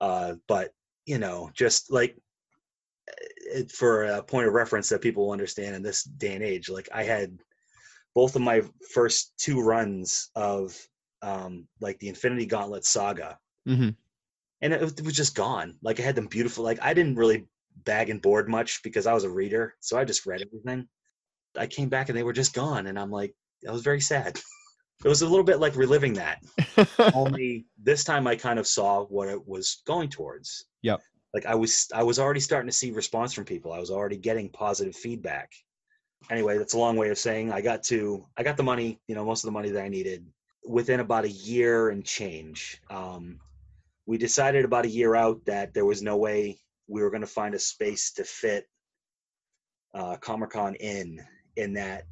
uh, 0.00 0.34
but 0.48 0.72
you 1.06 1.18
know 1.18 1.50
just 1.54 1.92
like 1.92 2.16
it, 3.38 3.70
for 3.70 4.04
a 4.04 4.22
point 4.22 4.46
of 4.46 4.54
reference 4.54 4.88
that 4.88 5.00
people 5.00 5.26
will 5.26 5.32
understand 5.32 5.74
in 5.74 5.82
this 5.82 6.04
day 6.04 6.34
and 6.34 6.44
age 6.44 6.68
like 6.68 6.88
i 6.94 7.02
had 7.02 7.38
both 8.14 8.36
of 8.36 8.42
my 8.42 8.62
first 8.92 9.32
two 9.38 9.60
runs 9.60 10.30
of 10.34 10.76
um, 11.22 11.66
like 11.80 11.98
the 11.98 12.08
infinity 12.08 12.46
gauntlet 12.46 12.84
saga 12.84 13.38
hmm 13.66 13.90
and 14.62 14.72
it, 14.72 14.82
it 14.82 15.04
was 15.04 15.16
just 15.16 15.34
gone. 15.34 15.76
Like 15.82 16.00
I 16.00 16.02
had 16.02 16.14
them 16.16 16.26
beautiful. 16.26 16.64
Like 16.64 16.80
I 16.82 16.94
didn't 16.94 17.16
really 17.16 17.46
bag 17.84 18.10
and 18.10 18.20
board 18.20 18.48
much 18.48 18.82
because 18.82 19.06
I 19.06 19.14
was 19.14 19.24
a 19.24 19.30
reader, 19.30 19.74
so 19.80 19.98
I 19.98 20.04
just 20.04 20.26
read 20.26 20.42
everything. 20.42 20.88
I 21.56 21.66
came 21.66 21.88
back 21.88 22.08
and 22.08 22.16
they 22.16 22.22
were 22.22 22.32
just 22.32 22.54
gone, 22.54 22.86
and 22.86 22.98
I'm 22.98 23.10
like, 23.10 23.34
I 23.66 23.72
was 23.72 23.82
very 23.82 24.00
sad. 24.00 24.40
It 25.04 25.08
was 25.08 25.22
a 25.22 25.28
little 25.28 25.44
bit 25.44 25.60
like 25.60 25.76
reliving 25.76 26.14
that. 26.14 26.42
Only 27.14 27.66
this 27.82 28.04
time 28.04 28.26
I 28.26 28.36
kind 28.36 28.58
of 28.58 28.66
saw 28.66 29.04
what 29.04 29.28
it 29.28 29.48
was 29.48 29.82
going 29.86 30.10
towards. 30.10 30.66
Yep. 30.82 31.00
Like 31.32 31.46
I 31.46 31.54
was, 31.54 31.88
I 31.94 32.02
was 32.02 32.18
already 32.18 32.40
starting 32.40 32.68
to 32.68 32.76
see 32.76 32.90
response 32.90 33.32
from 33.32 33.44
people. 33.44 33.72
I 33.72 33.78
was 33.78 33.90
already 33.90 34.16
getting 34.16 34.50
positive 34.50 34.94
feedback. 34.94 35.52
Anyway, 36.30 36.58
that's 36.58 36.74
a 36.74 36.78
long 36.78 36.96
way 36.96 37.08
of 37.08 37.18
saying 37.18 37.50
I 37.50 37.62
got 37.62 37.82
to, 37.84 38.24
I 38.36 38.42
got 38.42 38.56
the 38.56 38.62
money. 38.62 39.00
You 39.08 39.14
know, 39.14 39.24
most 39.24 39.42
of 39.42 39.48
the 39.48 39.52
money 39.52 39.70
that 39.70 39.82
I 39.82 39.88
needed 39.88 40.26
within 40.68 41.00
about 41.00 41.24
a 41.24 41.30
year 41.30 41.88
and 41.88 42.04
change. 42.04 42.80
Um, 42.90 43.40
we 44.06 44.18
decided 44.18 44.64
about 44.64 44.84
a 44.84 44.90
year 44.90 45.14
out 45.14 45.44
that 45.46 45.72
there 45.72 45.86
was 45.86 46.02
no 46.02 46.16
way 46.16 46.58
we 46.88 47.02
were 47.02 47.10
going 47.10 47.22
to 47.22 47.26
find 47.26 47.54
a 47.54 47.58
space 47.58 48.12
to 48.12 48.24
fit 48.24 48.68
uh, 49.94 50.16
Comic 50.16 50.50
Con 50.50 50.74
in 50.74 51.20
in 51.56 51.72
that 51.74 52.04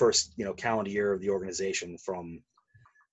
first 0.00 0.32
you 0.36 0.44
know 0.44 0.52
calendar 0.52 0.90
year 0.90 1.12
of 1.12 1.20
the 1.20 1.30
organization 1.30 1.98
from 1.98 2.42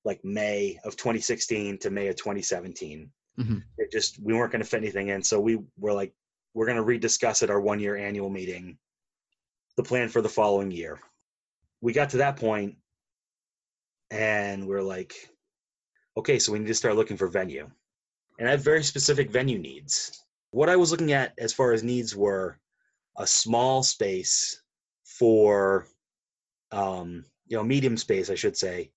like 0.05 0.23
May 0.23 0.79
of 0.85 0.95
2016 0.95 1.79
to 1.79 1.89
May 1.89 2.07
of 2.07 2.15
2017. 2.15 3.11
Mhm. 3.39 3.63
It 3.77 3.91
just 3.91 4.19
we 4.19 4.33
weren't 4.33 4.51
going 4.51 4.63
to 4.63 4.69
fit 4.69 4.81
anything 4.81 5.09
in, 5.09 5.21
so 5.21 5.39
we 5.39 5.59
were 5.77 5.93
like 5.93 6.13
we're 6.53 6.65
going 6.65 6.83
to 6.83 6.91
rediscuss 6.91 7.43
at 7.43 7.49
our 7.49 7.61
one 7.61 7.79
year 7.79 7.95
annual 7.95 8.29
meeting 8.29 8.77
the 9.75 9.83
plan 9.83 10.09
for 10.09 10.21
the 10.21 10.35
following 10.39 10.71
year. 10.71 10.99
We 11.81 11.93
got 11.93 12.09
to 12.11 12.17
that 12.17 12.37
point, 12.37 12.77
and 14.09 14.67
we're 14.67 14.81
like, 14.81 15.13
okay, 16.15 16.39
so 16.39 16.51
we 16.51 16.59
need 16.59 16.73
to 16.73 16.81
start 16.81 16.95
looking 16.95 17.17
for 17.17 17.27
venue 17.27 17.69
and 18.37 18.47
I 18.47 18.51
have 18.51 18.63
very 18.63 18.83
specific 18.83 19.31
venue 19.31 19.59
needs. 19.59 20.23
What 20.51 20.69
I 20.69 20.75
was 20.75 20.91
looking 20.91 21.13
at 21.13 21.33
as 21.37 21.53
far 21.53 21.73
as 21.73 21.83
needs 21.83 22.15
were 22.15 22.59
a 23.17 23.25
small 23.25 23.83
space 23.83 24.61
for, 25.03 25.87
um, 26.71 27.25
you 27.47 27.57
know, 27.57 27.63
medium 27.63 27.97
space, 27.97 28.29
I 28.29 28.35
should 28.35 28.57
say, 28.57 28.91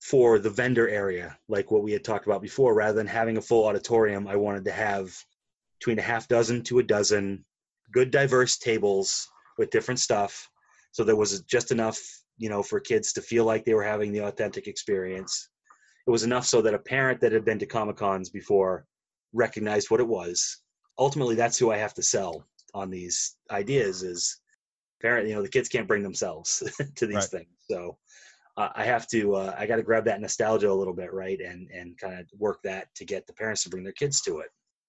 for 0.00 0.38
the 0.38 0.50
vendor 0.50 0.88
area, 0.88 1.36
like 1.48 1.70
what 1.70 1.82
we 1.82 1.92
had 1.92 2.04
talked 2.04 2.26
about 2.26 2.42
before. 2.42 2.74
Rather 2.74 2.96
than 2.96 3.06
having 3.06 3.36
a 3.36 3.42
full 3.42 3.66
auditorium, 3.66 4.28
I 4.28 4.36
wanted 4.36 4.64
to 4.66 4.72
have 4.72 5.12
between 5.78 5.98
a 5.98 6.02
half 6.02 6.28
dozen 6.28 6.62
to 6.64 6.78
a 6.78 6.82
dozen 6.82 7.44
good, 7.92 8.10
diverse 8.10 8.58
tables 8.58 9.28
with 9.58 9.70
different 9.70 10.00
stuff. 10.00 10.48
So 10.92 11.04
there 11.04 11.16
was 11.16 11.40
just 11.42 11.72
enough, 11.72 11.98
you 12.38 12.48
know, 12.48 12.62
for 12.62 12.80
kids 12.80 13.12
to 13.14 13.22
feel 13.22 13.44
like 13.44 13.64
they 13.64 13.74
were 13.74 13.82
having 13.82 14.12
the 14.12 14.20
authentic 14.20 14.66
experience 14.66 15.50
it 16.06 16.10
was 16.10 16.22
enough 16.22 16.46
so 16.46 16.62
that 16.62 16.74
a 16.74 16.78
parent 16.78 17.20
that 17.20 17.32
had 17.32 17.44
been 17.44 17.58
to 17.58 17.66
comic 17.66 17.96
cons 17.96 18.30
before 18.30 18.86
recognized 19.32 19.90
what 19.90 20.00
it 20.00 20.06
was 20.06 20.62
ultimately 20.98 21.34
that's 21.34 21.58
who 21.58 21.70
i 21.70 21.76
have 21.76 21.94
to 21.94 22.02
sell 22.02 22.46
on 22.74 22.90
these 22.90 23.36
ideas 23.50 24.02
is 24.02 24.40
parent 25.00 25.28
you 25.28 25.34
know 25.34 25.42
the 25.42 25.48
kids 25.48 25.68
can't 25.68 25.88
bring 25.88 26.02
themselves 26.02 26.62
to 26.96 27.06
these 27.06 27.14
Right. 27.16 27.28
things 27.30 27.56
so 27.70 27.96
uh, 28.56 28.70
i 28.74 28.84
have 28.84 29.06
to 29.08 29.34
uh, 29.34 29.54
i 29.58 29.66
got 29.66 29.76
to 29.76 29.82
grab 29.82 30.04
that 30.04 30.20
nostalgia 30.20 30.70
a 30.70 30.72
little 30.72 30.94
bit 30.94 31.12
right 31.12 31.40
and 31.40 31.68
and 31.70 31.98
kind 31.98 32.18
of 32.18 32.26
work 32.38 32.58
that 32.62 32.88
to 32.94 33.04
get 33.04 33.26
the 33.26 33.32
parents 33.32 33.62
to 33.62 33.70
bring 33.70 33.84
their 33.84 33.92
kids 33.92 34.20
to 34.22 34.38
it 34.38 34.48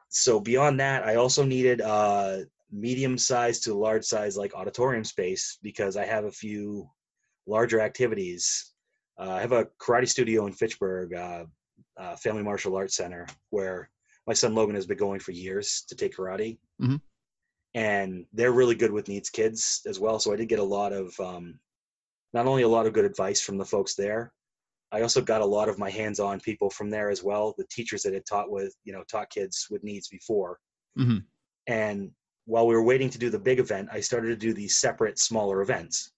so 0.10 0.40
beyond 0.40 0.80
that 0.80 1.04
i 1.06 1.16
also 1.16 1.44
needed 1.44 1.82
uh 1.82 2.40
medium 2.72 3.18
size 3.18 3.62
to 3.62 3.74
large 3.74 4.04
size 4.04 4.36
like 4.38 4.54
auditorium 4.54 5.04
space 5.04 5.58
because 5.64 5.96
i 5.96 6.06
have 6.06 6.26
a 6.26 6.32
few 6.32 6.90
larger 7.46 7.80
activities 7.80 8.74
uh, 9.20 9.32
I 9.32 9.42
have 9.42 9.52
a 9.52 9.66
karate 9.82 10.08
studio 10.08 10.46
in 10.46 10.54
Fitchburg, 10.54 11.14
uh, 11.14 11.46
uh, 11.98 12.16
Family 12.18 12.44
Martial 12.44 12.76
Arts 12.76 12.96
Center, 12.96 13.26
where 13.50 13.90
my 14.28 14.34
son 14.34 14.54
Logan 14.54 14.76
has 14.76 14.86
been 14.86 14.98
going 14.98 15.20
for 15.20 15.32
years 15.32 15.84
to 15.88 15.96
take 15.96 16.16
karate. 16.16 16.60
Mhm. 16.82 17.02
And 17.74 18.26
they're 18.34 18.52
really 18.52 18.76
good 18.76 18.92
with 18.92 19.08
needs 19.08 19.30
kids 19.30 19.82
as 19.86 20.00
well. 20.00 20.20
So 20.20 20.34
I 20.34 20.36
did 20.36 20.50
get 20.50 20.60
a 20.60 20.64
lot 20.64 20.94
of, 20.94 21.18
um, 21.20 21.60
not 22.34 22.48
only 22.48 22.64
a 22.64 22.68
lot 22.68 22.88
of 22.88 22.94
good 22.94 23.06
advice 23.06 23.42
from 23.42 23.58
the 23.58 23.66
folks 23.66 23.96
there, 23.96 24.34
I 24.92 25.02
also 25.02 25.22
got 25.22 25.42
a 25.42 25.46
lot 25.46 25.70
of 25.70 25.78
my 25.78 25.90
hands-on 25.90 26.40
people 26.40 26.70
from 26.70 26.90
there 26.90 27.10
as 27.10 27.24
well. 27.24 27.54
The 27.58 27.68
teachers 27.70 28.04
that 28.04 28.14
had 28.14 28.26
taught 28.26 28.50
with, 28.50 28.74
you 28.84 28.94
know, 28.94 29.04
taught 29.04 29.30
kids 29.30 29.68
with 29.70 29.84
needs 29.84 30.08
before. 30.08 30.60
Mhm. 30.98 31.26
And 31.68 32.12
while 32.46 32.66
we 32.66 32.74
were 32.74 32.84
waiting 32.84 33.10
to 33.10 33.18
do 33.18 33.30
the 33.30 33.40
big 33.40 33.60
event, 33.60 33.90
I 33.92 34.00
started 34.00 34.30
to 34.30 34.38
do 34.38 34.54
these 34.54 34.78
separate, 34.80 35.20
smaller 35.20 35.62
events 35.62 36.14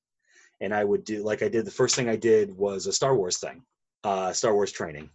and 0.61 0.73
I 0.73 0.83
would 0.83 1.03
do 1.03 1.23
like 1.23 1.41
I 1.41 1.49
did. 1.49 1.65
The 1.65 1.71
first 1.71 1.95
thing 1.95 2.09
I 2.09 2.15
did 2.15 2.55
was 2.55 2.87
a 2.87 2.93
Star 2.93 3.15
Wars 3.15 3.37
thing, 3.37 3.63
uh, 4.03 4.33
Star 4.33 4.53
Wars 4.53 4.71
training, 4.71 5.09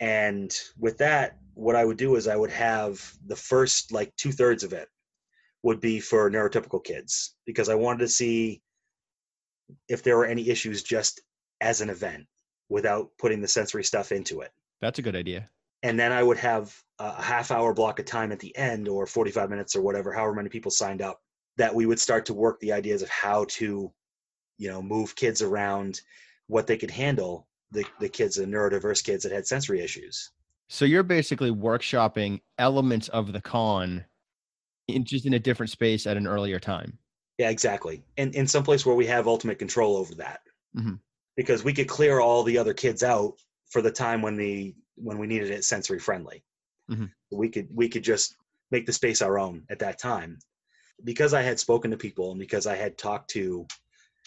and 0.00 0.54
with 0.78 0.98
that, 0.98 1.38
what 1.54 1.76
I 1.76 1.84
would 1.84 1.96
do 1.96 2.16
is 2.16 2.28
I 2.28 2.36
would 2.36 2.50
have 2.50 3.02
the 3.26 3.36
first 3.36 3.92
like 3.92 4.14
two 4.16 4.32
thirds 4.32 4.62
of 4.62 4.72
it 4.72 4.88
would 5.66 5.80
be 5.80 5.98
for 5.98 6.30
neurotypical 6.30 6.82
kids 6.84 7.34
because 7.44 7.68
I 7.68 7.74
wanted 7.74 7.98
to 7.98 8.08
see 8.08 8.62
if 9.88 10.04
there 10.04 10.16
were 10.16 10.24
any 10.24 10.48
issues 10.48 10.84
just 10.84 11.20
as 11.60 11.80
an 11.80 11.90
event 11.90 12.24
without 12.68 13.10
putting 13.18 13.40
the 13.40 13.48
sensory 13.48 13.82
stuff 13.82 14.12
into 14.12 14.42
it. 14.42 14.52
That's 14.80 15.00
a 15.00 15.02
good 15.02 15.16
idea. 15.16 15.50
And 15.82 15.98
then 15.98 16.12
I 16.12 16.22
would 16.22 16.36
have 16.38 16.72
a 17.00 17.20
half 17.20 17.50
hour 17.50 17.74
block 17.74 17.98
of 17.98 18.06
time 18.06 18.30
at 18.30 18.38
the 18.38 18.56
end 18.56 18.86
or 18.86 19.08
45 19.08 19.50
minutes 19.50 19.74
or 19.74 19.82
whatever, 19.82 20.12
however 20.12 20.34
many 20.34 20.48
people 20.48 20.70
signed 20.70 21.02
up, 21.02 21.20
that 21.56 21.74
we 21.74 21.84
would 21.84 21.98
start 21.98 22.26
to 22.26 22.34
work 22.34 22.60
the 22.60 22.72
ideas 22.72 23.02
of 23.02 23.08
how 23.08 23.44
to 23.48 23.92
you 24.58 24.68
know 24.68 24.80
move 24.80 25.16
kids 25.16 25.42
around 25.42 26.00
what 26.46 26.68
they 26.68 26.76
could 26.76 26.92
handle 26.92 27.48
the, 27.72 27.84
the 27.98 28.08
kids 28.08 28.36
the 28.36 28.44
neurodiverse 28.44 29.02
kids 29.02 29.24
that 29.24 29.32
had 29.32 29.46
sensory 29.46 29.80
issues 29.80 30.30
So 30.68 30.84
you're 30.84 31.02
basically 31.02 31.50
workshopping 31.50 32.40
elements 32.56 33.08
of 33.08 33.32
the 33.32 33.40
con 33.40 34.04
in 34.88 35.04
just 35.04 35.26
in 35.26 35.34
a 35.34 35.38
different 35.38 35.70
space 35.70 36.06
at 36.06 36.16
an 36.16 36.26
earlier 36.26 36.58
time. 36.60 36.98
yeah 37.38 37.50
exactly 37.50 38.02
and 38.16 38.34
in 38.34 38.46
some 38.46 38.62
place 38.62 38.86
where 38.86 38.96
we 38.96 39.06
have 39.06 39.26
ultimate 39.26 39.58
control 39.58 39.96
over 39.96 40.14
that 40.14 40.40
Mhm. 40.76 40.98
because 41.36 41.62
we 41.64 41.72
could 41.74 41.88
clear 41.88 42.20
all 42.20 42.42
the 42.42 42.56
other 42.58 42.72
kids 42.74 43.02
out 43.02 43.34
for 43.70 43.82
the 43.82 43.90
time 43.90 44.22
when 44.22 44.36
the 44.36 44.74
when 44.94 45.18
we 45.18 45.26
needed 45.26 45.50
it 45.50 45.64
sensory 45.64 45.98
friendly 45.98 46.42
Mhm. 46.90 47.10
we 47.30 47.48
could 47.50 47.68
we 47.74 47.88
could 47.88 48.04
just 48.04 48.36
make 48.70 48.86
the 48.86 48.92
space 48.92 49.20
our 49.22 49.38
own 49.38 49.64
at 49.70 49.78
that 49.80 49.98
time 49.98 50.38
because 51.04 51.34
i 51.34 51.42
had 51.42 51.58
spoken 51.60 51.90
to 51.90 51.96
people 51.96 52.30
and 52.30 52.40
because 52.40 52.66
i 52.66 52.74
had 52.76 52.96
talked 52.96 53.28
to 53.30 53.66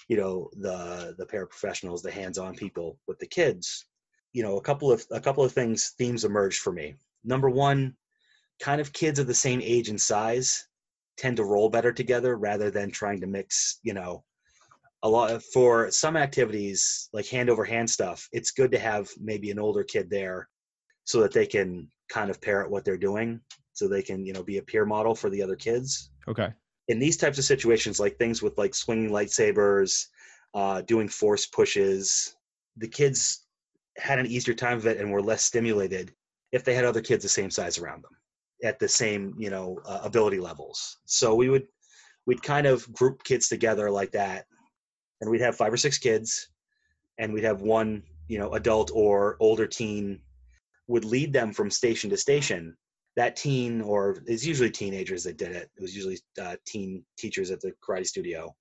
you 0.08 0.18
know 0.18 0.50
the 0.54 1.16
the 1.18 1.26
paraprofessionals 1.26 2.02
the 2.04 2.12
hands-on 2.12 2.54
people 2.56 3.00
with 3.08 3.18
the 3.20 3.26
kids 3.28 3.86
you 4.34 4.44
know 4.44 4.58
a 4.58 4.62
couple 4.62 4.92
of 4.92 5.04
a 5.12 5.20
couple 5.20 5.44
of 5.44 5.52
things 5.52 5.94
themes 5.98 6.26
emerged 6.26 6.60
for 6.62 6.72
me 6.74 6.96
number 7.24 7.50
one 7.50 7.96
kind 8.60 8.82
of 8.82 8.94
kids 8.94 9.20
of 9.20 9.28
the 9.28 9.34
same 9.34 9.62
age 9.62 9.90
and 9.90 10.00
size 10.00 10.68
tend 11.18 11.38
to 11.38 11.44
roll 11.44 11.70
better 11.70 11.92
together 11.92 12.38
rather 12.38 12.70
than 12.70 12.92
trying 12.92 13.20
to 13.22 13.28
mix, 13.28 13.80
you 13.84 13.94
know, 13.94 14.24
a 15.04 15.10
lot 15.10 15.42
for 15.54 15.90
some 15.92 16.18
activities 16.18 17.10
like 17.14 17.28
hand 17.28 17.50
over 17.50 17.64
hand 17.64 17.90
stuff. 17.90 18.28
It's 18.32 18.52
good 18.52 18.72
to 18.72 18.80
have 18.80 19.10
maybe 19.20 19.50
an 19.52 19.60
older 19.60 19.84
kid 19.84 20.10
there 20.10 20.50
so 21.06 21.22
that 21.22 21.34
they 21.34 21.46
can 21.46 21.90
kind 22.10 22.30
of 22.30 22.42
parrot 22.42 22.70
what 22.70 22.84
they're 22.84 22.98
doing 22.98 23.40
so 23.74 23.88
they 23.88 24.02
can, 24.02 24.26
you 24.26 24.34
know, 24.34 24.44
be 24.44 24.58
a 24.58 24.62
peer 24.62 24.86
model 24.86 25.16
for 25.16 25.30
the 25.30 25.42
other 25.42 25.56
kids. 25.56 26.12
Okay. 26.28 26.50
In 26.90 27.00
these 27.00 27.18
types 27.18 27.38
of 27.38 27.46
situations, 27.46 28.00
like 28.00 28.18
things 28.18 28.42
with 28.42 28.58
like 28.58 28.76
swinging 28.76 29.10
lightsabers, 29.10 30.06
uh, 30.54 30.82
doing 30.82 31.08
force 31.08 31.46
pushes, 31.46 32.36
the 32.78 32.88
kids 32.88 33.46
had 33.98 34.20
an 34.20 34.26
easier 34.26 34.54
time 34.54 34.78
of 34.78 34.88
it 34.88 34.98
and 34.98 35.12
were 35.12 35.22
less 35.22 35.44
stimulated 35.44 36.14
if 36.52 36.64
they 36.64 36.74
had 36.74 36.86
other 36.86 37.02
kids 37.02 37.24
the 37.24 37.30
same 37.30 37.52
size 37.52 37.78
around 37.78 38.04
them 38.04 38.19
at 38.64 38.80
the 38.80 38.88
same 38.88 39.34
you 39.38 39.50
know 39.50 39.80
uh, 39.86 40.02
ability 40.04 40.40
levels. 40.40 40.98
So 41.06 41.36
we 41.36 41.50
would 41.50 41.68
we'd 42.26 42.44
kind 42.44 42.68
of 42.68 42.92
group 42.94 43.24
kids 43.24 43.48
together 43.48 43.90
like 43.90 44.12
that 44.12 44.46
and 45.22 45.30
we'd 45.30 45.42
have 45.42 45.56
five 45.56 45.74
or 45.74 45.78
six 45.78 45.98
kids 45.98 46.50
and 47.18 47.34
we'd 47.34 47.44
have 47.44 47.62
one 47.62 48.04
you 48.28 48.40
know 48.40 48.54
adult 48.54 48.92
or 48.94 49.38
older 49.40 49.68
teen 49.68 50.22
would 50.88 51.06
lead 51.06 51.32
them 51.32 51.54
from 51.54 51.70
station 51.70 52.10
to 52.10 52.18
station. 52.18 52.76
That 53.16 53.36
teen 53.36 53.82
or 53.82 54.24
it's 54.26 54.46
usually 54.46 54.72
teenagers 54.72 55.24
that 55.24 55.38
did 55.38 55.52
it. 55.52 55.70
It 55.76 55.82
was 55.82 55.96
usually 55.96 56.20
uh, 56.42 56.56
teen 56.66 57.04
teachers 57.18 57.52
at 57.52 57.62
the 57.62 57.74
karate 57.84 58.08
studio. 58.08 58.56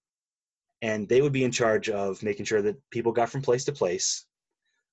And 0.83 1.09
they 1.09 1.23
would 1.23 1.33
be 1.33 1.45
in 1.45 1.51
charge 1.51 1.91
of 1.91 2.23
making 2.23 2.47
sure 2.47 2.63
that 2.63 2.77
people 2.91 3.13
got 3.13 3.31
from 3.31 3.43
place 3.43 3.65
to 3.65 3.73
place 3.73 4.27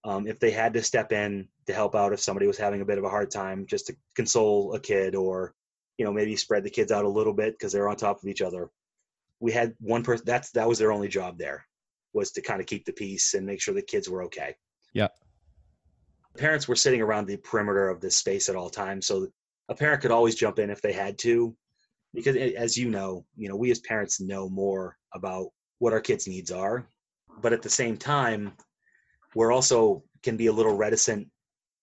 um, 0.05 0.27
if 0.27 0.39
they 0.39 0.51
had 0.51 0.73
to 0.73 0.83
step 0.83 1.11
in 1.11 1.47
to 1.65 1.73
help 1.73 1.95
out 1.95 2.13
if 2.13 2.19
somebody 2.19 2.45
was 2.45 2.57
having 2.57 2.81
a 2.81 2.85
bit 2.85 2.99
of 2.99 3.03
a 3.03 3.09
hard 3.09 3.31
time 3.31 3.65
just 3.67 3.87
to 3.87 3.95
console 4.15 4.73
a 4.75 4.79
kid 4.79 5.15
or 5.15 5.53
you 5.97 6.05
know 6.05 6.13
maybe 6.13 6.35
spread 6.35 6.63
the 6.63 6.69
kids 6.69 6.91
out 6.91 7.03
a 7.03 7.09
little 7.09 7.33
bit 7.33 7.53
because 7.53 7.73
they're 7.73 7.89
on 7.89 7.97
top 7.97 8.21
of 8.21 8.29
each 8.29 8.41
other 8.41 8.69
we 9.39 9.51
had 9.51 9.73
one 9.79 10.03
person 10.03 10.23
that's 10.25 10.51
that 10.51 10.67
was 10.67 10.79
their 10.79 10.91
only 10.91 11.07
job 11.07 11.37
there 11.37 11.65
was 12.13 12.31
to 12.31 12.41
kind 12.41 12.61
of 12.61 12.67
keep 12.67 12.85
the 12.85 12.93
peace 12.93 13.33
and 13.33 13.45
make 13.45 13.61
sure 13.61 13.73
the 13.73 13.81
kids 13.81 14.07
were 14.07 14.23
okay 14.23 14.55
Yeah. 14.93 15.07
parents 16.37 16.67
were 16.67 16.75
sitting 16.75 17.01
around 17.01 17.25
the 17.25 17.37
perimeter 17.37 17.89
of 17.89 17.99
this 17.99 18.15
space 18.15 18.47
at 18.47 18.55
all 18.55 18.69
times 18.69 19.07
so 19.07 19.27
a 19.69 19.75
parent 19.75 20.01
could 20.01 20.11
always 20.11 20.35
jump 20.35 20.59
in 20.59 20.69
if 20.69 20.81
they 20.81 20.93
had 20.93 21.17
to 21.19 21.55
because 22.13 22.35
as 22.35 22.77
you 22.77 22.89
know 22.89 23.25
you 23.35 23.49
know 23.49 23.55
we 23.55 23.71
as 23.71 23.79
parents 23.79 24.21
know 24.21 24.47
more 24.49 24.97
about 25.13 25.47
what 25.79 25.93
our 25.93 25.99
kids 25.99 26.27
needs 26.27 26.51
are 26.51 26.85
but 27.41 27.51
at 27.51 27.63
the 27.63 27.69
same 27.69 27.97
time 27.97 28.53
we're 29.35 29.51
also 29.51 30.03
can 30.23 30.37
be 30.37 30.47
a 30.47 30.51
little 30.51 30.75
reticent 30.75 31.27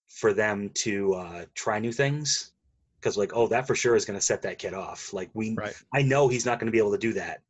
for 0.08 0.32
them 0.32 0.70
to 0.74 1.14
uh, 1.14 1.44
try 1.54 1.78
new 1.78 1.92
things. 1.92 2.52
Because 2.98 3.16
like 3.16 3.32
oh 3.34 3.46
that 3.48 3.66
for 3.66 3.74
sure 3.74 3.96
is 3.96 4.04
going 4.04 4.18
to 4.18 4.24
set 4.24 4.42
that 4.42 4.58
kid 4.58 4.74
off. 4.74 5.12
Like 5.12 5.30
we 5.34 5.54
Right. 5.54 5.74
i 5.92 6.02
know 6.02 6.28
he's 6.28 6.46
not 6.46 6.58
going 6.58 6.66
to 6.66 6.72
be 6.72 6.78
able 6.78 6.92
to 6.92 6.98
do 6.98 7.12
that. 7.14 7.42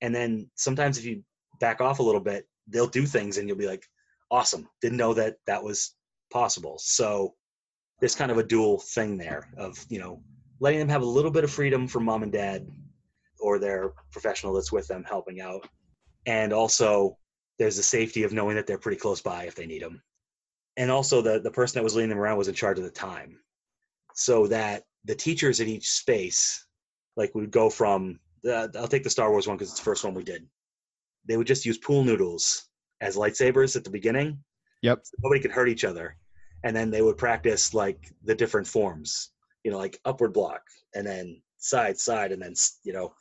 And 0.00 0.14
then 0.14 0.48
sometimes 0.54 0.98
if 0.98 1.04
you 1.04 1.22
back 1.60 1.80
off 1.80 1.98
a 1.98 2.02
little 2.02 2.20
bit 2.20 2.46
they'll 2.68 2.86
do 2.86 3.06
things 3.06 3.38
and 3.38 3.48
you'll 3.48 3.58
be 3.58 3.66
like 3.66 3.84
awesome. 4.30 4.68
Didn't 4.80 4.98
know 4.98 5.14
that 5.14 5.36
that 5.46 5.62
was 5.62 5.94
possible. 6.30 6.78
So 6.78 7.34
there's 8.00 8.14
kind 8.14 8.30
of 8.30 8.38
a 8.38 8.42
dual 8.42 8.78
thing 8.78 9.16
there 9.16 9.48
of 9.56 9.84
you 9.88 9.98
know 9.98 10.22
letting 10.60 10.80
them 10.80 10.88
have 10.88 11.02
a 11.02 11.06
little 11.06 11.30
bit 11.30 11.44
of 11.44 11.50
freedom 11.50 11.86
from 11.86 12.04
mom 12.04 12.24
and 12.24 12.32
dad 12.32 12.68
or 13.40 13.58
their 13.60 13.92
professional 14.10 14.52
that's 14.52 14.72
with 14.72 14.88
them 14.88 15.04
helping 15.04 15.40
out. 15.40 15.68
And 16.26 16.52
also 16.52 17.16
there's 17.58 17.76
the 17.76 17.82
safety 17.82 18.22
of 18.22 18.32
knowing 18.32 18.56
that 18.56 18.66
they're 18.66 18.78
pretty 18.78 18.98
close 18.98 19.20
by 19.20 19.44
if 19.44 19.54
they 19.54 19.66
need 19.66 19.82
them 19.82 20.02
and 20.78 20.92
also 20.92 21.20
the 21.20 21.40
the 21.40 21.50
person 21.50 21.78
that 21.78 21.84
was 21.84 21.94
leading 21.94 22.08
them 22.08 22.20
around 22.20 22.38
was 22.38 22.48
in 22.48 22.54
charge 22.54 22.78
of 22.78 22.84
the 22.84 22.90
time. 22.90 23.38
So 24.14 24.46
that 24.46 24.84
the 25.04 25.14
teachers 25.14 25.60
at 25.60 25.66
each 25.66 25.90
space 25.90 26.64
like 27.16 27.34
we'd 27.34 27.50
go 27.50 27.68
from 27.68 28.20
the, 28.44 28.70
i'll 28.78 28.88
take 28.88 29.02
the 29.02 29.10
star 29.10 29.30
wars 29.30 29.48
one 29.48 29.56
because 29.56 29.70
it's 29.70 29.80
the 29.80 29.84
first 29.84 30.04
one 30.04 30.14
we 30.14 30.24
did. 30.24 30.46
They 31.26 31.36
would 31.36 31.46
just 31.46 31.66
use 31.66 31.78
pool 31.78 32.04
noodles 32.04 32.68
as 33.00 33.16
lightsabers 33.16 33.76
at 33.76 33.84
the 33.84 33.90
beginning. 33.90 34.38
Yep. 34.82 35.00
so 35.02 35.16
nobody 35.20 35.40
could 35.40 35.50
hurt 35.50 35.68
each 35.68 35.84
other. 35.84 36.16
And 36.62 36.74
then 36.74 36.90
they 36.90 37.02
would 37.02 37.16
practice 37.16 37.74
like 37.74 38.12
the 38.24 38.34
different 38.34 38.66
forms 38.66 39.30
you 39.64 39.72
know 39.72 39.78
like 39.78 40.00
upward 40.04 40.32
block 40.32 40.62
and 40.94 41.04
then 41.04 41.42
side 41.58 41.98
side 41.98 42.30
and 42.30 42.40
then 42.40 42.54
you 42.84 42.92
know 42.92 43.12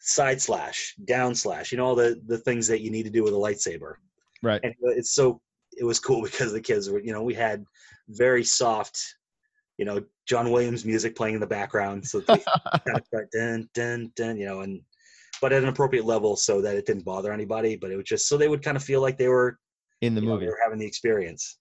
side 0.00 0.40
slash 0.40 0.94
down 1.04 1.34
slash 1.34 1.72
you 1.72 1.78
know 1.78 1.84
all 1.84 1.94
the 1.94 2.20
the 2.26 2.38
things 2.38 2.66
that 2.66 2.80
you 2.80 2.90
need 2.90 3.02
to 3.04 3.10
do 3.10 3.22
with 3.22 3.32
a 3.32 3.36
lightsaber 3.36 3.94
Right. 4.42 4.60
and 4.62 4.74
it's 4.82 5.14
so 5.14 5.40
it 5.78 5.84
was 5.84 5.98
cool 5.98 6.22
because 6.28 6.52
the 6.52 6.60
kids 6.60 6.88
were 6.90 7.00
you 7.00 7.12
know 7.12 7.22
we 7.22 7.34
had 7.34 7.64
very 8.08 8.44
soft 8.44 8.98
you 9.78 9.84
know 9.84 10.02
john 10.26 10.50
williams 10.50 10.84
music 10.84 11.16
playing 11.16 11.34
in 11.34 11.40
the 11.40 11.46
background 11.46 12.06
so 12.06 12.20
they 12.20 12.26
kind 12.86 12.98
of 12.98 13.06
start 13.06 13.28
dun 13.32 13.68
dun 13.74 14.12
dun 14.16 14.36
you 14.36 14.46
know 14.46 14.60
and 14.60 14.80
but 15.42 15.52
at 15.52 15.62
an 15.62 15.68
appropriate 15.68 16.04
level 16.04 16.36
so 16.36 16.60
that 16.62 16.76
it 16.76 16.86
didn't 16.86 17.04
bother 17.04 17.32
anybody 17.32 17.76
but 17.76 17.90
it 17.90 17.96
was 17.96 18.04
just 18.04 18.28
so 18.28 18.36
they 18.36 18.48
would 18.48 18.62
kind 18.62 18.76
of 18.76 18.84
feel 18.84 19.00
like 19.00 19.18
they 19.18 19.28
were 19.28 19.58
In 20.02 20.14
the 20.14 20.20
you 20.20 20.26
know, 20.26 20.34
movie. 20.34 20.46
they 20.46 20.50
were 20.50 20.58
having 20.62 20.78
the 20.78 20.86
experience 20.86 21.58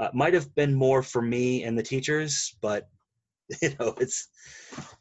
uh, 0.00 0.08
might 0.12 0.34
have 0.34 0.52
been 0.56 0.74
more 0.74 1.02
for 1.02 1.22
me 1.22 1.62
and 1.64 1.78
the 1.78 1.82
teachers 1.82 2.56
but 2.60 2.88
you 3.62 3.70
know 3.78 3.94
it's 4.00 4.28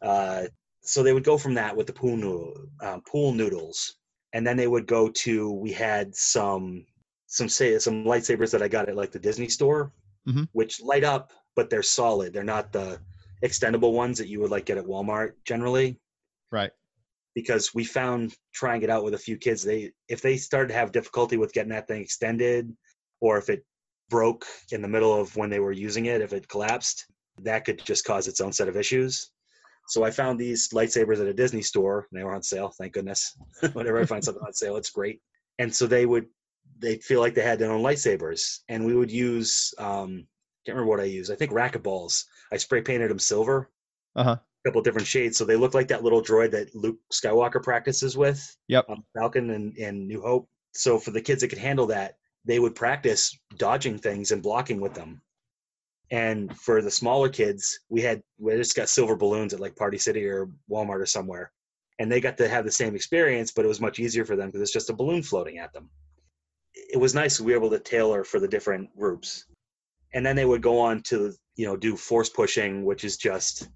uh 0.02 0.44
so 0.84 1.02
they 1.02 1.14
would 1.14 1.24
go 1.24 1.38
from 1.38 1.54
that 1.54 1.76
with 1.76 1.88
the 1.88 1.94
pool 1.94 2.16
noodle, 2.18 2.54
um, 2.82 3.02
pool 3.10 3.34
noodles 3.34 3.96
and 4.34 4.46
then 4.46 4.58
they 4.58 4.68
would 4.68 4.86
go 4.88 5.10
to 5.10 5.52
we 5.52 5.72
had 5.72 6.14
some 6.16 6.86
some 7.28 7.48
say 7.50 7.78
some 7.80 8.04
lightsabers 8.04 8.52
that 8.52 8.62
i 8.62 8.68
got 8.68 8.90
at 8.90 8.96
like 8.96 9.12
the 9.12 9.20
disney 9.20 9.48
store 9.50 9.92
Mhm. 10.28 10.48
which 10.54 10.82
light 10.82 11.04
up 11.04 11.32
but 11.56 11.70
they're 11.70 11.84
solid 11.84 12.34
they're 12.34 12.44
not 12.44 12.72
the 12.72 13.00
extendable 13.44 13.94
ones 13.94 14.18
that 14.18 14.28
you 14.28 14.40
would 14.40 14.52
like 14.52 14.66
get 14.66 14.78
at 14.78 14.86
walmart 14.86 15.34
generally 15.46 16.00
Right. 16.52 16.72
because 17.36 17.74
we 17.74 17.84
found 17.84 18.36
trying 18.54 18.84
it 18.84 18.90
out 18.90 19.04
with 19.04 19.16
a 19.16 19.18
few 19.28 19.38
kids 19.38 19.64
they 19.64 19.92
if 20.08 20.22
they 20.22 20.38
started 20.38 20.70
to 20.70 20.76
have 20.76 20.92
difficulty 20.92 21.38
with 21.38 21.52
getting 21.54 21.72
that 21.72 21.88
thing 21.88 22.02
extended 22.02 22.76
or 23.22 23.38
if 23.38 23.50
it 23.50 23.66
broke 24.10 24.46
in 24.72 24.82
the 24.82 24.88
middle 24.88 25.14
of 25.20 25.36
when 25.36 25.50
they 25.50 25.60
were 25.60 25.72
using 25.72 26.06
it 26.06 26.22
if 26.22 26.32
it 26.34 26.48
collapsed 26.48 27.06
that 27.42 27.66
could 27.66 27.84
just 27.84 28.06
cause 28.06 28.28
its 28.28 28.40
own 28.42 28.54
set 28.54 28.68
of 28.70 28.78
issues 28.78 29.32
so 29.88 30.04
i 30.04 30.12
found 30.12 30.40
these 30.40 30.70
lightsabers 30.70 31.20
at 31.20 31.28
a 31.28 31.34
disney 31.34 31.62
store 31.62 32.08
and 32.10 32.20
they 32.20 32.24
were 32.24 32.34
on 32.34 32.44
sale 32.44 32.74
thank 32.78 32.94
goodness 32.94 33.36
whenever 33.74 34.00
i 34.00 34.06
find 34.06 34.24
something 34.24 34.44
on 34.46 34.54
sale 34.54 34.76
it's 34.78 34.90
great 34.90 35.20
and 35.60 35.74
so 35.74 35.86
they 35.88 36.06
would 36.06 36.26
they 36.80 36.98
feel 36.98 37.20
like 37.20 37.34
they 37.36 37.42
had 37.44 37.60
their 37.60 37.72
own 37.72 37.84
lightsabers 37.84 38.60
and 38.70 38.86
we 38.86 38.96
would 38.96 39.12
use 39.12 39.74
um 39.78 40.26
can't 40.66 40.76
remember 40.76 40.90
what 40.90 41.00
i 41.00 41.04
used 41.04 41.32
i 41.32 41.36
think 41.36 41.52
racquetballs 41.52 42.24
i 42.52 42.58
spray 42.58 42.82
painted 42.82 43.10
them 43.10 43.20
silver 43.20 43.70
Uh-huh. 44.16 44.38
A 44.38 44.70
couple 44.70 44.80
of 44.80 44.86
different 44.86 45.08
shades. 45.08 45.38
So 45.38 45.44
they 45.44 45.58
look 45.58 45.74
like 45.74 45.90
that 45.90 46.04
little 46.04 46.22
droid 46.22 46.52
that 46.52 46.74
Luke 46.74 46.98
Skywalker 47.12 47.62
practices 47.62 48.16
with. 48.16 48.40
Yep. 48.70 48.86
On 48.88 49.04
Falcon 49.18 49.50
and, 49.50 49.76
and 49.78 50.08
New 50.08 50.22
Hope. 50.22 50.48
So 50.74 50.98
for 50.98 51.12
the 51.12 51.20
kids 51.22 51.42
that 51.42 51.50
could 51.50 51.58
handle 51.58 51.86
that, 51.88 52.16
they 52.46 52.60
would 52.60 52.74
practice 52.76 53.38
dodging 53.58 53.98
things 53.98 54.32
and 54.32 54.42
blocking 54.42 54.80
with 54.80 54.94
them. 54.94 55.22
And 56.12 56.56
for 56.58 56.82
the 56.82 56.92
smaller 56.92 57.30
kids, 57.30 57.80
we 57.90 58.02
had 58.02 58.22
we 58.38 58.56
just 58.56 58.76
got 58.76 58.90
silver 58.90 59.16
balloons 59.16 59.54
at 59.54 59.60
like 59.60 59.76
Party 59.76 59.98
City 59.98 60.26
or 60.26 60.50
Walmart 60.70 61.02
or 61.02 61.06
somewhere. 61.06 61.52
And 62.00 62.12
they 62.12 62.22
got 62.22 62.38
to 62.38 62.50
have 62.50 62.66
the 62.66 62.72
same 62.72 62.96
experience, 62.96 63.52
but 63.52 63.66
it 63.66 63.68
was 63.68 63.82
much 63.82 64.00
easier 64.00 64.26
for 64.26 64.36
them 64.36 64.48
because 64.50 64.62
it's 64.62 64.74
just 64.74 64.90
a 64.90 64.94
balloon 64.94 65.24
floating 65.24 65.60
at 65.60 65.74
them. 65.74 65.90
It 66.74 66.98
was 66.98 67.14
nice 67.16 67.40
we 67.40 67.52
were 67.52 67.58
able 67.58 67.70
to 67.70 67.80
tailor 67.80 68.24
for 68.24 68.40
the 68.40 68.48
different 68.48 68.96
groups. 68.98 69.46
And 70.14 70.26
then 70.26 70.36
they 70.36 70.46
would 70.46 70.62
go 70.62 70.80
on 70.80 71.02
to, 71.04 71.34
you 71.56 71.66
know, 71.66 71.76
do 71.78 71.96
force 71.96 72.30
pushing, 72.30 72.84
which 72.84 73.04
is 73.04 73.18
just 73.18 73.70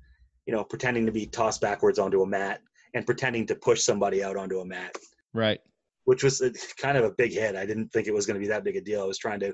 you 0.47 0.53
know, 0.53 0.63
pretending 0.63 1.05
to 1.05 1.11
be 1.11 1.27
tossed 1.27 1.61
backwards 1.61 1.99
onto 1.99 2.23
a 2.23 2.25
mat 2.25 2.61
and 2.93 3.05
pretending 3.05 3.45
to 3.45 3.55
push 3.55 3.81
somebody 3.81 4.23
out 4.23 4.37
onto 4.37 4.61
a 4.61 4.65
mat, 4.65 4.95
Right. 5.33 5.59
which 6.05 6.23
was 6.23 6.41
a, 6.41 6.51
kind 6.77 6.97
of 6.97 7.03
a 7.03 7.11
big 7.11 7.33
hit. 7.33 7.55
I 7.55 7.65
didn't 7.65 7.91
think 7.91 8.07
it 8.07 8.13
was 8.13 8.25
going 8.25 8.35
to 8.35 8.39
be 8.39 8.47
that 8.47 8.63
big 8.63 8.77
a 8.77 8.81
deal. 8.81 9.03
I 9.03 9.05
was 9.05 9.17
trying 9.17 9.41
to 9.41 9.53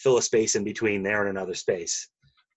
fill 0.00 0.16
a 0.18 0.22
space 0.22 0.54
in 0.54 0.64
between 0.64 1.02
there 1.02 1.20
and 1.20 1.30
another 1.30 1.54
space. 1.54 2.08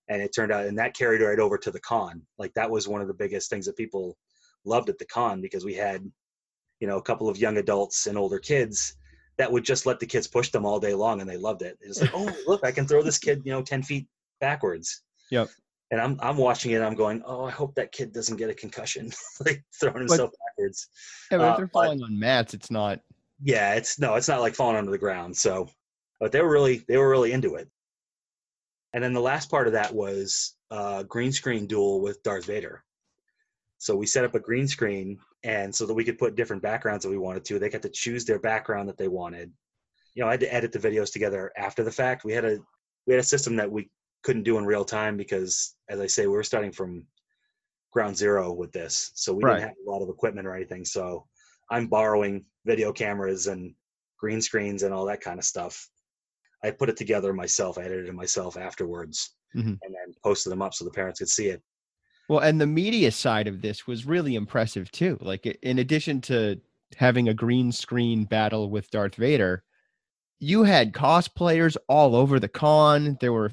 And 0.10 0.22
it 0.22 0.34
turned 0.36 0.52
out, 0.52 0.66
and 0.66 0.78
that 0.80 0.96
carried 0.96 1.22
right 1.22 1.40
over 1.40 1.58
to 1.58 1.72
the 1.72 1.80
con. 1.80 2.22
Like 2.38 2.54
that 2.56 2.70
was 2.70 2.88
one 2.88 3.02
of 3.02 3.08
the 3.08 3.14
biggest 3.14 3.50
things 3.50 3.66
that 3.66 3.78
people 3.78 4.18
loved 4.66 4.90
at 4.90 4.98
the 4.98 5.06
con 5.06 5.42
because 5.42 5.64
we 5.66 5.74
had, 5.74 6.10
you 6.80 6.88
know, 6.88 6.98
a 6.98 7.02
couple 7.02 7.30
of 7.30 7.38
young 7.38 7.58
adults 7.58 8.08
and 8.08 8.18
older 8.18 8.40
kids 8.40 8.96
that 9.38 9.52
would 9.52 9.64
just 9.64 9.86
let 9.86 10.00
the 10.00 10.06
kids 10.06 10.28
push 10.28 10.50
them 10.52 10.66
all 10.66 10.80
day 10.80 10.94
long 10.94 11.22
and 11.22 11.30
they 11.30 11.38
loved 11.38 11.62
it. 11.64 11.78
It's 11.82 12.02
like, 12.02 12.12
oh, 12.14 12.30
look, 12.48 12.66
I 12.66 12.72
can 12.72 12.88
throw 12.88 13.02
this 13.02 13.18
kid, 13.18 13.42
you 13.46 13.52
know, 13.52 13.62
10 13.62 13.82
feet 13.84 14.08
backwards. 14.40 15.02
Yep. 15.32 15.50
And 15.92 16.02
I'm 16.02 16.18
I'm 16.22 16.38
watching 16.38 16.72
it. 16.72 16.82
I'm 16.82 16.96
going, 16.96 17.22
oh, 17.26 17.46
I 17.46 17.52
hope 17.52 17.76
that 17.76 17.92
kid 17.92 18.14
doesn't 18.14 18.38
get 18.38 18.50
a 18.50 18.54
concussion, 18.54 19.12
like 19.46 19.64
throwing 19.80 20.00
himself 20.00 20.32
backwards. 20.48 20.88
Yeah, 21.32 21.38
but 21.38 21.44
Uh, 21.48 21.52
if 21.52 21.58
they're 21.58 21.66
but- 21.68 21.74
falling 21.86 22.04
on 22.04 22.18
mats, 22.20 22.54
it's 22.54 22.72
not. 22.72 23.00
Yeah, 23.42 23.74
it's 23.76 24.00
no, 24.00 24.16
it's 24.16 24.28
not 24.28 24.42
like 24.42 24.56
falling 24.56 24.76
onto 24.78 24.92
the 24.92 24.98
ground. 24.98 25.36
So, 25.36 25.70
but 26.24 26.32
they 26.32 26.42
were 26.42 26.50
really 26.50 26.78
they 26.88 26.96
were 26.96 27.10
really 27.10 27.34
into 27.34 27.56
it. 27.56 27.68
And 28.94 29.04
then 29.04 29.12
the 29.12 29.20
last 29.20 29.52
part 29.52 29.68
of 29.68 29.74
that 29.74 29.94
was 29.94 30.56
uh, 30.72 31.04
green 31.04 31.34
screen 31.34 31.68
duel 31.68 32.00
with 32.00 32.24
Darth 32.24 32.46
Vader. 32.46 32.82
So 33.78 33.94
we 33.98 34.06
set 34.06 34.24
up 34.24 34.34
a 34.34 34.40
green 34.40 34.66
screen, 34.66 35.20
and 35.44 35.76
so 35.76 35.86
that 35.86 35.94
we 35.94 36.06
could 36.06 36.18
put 36.18 36.38
different 36.38 36.64
backgrounds 36.64 37.04
that 37.04 37.10
we 37.10 37.18
wanted 37.18 37.44
to. 37.44 37.60
They 37.60 37.68
got 37.68 37.82
to 37.82 37.90
choose 37.90 38.24
their 38.24 38.40
background 38.40 38.88
that 38.88 38.98
they 38.98 39.10
wanted. 39.10 39.52
You 40.16 40.24
know, 40.24 40.30
I 40.30 40.32
had 40.32 40.40
to 40.40 40.54
edit 40.54 40.72
the 40.72 40.80
videos 40.80 41.12
together 41.12 41.52
after 41.58 41.84
the 41.84 41.92
fact. 41.92 42.24
We 42.24 42.32
had 42.32 42.46
a 42.46 42.58
we 43.06 43.16
had 43.16 43.20
a 43.20 43.24
system 43.34 43.58
that 43.58 43.70
we 43.70 43.92
couldn't 44.24 44.44
do 44.44 44.58
in 44.58 44.66
real 44.66 44.86
time 44.86 45.18
because, 45.18 45.76
as 45.90 46.00
I 46.00 46.08
say, 46.08 46.26
we 46.26 46.38
were 46.38 46.44
starting 46.44 46.72
from 46.72 47.06
ground 47.92 48.16
zero 48.16 48.54
with 48.54 48.72
this. 48.72 49.12
So 49.16 49.34
we 49.34 49.44
Right. 49.44 49.56
didn't 49.56 49.68
have 49.68 49.78
a 49.86 49.92
lot 49.92 50.02
of 50.02 50.08
equipment 50.08 50.48
or 50.48 50.56
anything. 50.56 50.86
So 50.86 51.28
I'm 51.70 51.88
borrowing 51.88 52.46
video 52.64 52.94
cameras 52.94 53.48
and 53.48 53.76
green 54.18 54.42
screens 54.42 54.84
and 54.84 54.94
all 54.94 55.06
that 55.08 55.20
kind 55.20 55.38
of 55.38 55.44
stuff. 55.44 55.90
I 56.64 56.72
put 56.72 56.90
it 56.90 56.98
together 56.98 57.34
myself, 57.34 57.78
I 57.78 57.84
edited 57.84 58.08
it 58.08 58.14
myself 58.16 58.58
afterwards, 58.58 59.36
Mhm. 59.56 59.78
and 59.82 59.94
then 59.94 60.14
posted 60.24 60.52
them 60.52 60.62
up 60.62 60.74
so 60.74 60.86
the 60.86 60.92
parents 60.92 61.20
could 61.20 61.30
see 61.30 61.48
it. 61.48 61.62
Well, 62.30 62.40
and 62.40 62.60
the 62.60 62.68
media 62.68 63.12
side 63.12 63.48
of 63.48 63.62
this 63.62 63.86
was 63.86 64.06
really 64.06 64.36
impressive 64.36 64.90
too. 64.92 65.18
Like 65.22 65.46
in 65.46 65.80
addition 65.80 66.22
to 66.22 66.62
having 66.98 67.28
a 67.28 67.34
green 67.34 67.72
screen 67.72 68.24
battle 68.26 68.70
with 68.70 68.90
Darth 68.92 69.16
Vader, 69.16 69.64
you 70.40 70.64
had 70.64 70.94
cosplayers 70.94 71.76
all 71.90 72.16
over 72.16 72.40
the 72.40 72.48
con. 72.48 73.18
There 73.20 73.34
were 73.34 73.52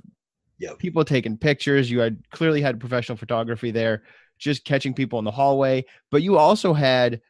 Yep. 0.58 0.78
people 0.78 1.04
taking 1.04 1.36
pictures. 1.38 1.90
You 1.90 2.00
had 2.00 2.22
clearly 2.30 2.60
had 2.60 2.78
professional 2.78 3.16
photography 3.16 3.70
there, 3.70 4.02
just 4.38 4.64
catching 4.64 4.92
people 4.94 5.18
in 5.18 5.24
the 5.24 5.30
hallway. 5.30 5.84
But 6.10 6.22
you 6.22 6.36
also 6.36 6.72
had 6.74 7.22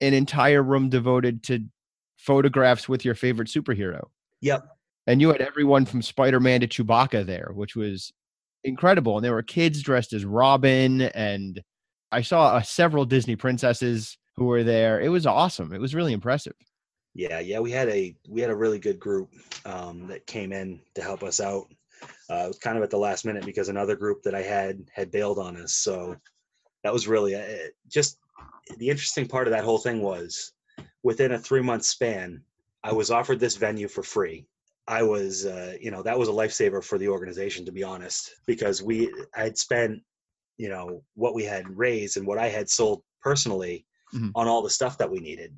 an 0.00 0.14
entire 0.14 0.62
room 0.62 0.88
devoted 0.88 1.42
to 1.44 1.66
photographs 2.16 2.88
with 2.88 3.04
your 3.04 3.14
favorite 3.14 3.48
superhero. 3.48 4.08
Yep. 4.40 4.66
And 5.06 5.20
you 5.20 5.28
had 5.28 5.40
everyone 5.40 5.86
from 5.86 6.02
Spider 6.02 6.40
Man 6.40 6.60
to 6.60 6.68
Chewbacca 6.68 7.26
there, 7.26 7.50
which 7.54 7.74
was 7.74 8.12
incredible. 8.64 9.16
And 9.16 9.24
there 9.24 9.32
were 9.32 9.42
kids 9.42 9.82
dressed 9.82 10.12
as 10.12 10.24
Robin, 10.24 11.02
and 11.02 11.60
I 12.12 12.22
saw 12.22 12.56
uh, 12.56 12.62
several 12.62 13.04
Disney 13.04 13.36
princesses 13.36 14.18
who 14.36 14.44
were 14.44 14.62
there. 14.62 15.00
It 15.00 15.08
was 15.08 15.26
awesome. 15.26 15.72
It 15.72 15.80
was 15.80 15.94
really 15.94 16.12
impressive. 16.12 16.54
Yeah, 17.14 17.40
yeah, 17.40 17.58
we 17.58 17.72
had 17.72 17.88
a 17.88 18.14
we 18.28 18.40
had 18.40 18.50
a 18.50 18.56
really 18.56 18.78
good 18.78 19.00
group 19.00 19.30
um, 19.64 20.06
that 20.06 20.26
came 20.26 20.52
in 20.52 20.80
to 20.94 21.02
help 21.02 21.22
us 21.22 21.40
out. 21.40 21.66
Uh, 22.30 22.44
it 22.44 22.48
was 22.48 22.58
kind 22.58 22.76
of 22.76 22.84
at 22.84 22.90
the 22.90 22.98
last 22.98 23.24
minute 23.24 23.44
because 23.44 23.68
another 23.68 23.96
group 23.96 24.22
that 24.22 24.34
I 24.34 24.42
had 24.42 24.84
had 24.94 25.10
bailed 25.10 25.38
on 25.38 25.56
us. 25.56 25.74
So 25.74 26.16
that 26.84 26.92
was 26.92 27.08
really 27.08 27.34
uh, 27.34 27.42
just 27.88 28.18
the 28.78 28.88
interesting 28.88 29.26
part 29.26 29.48
of 29.48 29.52
that 29.52 29.64
whole 29.64 29.78
thing 29.78 30.02
was 30.02 30.52
within 31.02 31.32
a 31.32 31.38
three 31.38 31.62
month 31.62 31.84
span, 31.84 32.42
I 32.82 32.92
was 32.92 33.10
offered 33.10 33.40
this 33.40 33.56
venue 33.56 33.88
for 33.88 34.02
free. 34.02 34.46
I 34.90 35.02
was, 35.02 35.46
uh, 35.46 35.76
you 35.80 35.90
know, 35.90 36.02
that 36.02 36.18
was 36.18 36.28
a 36.28 36.32
lifesaver 36.32 36.82
for 36.82 36.98
the 36.98 37.08
organization, 37.08 37.64
to 37.64 37.72
be 37.72 37.84
honest, 37.84 38.34
because 38.46 38.82
we 38.82 39.08
I 39.34 39.44
had 39.44 39.56
spent, 39.56 40.02
you 40.58 40.68
know, 40.68 41.04
what 41.14 41.34
we 41.34 41.44
had 41.44 41.64
raised 41.76 42.16
and 42.16 42.26
what 42.26 42.38
I 42.38 42.48
had 42.48 42.68
sold 42.68 43.02
personally 43.22 43.86
Mhm. 44.12 44.32
on 44.34 44.48
all 44.48 44.62
the 44.62 44.70
stuff 44.70 44.98
that 44.98 45.10
we 45.10 45.20
needed 45.20 45.52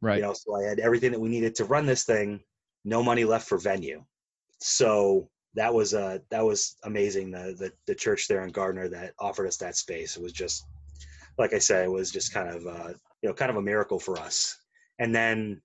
Right. 0.00 0.16
you 0.16 0.22
know 0.22 0.34
so 0.34 0.54
i 0.56 0.62
had 0.64 0.80
everything 0.80 1.12
that 1.12 1.20
we 1.20 1.28
needed 1.28 1.54
to 1.54 1.64
run 1.64 1.86
this 1.86 2.04
thing 2.04 2.42
no 2.84 3.02
money 3.02 3.24
left 3.24 3.48
for 3.48 3.58
venue 3.58 4.04
so 4.58 5.30
that 5.54 5.72
was 5.72 5.94
uh 5.94 6.18
that 6.30 6.44
was 6.44 6.76
amazing 6.84 7.30
the 7.30 7.54
the, 7.58 7.72
the 7.86 7.94
church 7.94 8.28
there 8.28 8.44
in 8.44 8.50
gardner 8.50 8.88
that 8.88 9.14
offered 9.18 9.46
us 9.46 9.56
that 9.56 9.76
space 9.76 10.16
it 10.16 10.22
was 10.22 10.32
just 10.32 10.66
like 11.38 11.54
i 11.54 11.58
said 11.58 11.84
it 11.84 11.90
was 11.90 12.10
just 12.10 12.32
kind 12.32 12.48
of 12.48 12.66
uh 12.66 12.92
you 13.22 13.28
know 13.28 13.34
kind 13.34 13.50
of 13.50 13.56
a 13.56 13.62
miracle 13.62 13.98
for 13.98 14.18
us 14.18 14.58
and 14.98 15.14
then 15.14 15.60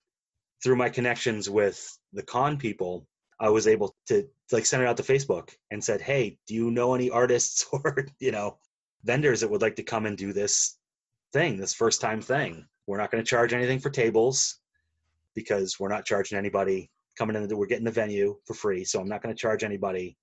through 0.63 0.75
my 0.75 0.89
connections 0.89 1.49
with 1.49 1.97
the 2.13 2.23
con 2.23 2.57
people 2.57 3.05
i 3.39 3.49
was 3.49 3.67
able 3.67 3.95
to 4.07 4.27
like 4.51 4.65
send 4.65 4.83
it 4.83 4.87
out 4.87 4.97
to 4.97 5.03
facebook 5.03 5.53
and 5.71 5.83
said 5.83 6.01
hey 6.01 6.37
do 6.47 6.53
you 6.55 6.71
know 6.71 6.93
any 6.93 7.09
artists 7.09 7.65
or 7.71 8.05
you 8.19 8.31
know 8.31 8.57
vendors 9.03 9.41
that 9.41 9.49
would 9.49 9.61
like 9.61 9.75
to 9.75 9.83
come 9.83 10.05
and 10.05 10.17
do 10.17 10.33
this 10.33 10.77
thing 11.31 11.57
this 11.57 11.73
first 11.73 12.01
time 12.01 12.21
thing? 12.21 12.65
We're 12.87 12.97
not 12.97 13.11
going 13.11 13.23
to 13.23 13.29
charge 13.29 13.53
anything 13.53 13.79
for 13.79 13.89
tables 13.89 14.59
because 15.35 15.79
we're 15.79 15.89
not 15.89 16.05
charging 16.05 16.37
anybody 16.37 16.89
coming 17.17 17.35
in 17.35 17.47
the 17.47 17.55
we're 17.55 17.67
getting 17.67 17.85
the 17.85 17.91
venue 17.91 18.35
for 18.45 18.53
free 18.53 18.83
so 18.85 18.99
i'm 18.99 19.07
not 19.09 19.21
going 19.21 19.33
to 19.33 19.39
charge 19.39 19.63
anybody. 19.63 20.17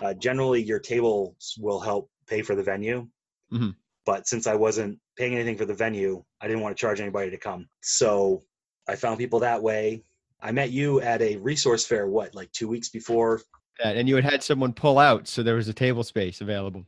Uh, 0.00 0.14
generally 0.14 0.62
your 0.62 0.78
tables 0.78 1.54
will 1.60 1.78
help 1.80 2.10
pay 2.26 2.42
for 2.42 2.54
the 2.54 2.62
venue. 2.62 3.06
Mhm. 3.52 3.74
but 4.04 4.26
since 4.26 4.46
i 4.46 4.54
wasn't 4.54 4.98
paying 5.16 5.34
anything 5.34 5.56
for 5.56 5.64
the 5.64 5.74
venue 5.74 6.22
i 6.40 6.46
didn't 6.48 6.62
want 6.62 6.76
to 6.76 6.80
charge 6.80 7.00
anybody 7.00 7.30
to 7.30 7.38
come. 7.38 7.68
So 7.82 8.42
i 8.88 8.94
found 8.96 9.18
people 9.18 9.40
that 9.40 9.62
way 9.62 10.02
i 10.40 10.50
met 10.52 10.70
you 10.70 11.00
at 11.00 11.20
a 11.22 11.36
resource 11.36 11.84
fair 11.86 12.06
what 12.06 12.34
like 12.34 12.50
two 12.52 12.68
weeks 12.68 12.88
before 12.88 13.40
That- 13.82 13.96
and 13.96 14.08
you 14.08 14.16
had 14.16 14.24
had 14.24 14.42
someone 14.42 14.72
pull 14.72 14.98
out, 14.98 15.26
so 15.28 15.42
there 15.42 15.54
was 15.56 15.68
a 15.68 15.72
table 15.74 16.04
space 16.04 16.40
available. 16.40 16.84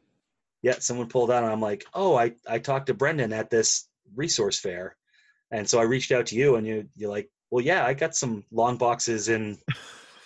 yeah, 0.63 0.77
someone 0.79 1.09
pulled 1.09 1.31
out, 1.31 1.43
and 1.43 1.53
I'm 1.53 1.61
like, 1.61 1.85
oh, 1.95 2.15
I 2.17 2.33
I 2.49 2.59
talked 2.59 2.87
to 2.87 2.95
Brendan 2.95 3.33
at 3.33 3.49
this 3.51 3.89
resource 4.15 4.59
fair, 4.61 4.97
and 5.51 5.69
so 5.69 5.79
I 5.79 5.85
reached 5.85 6.13
out 6.13 6.27
to 6.27 6.37
you, 6.37 6.57
and 6.57 6.67
you 6.67 6.87
you're 6.95 7.11
like, 7.11 7.31
well, 7.51 7.65
yeah, 7.65 7.85
I 7.87 7.95
got 7.95 8.15
some 8.15 8.45
long 8.51 8.77
boxes 8.77 9.29
in 9.29 9.57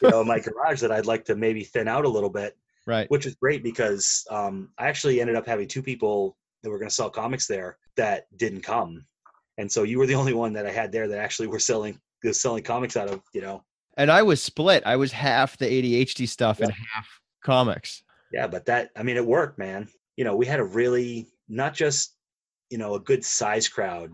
you 0.03 0.11
know 0.11 0.25
my 0.25 0.41
garage 0.47 0.81
that 0.81 0.93
I'd 0.93 1.07
like 1.07 1.25
to 1.27 1.37
maybe 1.37 1.65
thin 1.65 1.89
out 1.89 2.05
a 2.05 2.09
little 2.09 2.31
bit, 2.31 2.57
Right. 2.87 3.09
which 3.11 3.25
is 3.27 3.35
great 3.37 3.63
because 3.63 4.25
um, 4.31 4.71
I 4.79 4.89
actually 4.89 5.21
ended 5.21 5.37
up 5.37 5.47
having 5.47 5.69
two 5.69 5.83
people 5.83 6.37
that 6.63 6.71
were 6.71 6.79
going 6.79 6.89
to 6.89 6.95
sell 6.95 7.11
comics 7.11 7.47
there 7.47 7.79
that 7.97 8.27
didn't 8.37 8.63
come, 8.63 9.05
and 9.59 9.71
so 9.71 9.83
you 9.83 9.99
were 9.99 10.07
the 10.07 10.15
only 10.15 10.33
one 10.33 10.53
that 10.55 10.67
I 10.67 10.71
had 10.71 10.91
there 10.91 11.09
that 11.09 11.19
actually 11.19 11.49
were 11.49 11.59
selling 11.59 12.01
was 12.25 12.41
selling 12.41 12.63
comics 12.63 12.97
out 12.97 13.09
of 13.09 13.21
you 13.35 13.43
know 13.43 13.63
And 13.97 14.11
I 14.11 14.23
was 14.23 14.43
split. 14.43 14.83
I 14.87 14.97
was 14.97 15.13
half 15.13 15.59
the 15.59 15.67
ADHD 15.67 16.29
stuff 16.29 16.61
and 16.61 16.73
half 16.73 17.21
comics. 17.45 18.03
Yeah, 18.33 18.47
but 18.47 18.65
that 18.67 18.91
I 18.97 19.03
mean 19.03 19.17
it 19.17 19.27
worked, 19.27 19.59
man. 19.59 19.89
You 20.17 20.25
know, 20.25 20.37
we 20.37 20.47
had 20.47 20.61
a 20.61 20.65
really 20.65 21.27
not 21.49 21.75
just, 21.75 22.15
you 22.71 22.79
know, 22.79 22.95
a 22.95 23.01
good 23.01 23.25
size 23.25 23.69
crowd, 23.69 24.11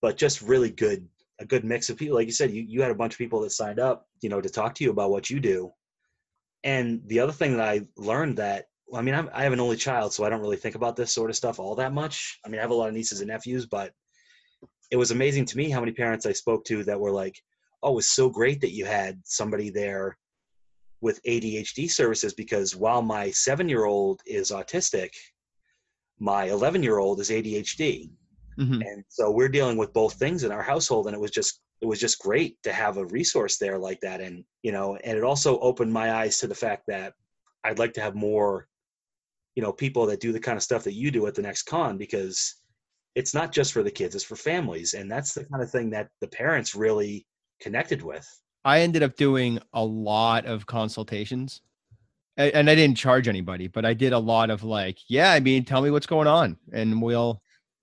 but 0.00 0.16
just 0.16 0.42
really 0.42 0.70
good 0.70 1.06
a 1.40 1.44
good 1.44 1.64
mix 1.64 1.90
of 1.90 1.96
people. 1.96 2.16
Like 2.16 2.26
you 2.26 2.32
said, 2.32 2.50
you, 2.50 2.62
you 2.62 2.82
had 2.82 2.90
a 2.90 2.96
bunch 2.96 3.14
of 3.14 3.18
people 3.18 3.40
that 3.40 3.50
signed 3.50 3.80
up, 3.80 4.06
you 4.20 4.28
know, 4.28 4.40
to 4.40 4.48
talk 4.48 4.74
to 4.76 4.84
you 4.84 4.90
about 4.90 5.10
what 5.10 5.30
you 5.30 5.40
do. 5.40 5.70
And 6.64 7.02
the 7.06 7.18
other 7.18 7.32
thing 7.32 7.56
that 7.56 7.68
I 7.68 7.82
learned 7.96 8.36
that 8.38 8.66
I 8.94 9.00
mean, 9.00 9.14
I'm, 9.14 9.30
I 9.32 9.42
have 9.44 9.54
an 9.54 9.60
only 9.60 9.76
child, 9.76 10.12
so 10.12 10.22
I 10.22 10.28
don't 10.28 10.42
really 10.42 10.56
think 10.56 10.74
about 10.74 10.96
this 10.96 11.14
sort 11.14 11.30
of 11.30 11.36
stuff 11.36 11.58
all 11.58 11.74
that 11.76 11.94
much. 11.94 12.38
I 12.44 12.48
mean, 12.48 12.58
I 12.58 12.62
have 12.62 12.70
a 12.70 12.74
lot 12.74 12.88
of 12.88 12.94
nieces 12.94 13.20
and 13.20 13.28
nephews, 13.28 13.64
but 13.64 13.92
it 14.92 14.96
was 14.96 15.10
amazing 15.10 15.46
to 15.46 15.56
me 15.56 15.70
how 15.70 15.80
many 15.80 15.92
parents 15.92 16.26
I 16.26 16.32
spoke 16.32 16.64
to 16.66 16.84
that 16.84 17.00
were 17.00 17.10
like, 17.10 17.42
"Oh, 17.82 17.92
it 17.92 17.96
was 17.96 18.08
so 18.08 18.28
great 18.28 18.60
that 18.60 18.74
you 18.74 18.84
had 18.84 19.20
somebody 19.24 19.70
there 19.70 20.18
with 21.00 21.20
ADHD 21.24 21.90
services 21.90 22.34
because 22.34 22.76
while 22.76 23.02
my 23.02 23.30
seven 23.30 23.68
year 23.68 23.86
old 23.86 24.20
is 24.26 24.50
autistic, 24.50 25.10
my 26.18 26.44
11 26.44 26.82
year 26.82 26.98
old 26.98 27.20
is 27.20 27.30
ADHD. 27.30 28.12
Mhm. 28.58 28.86
And 28.86 29.04
so 29.08 29.30
we're 29.30 29.48
dealing 29.48 29.78
with 29.78 29.92
both 29.94 30.14
things 30.14 30.44
in 30.44 30.52
our 30.52 30.62
household. 30.62 31.06
And 31.06 31.14
it 31.14 31.20
was 31.20 31.32
just, 31.32 31.60
it 31.80 31.86
was 31.86 31.98
just 31.98 32.20
great 32.20 32.62
to 32.62 32.72
have 32.72 32.98
a 32.98 33.06
resource 33.06 33.56
there 33.56 33.78
like 33.78 33.98
that. 34.00 34.20
And, 34.20 34.44
you 34.62 34.70
know, 34.72 34.96
and 34.96 35.18
it 35.18 35.24
also 35.24 35.58
opened 35.58 35.92
my 35.92 36.12
eyes 36.12 36.38
to 36.38 36.46
the 36.46 36.54
fact 36.54 36.84
that 36.88 37.14
I'd 37.64 37.80
like 37.80 37.94
to 37.94 38.02
have 38.02 38.14
more, 38.14 38.68
you 39.56 39.62
know, 39.62 39.72
people 39.72 40.06
that 40.06 40.20
do 40.20 40.32
the 40.32 40.40
kind 40.40 40.56
of 40.56 40.62
stuff 40.62 40.84
that 40.84 40.94
you 40.94 41.10
do 41.10 41.26
at 41.26 41.34
the 41.34 41.42
next 41.42 41.62
con 41.62 41.98
because 41.98 42.61
it's 43.14 43.34
not 43.34 43.52
just 43.52 43.72
for 43.72 43.82
the 43.82 43.90
kids, 43.90 44.14
it's 44.14 44.24
for 44.24 44.36
families. 44.36 44.94
And 44.94 45.10
that's 45.10 45.34
the 45.34 45.44
kind 45.44 45.62
of 45.62 45.70
thing 45.70 45.90
that 45.90 46.08
the 46.20 46.28
parents 46.28 46.74
really 46.74 47.26
connected 47.60 48.02
with. 48.02 48.26
I 48.64 48.80
ended 48.80 49.02
up 49.02 49.16
doing 49.16 49.58
a 49.72 49.84
lot 49.84 50.46
of 50.46 50.66
consultations. 50.66 51.62
And 52.38 52.70
I 52.70 52.74
didn't 52.74 52.96
charge 52.96 53.28
anybody, 53.28 53.68
but 53.68 53.84
I 53.84 53.92
did 53.92 54.14
a 54.14 54.18
lot 54.18 54.48
of 54.48 54.64
like, 54.64 54.96
yeah, 55.06 55.32
I 55.32 55.40
mean, 55.40 55.66
tell 55.66 55.82
me 55.82 55.90
what's 55.90 56.06
going 56.06 56.26
on 56.26 56.56
and 56.72 57.02
we'll 57.02 57.42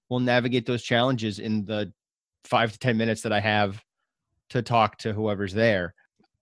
we'll 0.09 0.19
navigate 0.19 0.65
those 0.65 0.82
challenges 0.82 1.38
in 1.38 1.65
the 1.65 1.93
5 2.45 2.71
to 2.71 2.80
10 2.80 2.97
minutes 2.97 3.21
that 3.21 3.32
I 3.32 3.39
have 3.41 3.84
to 4.49 4.63
talk 4.63 4.97
to 4.99 5.13
whoever's 5.13 5.53
there. 5.53 5.93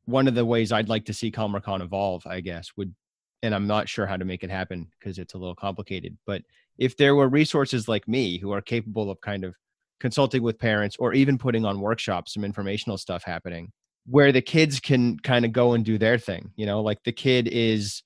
One 0.06 0.30
of 0.30 0.36
the 0.36 0.46
ways 0.46 0.72
I'd 0.72 0.88
like 0.88 1.04
to 1.06 1.14
see 1.14 1.32
CalmerCon 1.32 1.82
evolve, 1.82 2.26
I 2.26 2.40
guess, 2.40 2.72
would 2.78 2.96
and 3.44 3.54
I'm 3.54 3.68
not 3.68 3.90
sure 3.90 4.08
how 4.08 4.18
to 4.18 4.26
make 4.26 4.44
it 4.44 4.50
happen 4.50 4.88
because 4.98 5.20
it's 5.20 5.34
a 5.34 5.38
little 5.38 5.56
complicated, 5.56 6.18
but 6.26 6.42
if 6.78 6.98
there 6.98 7.16
were 7.16 7.30
resources 7.30 7.88
like 7.88 8.08
me 8.08 8.38
who 8.38 8.52
are 8.52 8.62
capable 8.62 9.10
of 9.10 9.20
kind 9.22 9.44
of 9.44 9.56
consulting 10.00 10.44
with 10.44 10.60
parents 10.60 10.96
or 11.00 11.14
even 11.14 11.38
putting 11.38 11.66
on 11.66 11.80
workshops, 11.80 12.34
some 12.34 12.44
informational 12.44 12.98
stuff 12.98 13.24
happening 13.24 13.72
where 14.08 14.32
the 14.32 14.42
kids 14.42 14.80
can 14.80 15.20
kind 15.20 15.46
of 15.46 15.52
go 15.52 15.74
and 15.74 15.84
do 15.84 15.98
their 15.98 16.18
thing. 16.18 16.52
You 16.56 16.66
know, 16.66 16.82
like 16.82 17.04
the 17.04 17.12
kid 17.12 17.48
is 17.52 18.02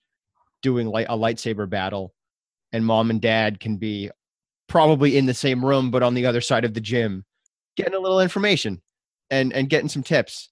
doing 0.62 0.88
like 0.88 1.08
a 1.08 1.18
lightsaber 1.18 1.70
battle, 1.70 2.14
and 2.74 2.86
mom 2.86 3.10
and 3.10 3.22
dad 3.22 3.60
can 3.60 3.78
be 3.78 4.10
probably 4.68 5.18
in 5.18 5.26
the 5.26 5.34
same 5.34 5.64
room 5.64 5.92
but 5.92 6.02
on 6.02 6.14
the 6.14 6.26
other 6.26 6.42
side 6.42 6.66
of 6.66 6.74
the 6.74 6.82
gym, 6.82 7.26
getting 7.76 7.94
a 7.94 8.00
little 8.00 8.22
information 8.22 8.82
and 9.30 9.54
and 9.54 9.70
getting 9.70 9.90
some 9.90 10.04
tips. 10.04 10.50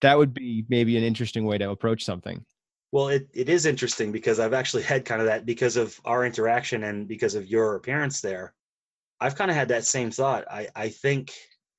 That 0.00 0.18
would 0.18 0.34
be 0.34 0.64
maybe 0.68 0.96
an 0.96 1.04
interesting 1.04 1.44
way 1.44 1.58
to 1.58 1.70
approach 1.70 2.04
something. 2.04 2.44
Well, 2.92 3.08
it, 3.08 3.28
it 3.32 3.48
is 3.48 3.66
interesting 3.66 4.12
because 4.12 4.38
I've 4.38 4.52
actually 4.52 4.82
had 4.82 5.04
kind 5.04 5.20
of 5.20 5.26
that 5.26 5.46
because 5.46 5.76
of 5.76 5.98
our 6.04 6.24
interaction 6.24 6.84
and 6.84 7.08
because 7.08 7.34
of 7.34 7.46
your 7.46 7.74
appearance 7.74 8.20
there. 8.20 8.54
I've 9.20 9.36
kind 9.36 9.50
of 9.50 9.56
had 9.56 9.68
that 9.68 9.84
same 9.84 10.10
thought. 10.10 10.44
I, 10.50 10.68
I 10.76 10.88
think 10.88 11.32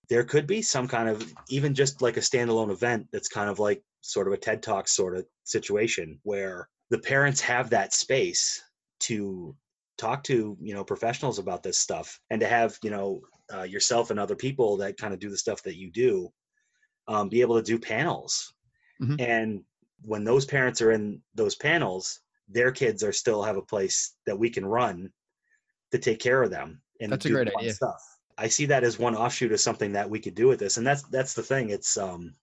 there 0.10 0.24
could 0.24 0.48
be 0.48 0.62
some 0.62 0.88
kind 0.88 1.10
of 1.10 1.32
even 1.50 1.74
just 1.74 2.02
like 2.02 2.18
a 2.18 2.22
standalone 2.22 2.72
event 2.72 3.08
that's 3.12 3.28
kind 3.28 3.50
of 3.50 3.60
like 3.60 3.84
sort 4.02 4.28
of 4.28 4.34
a 4.34 4.38
TED 4.38 4.64
Talk 4.64 4.88
sort 4.88 5.16
of 5.16 5.26
situation 5.44 6.20
where 6.24 6.70
the 6.90 7.00
parents 7.00 7.42
have 7.42 7.70
that 7.70 7.94
space 7.94 8.62
to 9.02 9.56
talk 9.98 10.24
to 10.24 10.58
you 10.60 10.74
know 10.74 10.84
professionals 10.84 11.38
about 11.38 11.62
this 11.62 11.78
stuff 11.78 12.20
and 12.32 12.42
to 12.42 12.48
have 12.48 12.78
you 12.82 12.90
know 12.90 13.22
uh, 13.54 13.64
yourself 13.64 14.10
and 14.10 14.20
other 14.20 14.36
people 14.36 14.78
that 14.78 14.98
kind 14.98 15.14
of 15.14 15.20
do 15.20 15.30
the 15.30 15.38
stuff 15.38 15.62
that 15.64 15.78
you 15.78 15.92
do 15.92 16.30
um, 17.08 17.30
be 17.30 17.42
able 17.42 17.56
to 17.56 17.64
do 17.64 17.78
panels 17.78 18.54
Mhm. 19.02 19.20
and 19.20 19.64
when 20.06 20.24
those 20.24 20.46
parents 20.46 20.82
are 20.82 20.92
in 20.92 21.22
those 21.36 21.56
panels 21.56 22.20
their 22.50 22.72
kids 22.72 23.04
are 23.04 23.14
still 23.14 23.42
have 23.42 23.58
a 23.58 23.62
place 23.62 24.16
that 24.26 24.38
we 24.38 24.50
can 24.50 24.66
run 24.66 25.10
to 25.92 25.98
take 25.98 26.20
care 26.20 26.44
of 26.44 26.52
them 26.52 26.82
and 27.00 27.12
That's 27.12 27.26
a 27.26 27.30
great 27.30 27.50
idea. 27.56 27.74
stuff. 27.74 28.02
I 28.38 28.48
see 28.48 28.66
that 28.68 28.84
as 28.84 28.98
one 28.98 29.16
offshoot 29.16 29.52
of 29.52 29.60
something 29.60 29.92
that 29.94 30.10
we 30.10 30.20
could 30.20 30.36
do 30.36 30.48
with 30.48 30.60
this, 30.60 30.78
and 30.78 30.88
that's 30.88 31.04
that's 31.04 31.34
the 31.34 31.44
thing. 31.44 31.70
It's 31.70 31.98
um, 31.98 32.34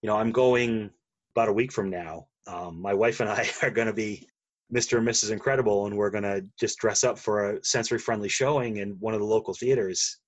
you 0.00 0.06
know, 0.06 0.16
I'm 0.16 0.32
going 0.32 0.90
about 1.34 1.48
a 1.48 1.52
week 1.52 1.72
from 1.72 1.90
now. 1.90 2.26
Um, 2.46 2.80
my 2.80 2.94
wife 2.94 3.20
and 3.20 3.28
I 3.28 3.48
are 3.62 3.70
going 3.70 3.86
to 3.86 3.92
be 3.92 4.26
Mr. 4.72 4.98
and 4.98 5.06
Mrs. 5.06 5.30
Incredible, 5.30 5.86
and 5.86 5.96
we're 5.96 6.10
going 6.10 6.24
to 6.24 6.44
just 6.58 6.78
dress 6.78 7.04
up 7.04 7.18
for 7.18 7.50
a 7.50 7.64
sensory 7.64 7.98
friendly 7.98 8.28
showing 8.28 8.78
in 8.78 8.90
one 9.00 9.12
of 9.12 9.20
the 9.20 9.26
local 9.26 9.52
theaters 9.52 10.18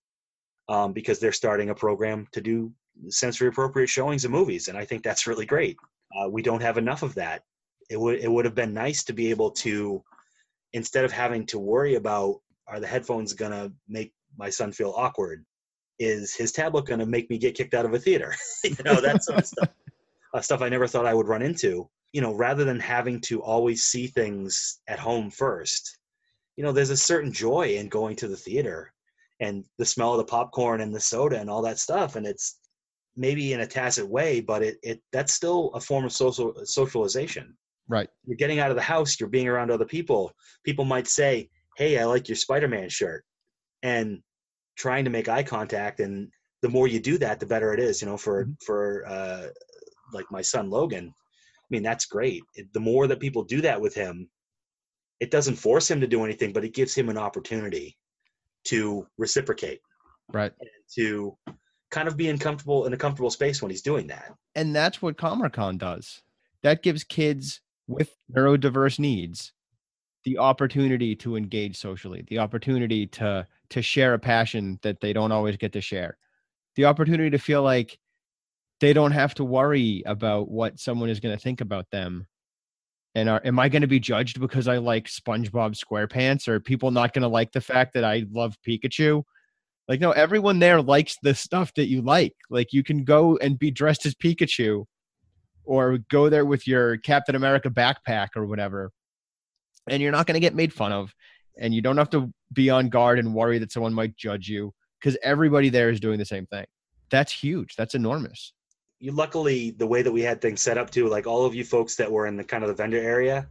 um, 0.69 0.93
because 0.93 1.19
they're 1.19 1.33
starting 1.33 1.71
a 1.71 1.75
program 1.75 2.27
to 2.33 2.41
do 2.41 2.71
sensory 3.09 3.49
appropriate 3.49 3.89
showings 3.89 4.27
of 4.27 4.31
movies, 4.31 4.69
and 4.69 4.77
I 4.77 4.85
think 4.85 5.03
that's 5.03 5.27
really 5.27 5.47
great. 5.47 5.77
Uh, 6.17 6.29
we 6.29 6.43
don't 6.43 6.63
have 6.63 6.79
enough 6.79 7.03
of 7.03 7.15
that. 7.15 7.43
It 7.91 7.99
would 7.99 8.21
it 8.21 8.31
would 8.31 8.45
have 8.45 8.55
been 8.55 8.75
nice 8.75 9.05
to 9.05 9.13
be 9.13 9.31
able 9.31 9.51
to, 9.51 10.03
instead 10.73 11.05
of 11.05 11.13
having 11.13 11.47
to 11.47 11.59
worry 11.59 11.95
about 11.97 12.41
are 12.69 12.81
the 12.81 12.87
headphones 12.87 13.35
to 13.35 13.73
make 13.89 14.13
my 14.37 14.49
son 14.51 14.73
feel 14.73 14.95
awkward, 14.97 15.45
is 15.99 16.35
his 16.35 16.53
tablet 16.53 16.87
to 16.87 17.07
make 17.07 17.29
me 17.29 17.39
get 17.39 17.55
kicked 17.55 17.75
out 17.75 17.85
of 17.85 17.95
a 17.95 17.99
theater? 17.99 18.35
you 18.65 18.77
know 18.85 19.01
that 19.01 19.23
sort 19.25 19.41
of 19.41 19.47
stuff. 19.47 19.69
Uh, 20.35 20.41
stuff 20.41 20.63
I 20.63 20.69
never 20.71 20.87
thought 20.87 21.07
I 21.07 21.15
would 21.15 21.29
run 21.29 21.43
into. 21.43 21.89
You 22.13 22.21
know, 22.21 22.35
rather 22.35 22.65
than 22.65 22.81
having 22.81 23.21
to 23.23 23.43
always 23.43 23.85
see 23.85 24.07
things 24.07 24.81
at 24.89 24.99
home 24.99 25.31
first, 25.31 25.99
you 26.57 26.65
know, 26.65 26.73
there's 26.73 26.91
a 26.91 26.97
certain 26.97 27.33
joy 27.33 27.77
in 27.77 27.89
going 27.89 28.17
to 28.17 28.29
the 28.29 28.37
theater 28.37 28.93
and 29.41 29.65
the 29.79 29.85
smell 29.85 30.13
of 30.13 30.19
the 30.19 30.25
popcorn 30.25 30.81
and 30.81 30.95
the 30.95 31.01
soda 31.01 31.41
and 31.41 31.51
all 31.51 31.63
that 31.63 31.79
stuff. 31.79 32.17
And 32.17 32.27
it's 32.27 32.59
maybe 33.17 33.53
in 33.53 33.61
a 33.61 33.67
tacit 33.67 34.09
way, 34.09 34.41
but 34.41 34.63
it, 34.63 34.79
it 34.83 35.03
that's 35.13 35.33
still 35.35 35.71
a 35.75 35.81
form 35.81 36.05
of 36.05 36.13
social 36.13 36.55
socialization. 36.65 37.57
Right. 37.89 38.09
You're 38.25 38.37
getting 38.37 38.59
out 38.59 38.71
of 38.71 38.77
the 38.77 38.83
house, 38.83 39.19
you're 39.19 39.29
being 39.29 39.49
around 39.49 39.71
other 39.71 39.85
people. 39.85 40.33
People 40.65 40.85
might 40.85 41.07
say, 41.09 41.51
Hey, 41.77 41.99
I 41.99 42.05
like 42.05 42.29
your 42.29 42.37
Spider-Man 42.37 42.89
shirt. 42.89 43.25
And 43.83 44.21
trying 44.77 45.05
to 45.05 45.11
make 45.11 45.29
eye 45.29 45.43
contact 45.43 46.01
and 46.01 46.31
the 46.63 46.69
more 46.69 46.87
you 46.87 47.01
do 47.01 47.19
that, 47.19 47.41
the 47.41 47.47
better 47.47 47.75
it 47.75 47.81
is, 47.81 48.01
you 48.01 48.07
know, 48.09 48.17
for, 48.17 48.45
Mhm. 48.47 48.63
for, 48.65 49.05
uh, 49.07 49.49
like 50.13 50.27
my 50.31 50.41
son 50.43 50.71
Logan. 50.71 51.13
I 51.13 51.67
mean, 51.71 51.83
that's 51.83 52.07
great. 52.07 52.43
It, 52.55 52.73
the 52.73 52.81
more 52.81 53.07
that 53.09 53.19
people 53.19 53.43
do 53.43 53.61
that 53.63 53.81
with 53.81 53.95
him, 53.95 54.31
it 55.19 55.31
doesn't 55.31 55.57
force 55.57 55.91
him 55.91 56.01
to 56.01 56.07
do 56.07 56.25
anything, 56.25 56.53
but 56.53 56.65
it 56.65 56.75
gives 56.75 56.95
him 56.95 57.09
an 57.09 57.19
opportunity 57.19 57.99
to 58.65 59.07
reciprocate 59.19 59.81
Right. 60.33 60.53
and 60.61 60.71
to 60.95 61.37
kind 61.93 62.09
of 62.09 62.17
being 62.17 62.31
in 62.31 62.39
comfortable 62.39 62.87
in 62.87 62.93
a 62.93 62.97
comfortable 62.97 63.31
space 63.31 63.63
when 63.63 63.71
he's 63.71 63.83
doing 63.83 64.09
that. 64.09 64.33
And 64.57 64.75
that's 64.75 65.01
what 65.01 65.17
CalmerCon 65.17 65.79
does. 65.79 66.23
That 66.63 66.83
gives 66.83 67.05
kids 67.05 67.61
with 67.87 68.17
neurodiverse 68.35 68.99
needs 68.99 69.53
the 70.25 70.39
opportunity 70.39 71.15
to 71.17 71.37
engage 71.37 71.77
socially, 71.77 72.25
the 72.29 72.39
opportunity 72.39 73.07
to 73.09 73.47
to 73.71 73.83
share 73.83 74.15
a 74.15 74.19
passion 74.19 74.79
that 74.83 75.01
they 75.01 75.13
don't 75.13 75.33
always 75.33 75.57
get 75.57 75.73
to 75.73 75.81
share, 75.81 76.17
the 76.77 76.87
opportunity 76.87 77.31
to 77.31 77.39
feel 77.39 77.63
like 77.63 77.99
they 78.81 78.93
don't 78.93 79.13
have 79.13 79.35
to 79.35 79.45
worry 79.45 80.03
about 80.07 80.51
what 80.51 80.79
someone 80.79 81.09
is 81.09 81.21
going 81.21 81.37
to 81.37 81.43
think 81.43 81.61
about 81.61 81.91
them. 81.91 82.27
And 83.15 83.29
are, 83.29 83.41
am 83.45 83.59
I 83.59 83.69
going 83.69 83.83
to 83.83 83.89
be 83.89 84.01
judged 84.01 84.41
because 84.41 84.67
I 84.67 84.79
like 84.79 85.07
SpongeBob 85.07 85.77
SquarePants? 85.79 86.49
Or 86.49 86.59
people 86.59 86.91
not 86.91 87.13
going 87.13 87.23
to 87.23 87.29
like 87.29 87.53
the 87.53 87.61
fact 87.61 87.95
that 87.95 88.05
I 88.05 88.25
love 88.33 88.57
Pikachu? 88.67 89.23
Like, 89.89 90.01
no, 90.01 90.13
everyone 90.13 90.59
there 90.59 90.81
likes 90.81 91.17
the 91.23 91.35
stuff 91.35 91.73
that 91.75 91.89
you 91.89 92.03
like. 92.03 92.35
Like, 92.51 92.73
you 92.73 92.83
can 92.83 93.05
go 93.05 93.37
and 93.39 93.59
be 93.59 93.71
dressed 93.71 94.07
as 94.07 94.15
Pikachu 94.15 94.85
or 95.65 95.99
go 96.11 96.29
there 96.29 96.45
with 96.45 96.67
your 96.67 96.99
Captain 96.99 97.35
America 97.35 97.69
backpack 97.69 98.29
or 98.37 98.47
whatever. 98.47 98.91
And 99.89 100.03
you're 100.03 100.13
not 100.13 100.27
going 100.27 100.35
to 100.35 100.41
get 100.41 100.55
made 100.55 100.73
fun 100.73 100.93
of. 100.93 101.13
And 101.59 101.75
you 101.75 101.83
don't 101.83 101.99
have 101.99 102.11
to 102.11 102.33
be 102.53 102.71
on 102.71 102.89
guard 102.89 103.19
and 103.19 103.35
worry 103.35 103.59
that 103.59 103.73
someone 103.73 103.93
might 103.93 104.17
judge 104.17 104.49
you 104.49 104.73
because 105.01 105.19
everybody 105.23 105.69
there 105.69 105.91
is 105.91 106.01
doing 106.01 106.19
the 106.19 106.25
same 106.25 106.47
thing. 106.47 106.65
That's 107.11 107.33
huge. 107.33 107.75
That's 107.77 107.95
enormous. 107.95 108.53
You 109.01 109.13
luckily 109.13 109.73
the 109.73 109.87
way 109.87 110.03
that 110.03 110.13
we 110.13 110.23
had 110.23 110.41
things 110.41 110.61
set 110.61 110.79
up 110.79 110.91
too, 110.91 111.09
like 111.09 111.27
all 111.27 111.45
of 111.45 111.55
you 111.55 111.65
folks 111.65 111.97
that 111.97 112.11
were 112.11 112.27
in 112.27 112.37
the 112.37 112.45
kind 112.45 112.63
of 112.63 112.69
the 112.69 112.75
vendor 112.75 112.99
area, 112.99 113.49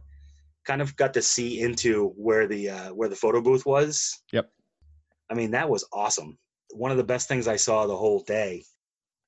kind 0.64 0.80
of 0.80 0.96
got 0.96 1.12
to 1.14 1.22
see 1.22 1.60
into 1.60 2.08
where 2.16 2.46
the 2.46 2.70
uh, 2.70 2.88
where 2.94 3.08
the 3.08 3.16
photo 3.16 3.40
booth 3.40 3.66
was. 3.66 4.22
Yep. 4.32 4.50
I 5.32 5.34
mean, 5.34 5.52
that 5.52 5.70
was 5.70 5.86
awesome. 5.94 6.36
One 6.72 6.90
of 6.90 6.98
the 6.98 7.04
best 7.04 7.26
things 7.26 7.48
I 7.48 7.56
saw 7.56 7.86
the 7.86 7.96
whole 7.96 8.20
day 8.20 8.64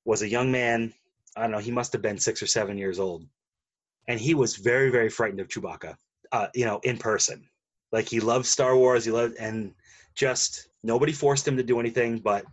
was 0.05 0.21
a 0.21 0.29
young 0.29 0.51
man. 0.51 0.93
I 1.35 1.41
don't 1.41 1.51
know. 1.51 1.57
He 1.57 1.71
must 1.71 1.91
have 1.93 2.03
been 2.03 2.19
six 2.19 2.43
or 2.43 2.47
seven 2.47 2.77
years 2.77 2.99
old, 2.99 3.25
and 4.07 4.19
he 4.19 4.35
was 4.35 4.55
very, 4.55 4.91
very 4.91 5.09
frightened 5.09 5.39
of 5.39 5.47
Chewbacca. 5.47 5.95
Uh, 6.31 6.47
you 6.53 6.65
know, 6.65 6.79
in 6.83 6.99
person, 6.99 7.49
like 7.91 8.07
he 8.07 8.19
loved 8.19 8.45
Star 8.45 8.77
Wars. 8.77 9.03
He 9.03 9.09
loved, 9.09 9.35
and 9.39 9.73
just 10.13 10.67
nobody 10.83 11.11
forced 11.11 11.47
him 11.47 11.57
to 11.57 11.63
do 11.63 11.79
anything. 11.79 12.19
But 12.19 12.45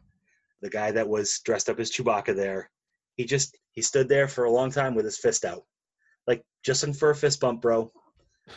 the 0.62 0.70
guy 0.70 0.90
that 0.90 1.06
was 1.06 1.40
dressed 1.44 1.68
up 1.68 1.78
as 1.78 1.90
Chewbacca 1.90 2.34
there, 2.34 2.70
he 3.16 3.26
just 3.26 3.58
he 3.72 3.82
stood 3.82 4.08
there 4.08 4.28
for 4.28 4.44
a 4.44 4.50
long 4.50 4.70
time 4.70 4.94
with 4.94 5.04
his 5.04 5.18
fist 5.18 5.44
out, 5.44 5.64
like 6.26 6.42
just 6.64 6.84
in 6.84 6.94
for 6.94 7.10
a 7.10 7.14
fist 7.14 7.40
bump, 7.40 7.60
bro. 7.60 7.92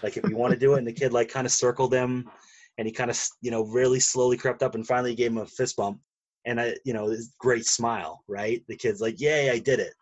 Like 0.02 0.16
if 0.16 0.30
you 0.30 0.38
want 0.38 0.54
to 0.54 0.60
do 0.60 0.76
it, 0.76 0.78
and 0.78 0.88
the 0.88 0.94
kid 0.94 1.12
like 1.12 1.28
kind 1.28 1.46
of 1.46 1.52
circled 1.52 1.94
him, 1.94 2.30
and 2.78 2.88
he 2.88 2.94
kind 2.94 3.10
of 3.10 3.20
you 3.42 3.52
know 3.52 3.64
really 3.66 4.00
slowly 4.00 4.38
crept 4.38 4.64
up 4.64 4.76
and 4.76 4.86
finally 4.88 5.16
gave 5.16 5.32
him 5.32 5.38
a 5.38 5.46
fist 5.46 5.76
bump, 5.76 6.00
and 6.46 6.60
I 6.60 6.76
you 6.84 6.94
know 6.94 7.10
this 7.10 7.34
great 7.40 7.66
smile, 7.66 8.24
right? 8.28 8.64
The 8.68 8.76
kid's 8.76 9.02
like, 9.02 9.20
yay, 9.20 9.50
I 9.50 9.60
did 9.60 9.80
it. 9.80 9.94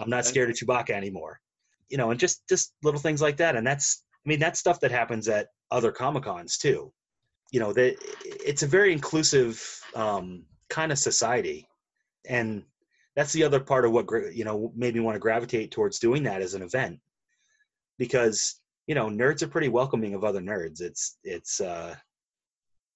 I'm 0.00 0.10
not 0.10 0.26
scared 0.26 0.50
of 0.50 0.56
Chewbacca 0.56 0.90
anymore, 0.90 1.40
you 1.88 1.96
know, 1.96 2.10
and 2.10 2.18
just 2.18 2.46
just 2.48 2.74
little 2.82 3.00
things 3.00 3.22
like 3.22 3.36
that, 3.38 3.56
and 3.56 3.66
that's 3.66 4.04
I 4.24 4.28
mean 4.28 4.38
that's 4.38 4.60
stuff 4.60 4.80
that 4.80 4.90
happens 4.90 5.28
at 5.28 5.48
other 5.70 5.92
comic 5.92 6.24
cons 6.24 6.58
too. 6.58 6.92
You 7.52 7.60
know 7.60 7.72
that 7.72 7.96
it's 8.24 8.62
a 8.62 8.66
very 8.66 8.92
inclusive 8.92 9.62
um, 9.94 10.44
kind 10.70 10.90
of 10.90 10.98
society, 10.98 11.68
and 12.28 12.62
that's 13.14 13.32
the 13.32 13.44
other 13.44 13.60
part 13.60 13.84
of 13.84 13.92
what 13.92 14.06
you 14.34 14.44
know 14.44 14.72
made 14.74 14.94
me 14.94 15.00
want 15.00 15.16
to 15.16 15.20
gravitate 15.20 15.70
towards 15.70 15.98
doing 15.98 16.22
that 16.24 16.40
as 16.40 16.54
an 16.54 16.62
event. 16.62 16.98
Because 17.98 18.60
you 18.86 18.94
know 18.94 19.08
nerds 19.08 19.42
are 19.42 19.48
pretty 19.48 19.68
welcoming 19.68 20.14
of 20.14 20.24
other 20.24 20.40
nerds. 20.40 20.80
It's 20.80 21.18
it's 21.24 21.60
uh 21.60 21.94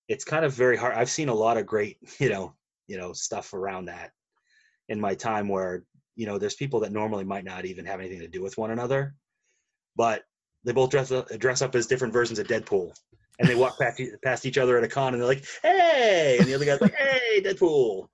it's 0.09 0.25
kind 0.25 0.45
of 0.45 0.53
very 0.53 0.77
hard 0.77 0.95
i've 0.95 1.11
seen 1.11 1.29
a 1.29 1.35
lot 1.35 1.57
of 1.57 1.67
great 1.67 1.99
you 2.19 2.29
know 2.29 2.55
you 2.87 2.97
know 2.97 3.13
stuff 3.13 3.53
around 3.55 3.87
that 3.87 4.13
in 4.89 5.01
my 5.01 5.15
time 5.15 5.49
where 5.49 5.85
you 6.15 6.27
know 6.27 6.39
there's 6.39 6.55
people 6.55 6.81
that 6.81 6.93
normally 6.93 7.25
might 7.25 7.45
not 7.45 7.65
even 7.65 7.85
have 7.85 8.01
anything 8.01 8.21
to 8.21 8.29
do 8.29 8.43
with 8.43 8.57
one 8.59 8.71
another 8.71 9.15
but 9.97 10.25
they 10.65 10.73
both 10.73 10.91
dress 10.91 11.11
up 11.11 11.29
dress 11.39 11.63
up 11.63 11.75
as 11.75 11.87
different 11.87 12.13
versions 12.13 12.39
of 12.39 12.47
deadpool 12.47 12.93
and 13.39 13.49
they 13.49 13.55
walk 13.55 13.79
past, 13.81 14.01
past 14.23 14.47
each 14.47 14.59
other 14.59 14.79
at 14.79 14.85
a 14.85 14.89
con 14.89 15.13
and 15.13 15.21
they're 15.21 15.29
like 15.29 15.45
hey 15.63 16.37
and 16.39 16.47
the 16.47 16.55
other 16.55 16.65
guy's 16.65 16.81
like 16.81 16.95
hey 16.95 17.41
deadpool 17.43 18.07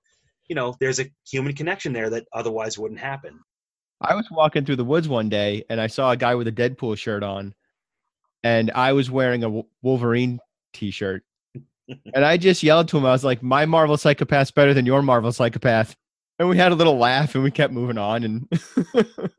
you 0.47 0.55
know 0.55 0.75
there's 0.79 0.99
a 0.99 1.05
human 1.29 1.53
connection 1.53 1.93
there 1.93 2.09
that 2.09 2.25
otherwise 2.33 2.77
wouldn't 2.77 2.99
happen 2.99 3.39
I 4.03 4.15
was 4.15 4.29
walking 4.29 4.65
through 4.65 4.75
the 4.75 4.83
woods 4.83 5.07
one 5.07 5.29
day 5.29 5.63
and 5.69 5.79
I 5.79 5.87
saw 5.87 6.11
a 6.11 6.17
guy 6.17 6.35
with 6.35 6.47
a 6.47 6.51
Deadpool 6.51 6.97
shirt 6.97 7.23
on, 7.23 7.53
and 8.43 8.69
I 8.71 8.91
was 8.91 9.09
wearing 9.09 9.43
a 9.43 9.63
Wolverine 9.81 10.39
t 10.73 10.91
shirt. 10.91 11.23
and 12.13 12.25
I 12.25 12.37
just 12.37 12.63
yelled 12.63 12.87
to 12.89 12.97
him, 12.97 13.05
I 13.05 13.11
was 13.11 13.23
like, 13.23 13.43
My 13.43 13.65
Marvel 13.65 13.97
psychopath's 13.97 14.51
better 14.51 14.73
than 14.73 14.85
your 14.85 15.01
Marvel 15.01 15.31
psychopath. 15.31 15.95
And 16.39 16.49
we 16.49 16.57
had 16.57 16.71
a 16.71 16.75
little 16.75 16.97
laugh 16.97 17.35
and 17.35 17.43
we 17.43 17.51
kept 17.51 17.73
moving 17.73 17.97
on. 17.97 18.23
And 18.23 18.47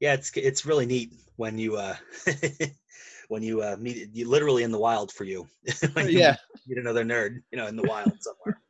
yeah 0.00 0.14
it's 0.14 0.30
it's 0.36 0.66
really 0.66 0.86
neat 0.86 1.12
when 1.36 1.58
you 1.58 1.76
uh 1.76 1.96
when 3.28 3.42
you 3.42 3.62
uh 3.62 3.76
meet 3.78 4.08
you 4.12 4.28
literally 4.28 4.62
in 4.62 4.70
the 4.70 4.78
wild 4.78 5.12
for 5.12 5.24
you 5.24 5.48
when 5.94 6.08
you 6.08 6.18
yeah, 6.18 6.36
meet 6.66 6.78
another 6.78 7.04
nerd 7.04 7.42
you 7.50 7.58
know 7.58 7.66
in 7.66 7.76
the 7.76 7.82
wild 7.82 8.12
somewhere 8.20 8.60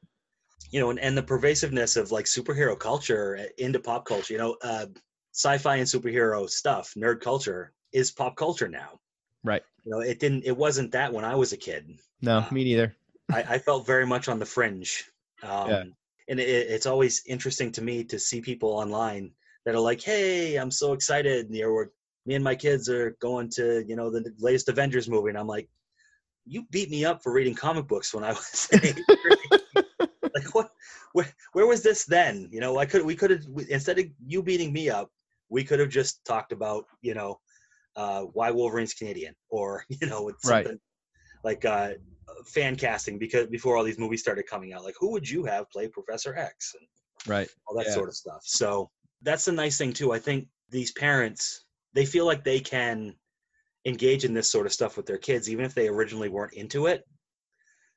you 0.71 0.81
know 0.81 0.91
and, 0.91 0.99
and 0.99 1.17
the 1.17 1.23
pervasiveness 1.23 1.97
of 1.97 2.13
like 2.13 2.27
superhero 2.27 2.79
culture 2.79 3.49
into 3.59 3.79
pop 3.79 4.05
culture 4.05 4.33
you 4.33 4.39
know 4.39 4.57
uh 4.63 4.87
sci-fi 5.33 5.77
and 5.77 5.87
superhero 5.87 6.49
stuff 6.49 6.95
nerd 6.97 7.21
culture 7.21 7.73
is 7.93 8.11
pop 8.11 8.37
culture 8.37 8.69
now 8.69 8.99
right. 9.45 9.63
you 9.85 9.93
know 9.93 10.01
it 10.01 10.19
didn't 10.19 10.45
it 10.45 10.57
wasn't 10.57 10.91
that 10.93 11.13
when 11.13 11.25
i 11.25 11.35
was 11.35 11.53
a 11.53 11.57
kid 11.57 11.99
No, 12.23 12.39
Uh, 12.39 12.49
me 12.51 12.65
neither. 12.65 12.97
I, 13.33 13.43
I 13.43 13.59
felt 13.59 13.87
very 13.87 14.07
much 14.07 14.29
on 14.29 14.39
the 14.39 14.47
fringe. 14.47 15.11
Um, 15.43 15.69
Yeah. 15.69 15.85
And 16.29 16.41
it, 16.41 16.49
it's 16.49 16.87
always 16.87 17.23
interesting 17.27 17.71
to 17.73 17.83
me 17.83 18.05
to 18.05 18.19
see 18.19 18.41
people 18.41 18.71
online 18.71 19.31
that 19.65 19.75
are 19.75 19.81
like, 19.81 20.03
"Hey, 20.03 20.57
I'm 20.57 20.71
so 20.71 20.93
excited!" 20.93 21.47
You 21.51 21.63
know, 21.63 21.85
me 22.27 22.35
and 22.35 22.45
my 22.45 22.55
kids 22.57 22.89
are 22.89 23.17
going 23.21 23.49
to, 23.51 23.85
you 23.87 23.95
know, 23.97 24.11
the 24.11 24.25
latest 24.39 24.69
Avengers 24.69 25.09
movie, 25.09 25.29
and 25.31 25.39
I'm 25.39 25.47
like, 25.47 25.69
"You 26.45 26.67
beat 26.71 26.91
me 26.91 27.05
up 27.05 27.23
for 27.23 27.33
reading 27.33 27.55
comic 27.55 27.87
books 27.87 28.13
when 28.13 28.25
I 28.25 28.33
was 28.33 28.69
like, 30.35 30.55
what? 30.55 30.71
Where, 31.13 31.33
where 31.53 31.67
was 31.67 31.83
this 31.83 32.05
then? 32.05 32.49
You 32.53 32.61
know, 32.61 32.79
I 32.79 32.87
could, 32.87 33.05
we 33.05 33.15
could 33.17 33.31
have 33.31 33.45
instead 33.69 33.99
of 33.99 34.07
you 34.27 34.43
beating 34.43 34.73
me 34.73 34.91
up, 34.91 35.11
we 35.49 35.65
could 35.65 35.81
have 35.81 35.89
just 35.89 36.25
talked 36.25 36.53
about, 36.53 36.85
you 37.01 37.15
know, 37.15 37.41
uh, 37.97 38.23
why 38.23 38.51
Wolverine's 38.51 38.93
Canadian, 38.95 39.35
or 39.49 39.85
you 39.89 40.07
know, 40.07 40.23
with 40.25 40.37
Right. 40.45 40.65
something 40.65 40.81
like 41.45 41.65
uh, 41.65 41.95
fan 42.45 42.77
casting 42.77 43.19
because 43.19 43.47
before 43.47 43.77
all 43.77 43.85
these 43.85 43.99
movies 43.99 44.21
started 44.21 44.47
coming 44.47 44.73
out, 44.73 44.85
like 44.85 44.95
who 44.99 45.11
would 45.13 45.29
you 45.29 45.45
have 45.45 45.71
play 45.71 45.89
Professor 45.89 46.37
X 46.37 46.75
and 46.79 46.87
Right. 47.27 47.49
all 47.67 47.77
that 47.77 47.87
Yeah. 47.87 47.95
sort 47.95 48.09
of 48.09 48.15
stuff. 48.15 48.43
So 48.45 48.91
that's 49.23 49.45
the 49.45 49.53
nice 49.53 49.79
thing 49.79 49.93
too. 49.93 50.13
I 50.13 50.19
think 50.19 50.49
these 50.69 50.93
parents 50.93 51.65
they 51.93 52.05
feel 52.05 52.27
like 52.27 52.45
they 52.45 52.61
can 52.61 53.17
engage 53.87 54.25
in 54.25 54.35
this 54.35 54.51
sort 54.51 54.67
of 54.67 54.73
stuff 54.73 54.97
with 54.97 55.07
their 55.07 55.17
kids, 55.17 55.49
even 55.49 55.65
if 55.65 55.75
they 55.75 55.89
originally 55.89 56.29
weren't 56.29 56.53
into 56.53 56.87
it. 56.87 57.05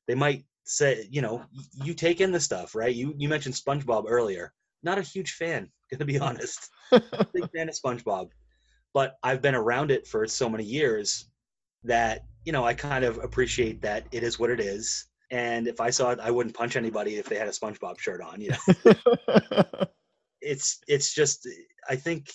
They 0.08 0.16
might 0.16 0.46
say, 0.64 1.08
you 1.12 1.22
know, 1.22 1.44
you 1.74 1.94
take 1.94 2.22
in 2.22 2.32
the 2.32 2.40
stuff, 2.40 2.76
right? 2.76 2.96
You 2.96 3.14
you 3.18 3.28
mentioned 3.28 3.56
SpongeBob 3.56 4.06
earlier. 4.08 4.54
Not 4.84 4.98
a 4.98 5.02
huge 5.02 5.34
fan, 5.34 5.70
gonna 5.92 6.06
be 6.06 6.20
honest. 6.20 6.70
Big 7.34 7.50
fan 7.56 7.70
of 7.70 7.76
SpongeBob, 7.76 8.30
but 8.94 9.18
I've 9.22 9.42
been 9.42 9.56
around 9.56 9.92
it 9.92 10.08
for 10.08 10.26
so 10.28 10.50
many 10.50 10.64
years 10.64 11.30
that 11.84 12.22
you 12.46 12.52
know 12.52 12.66
I 12.66 12.74
kind 12.74 13.04
of 13.04 13.18
appreciate 13.24 13.82
that 13.82 14.08
it 14.12 14.24
is 14.24 14.40
what 14.40 14.50
it 14.50 14.60
is. 14.60 15.06
And 15.32 15.68
if 15.68 15.80
I 15.80 15.92
saw 15.92 16.12
it, 16.12 16.20
I 16.20 16.32
wouldn't 16.32 16.56
punch 16.56 16.76
anybody 16.76 17.18
if 17.18 17.30
they 17.30 17.36
had 17.38 17.48
a 17.48 17.52
SpongeBob 17.52 18.00
shirt 18.00 18.22
on. 18.22 18.42
You 18.42 18.52
know, 18.52 19.64
it's 20.42 20.80
it's 20.88 21.14
just 21.14 21.48
I 21.88 21.96
think 21.96 22.32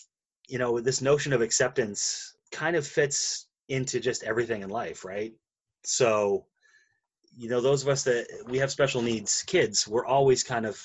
you 0.49 0.59
know 0.59 0.81
this 0.81 1.01
notion 1.01 1.33
of 1.33 1.41
acceptance 1.41 2.37
kind 2.53 2.77
of 2.77 2.87
fits 2.87 3.47
into 3.69 3.99
just 3.99 4.23
everything 4.23 4.63
in 4.63 4.71
life, 4.71 5.05
right? 5.05 5.33
So, 5.85 6.47
you 7.37 7.49
know, 7.49 7.61
those 7.61 7.83
of 7.83 7.89
us 7.89 8.05
that 8.05 8.27
we 8.49 8.59
have 8.59 8.71
special 8.71 9.03
needs 9.03 9.43
kids, 9.43 9.89
we're 9.89 10.07
always 10.07 10.45
kind 10.45 10.67
of 10.67 10.81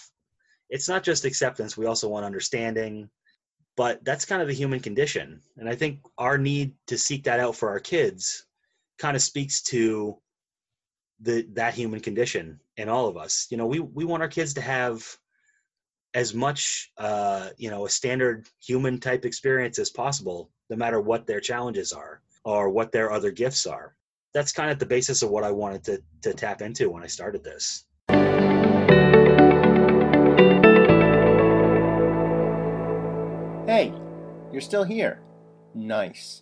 it's 0.69 0.89
not 0.89 1.03
just 1.03 1.25
acceptance, 1.25 1.77
we 1.77 1.85
also 1.85 2.07
want 2.09 2.25
understanding, 2.25 3.09
but 3.75 4.03
that's 4.05 4.25
kind 4.25 4.41
of 4.41 4.47
the 4.47 4.53
human 4.53 4.79
condition. 4.79 5.41
And 5.57 5.67
I 5.67 5.75
think 5.75 5.99
our 6.17 6.37
need 6.37 6.73
to 6.87 6.97
seek 6.97 7.23
that 7.23 7.39
out 7.39 7.55
for 7.55 7.69
our 7.69 7.79
kids 7.79 8.45
kind 8.99 9.15
of 9.15 9.21
speaks 9.21 9.61
to 9.63 10.17
the 11.21 11.47
that 11.53 11.73
human 11.73 11.99
condition 11.99 12.59
in 12.77 12.89
all 12.89 13.07
of 13.07 13.17
us. 13.17 13.47
You 13.49 13.57
know, 13.57 13.65
we 13.65 13.79
we 13.79 14.05
want 14.05 14.21
our 14.21 14.29
kids 14.29 14.53
to 14.55 14.61
have 14.61 15.05
as 16.13 16.33
much 16.33 16.91
uh, 16.97 17.49
you 17.57 17.69
know 17.69 17.85
a 17.85 17.89
standard 17.89 18.47
human 18.61 18.99
type 18.99 19.25
experience 19.25 19.79
as 19.79 19.89
possible 19.89 20.49
no 20.69 20.75
matter 20.75 20.99
what 21.01 21.27
their 21.27 21.39
challenges 21.39 21.93
are 21.93 22.21
or 22.45 22.69
what 22.69 22.91
their 22.91 23.11
other 23.11 23.31
gifts 23.31 23.67
are 23.67 23.95
that's 24.33 24.51
kind 24.51 24.71
of 24.71 24.79
the 24.79 24.85
basis 24.85 25.21
of 25.21 25.29
what 25.29 25.43
i 25.43 25.51
wanted 25.51 25.83
to, 25.83 26.01
to 26.21 26.33
tap 26.33 26.61
into 26.61 26.89
when 26.89 27.03
i 27.03 27.07
started 27.07 27.43
this 27.43 27.85
Hey, 33.69 33.93
you're 34.51 34.61
still 34.61 34.83
here. 34.83 35.21
Nice. 35.75 36.41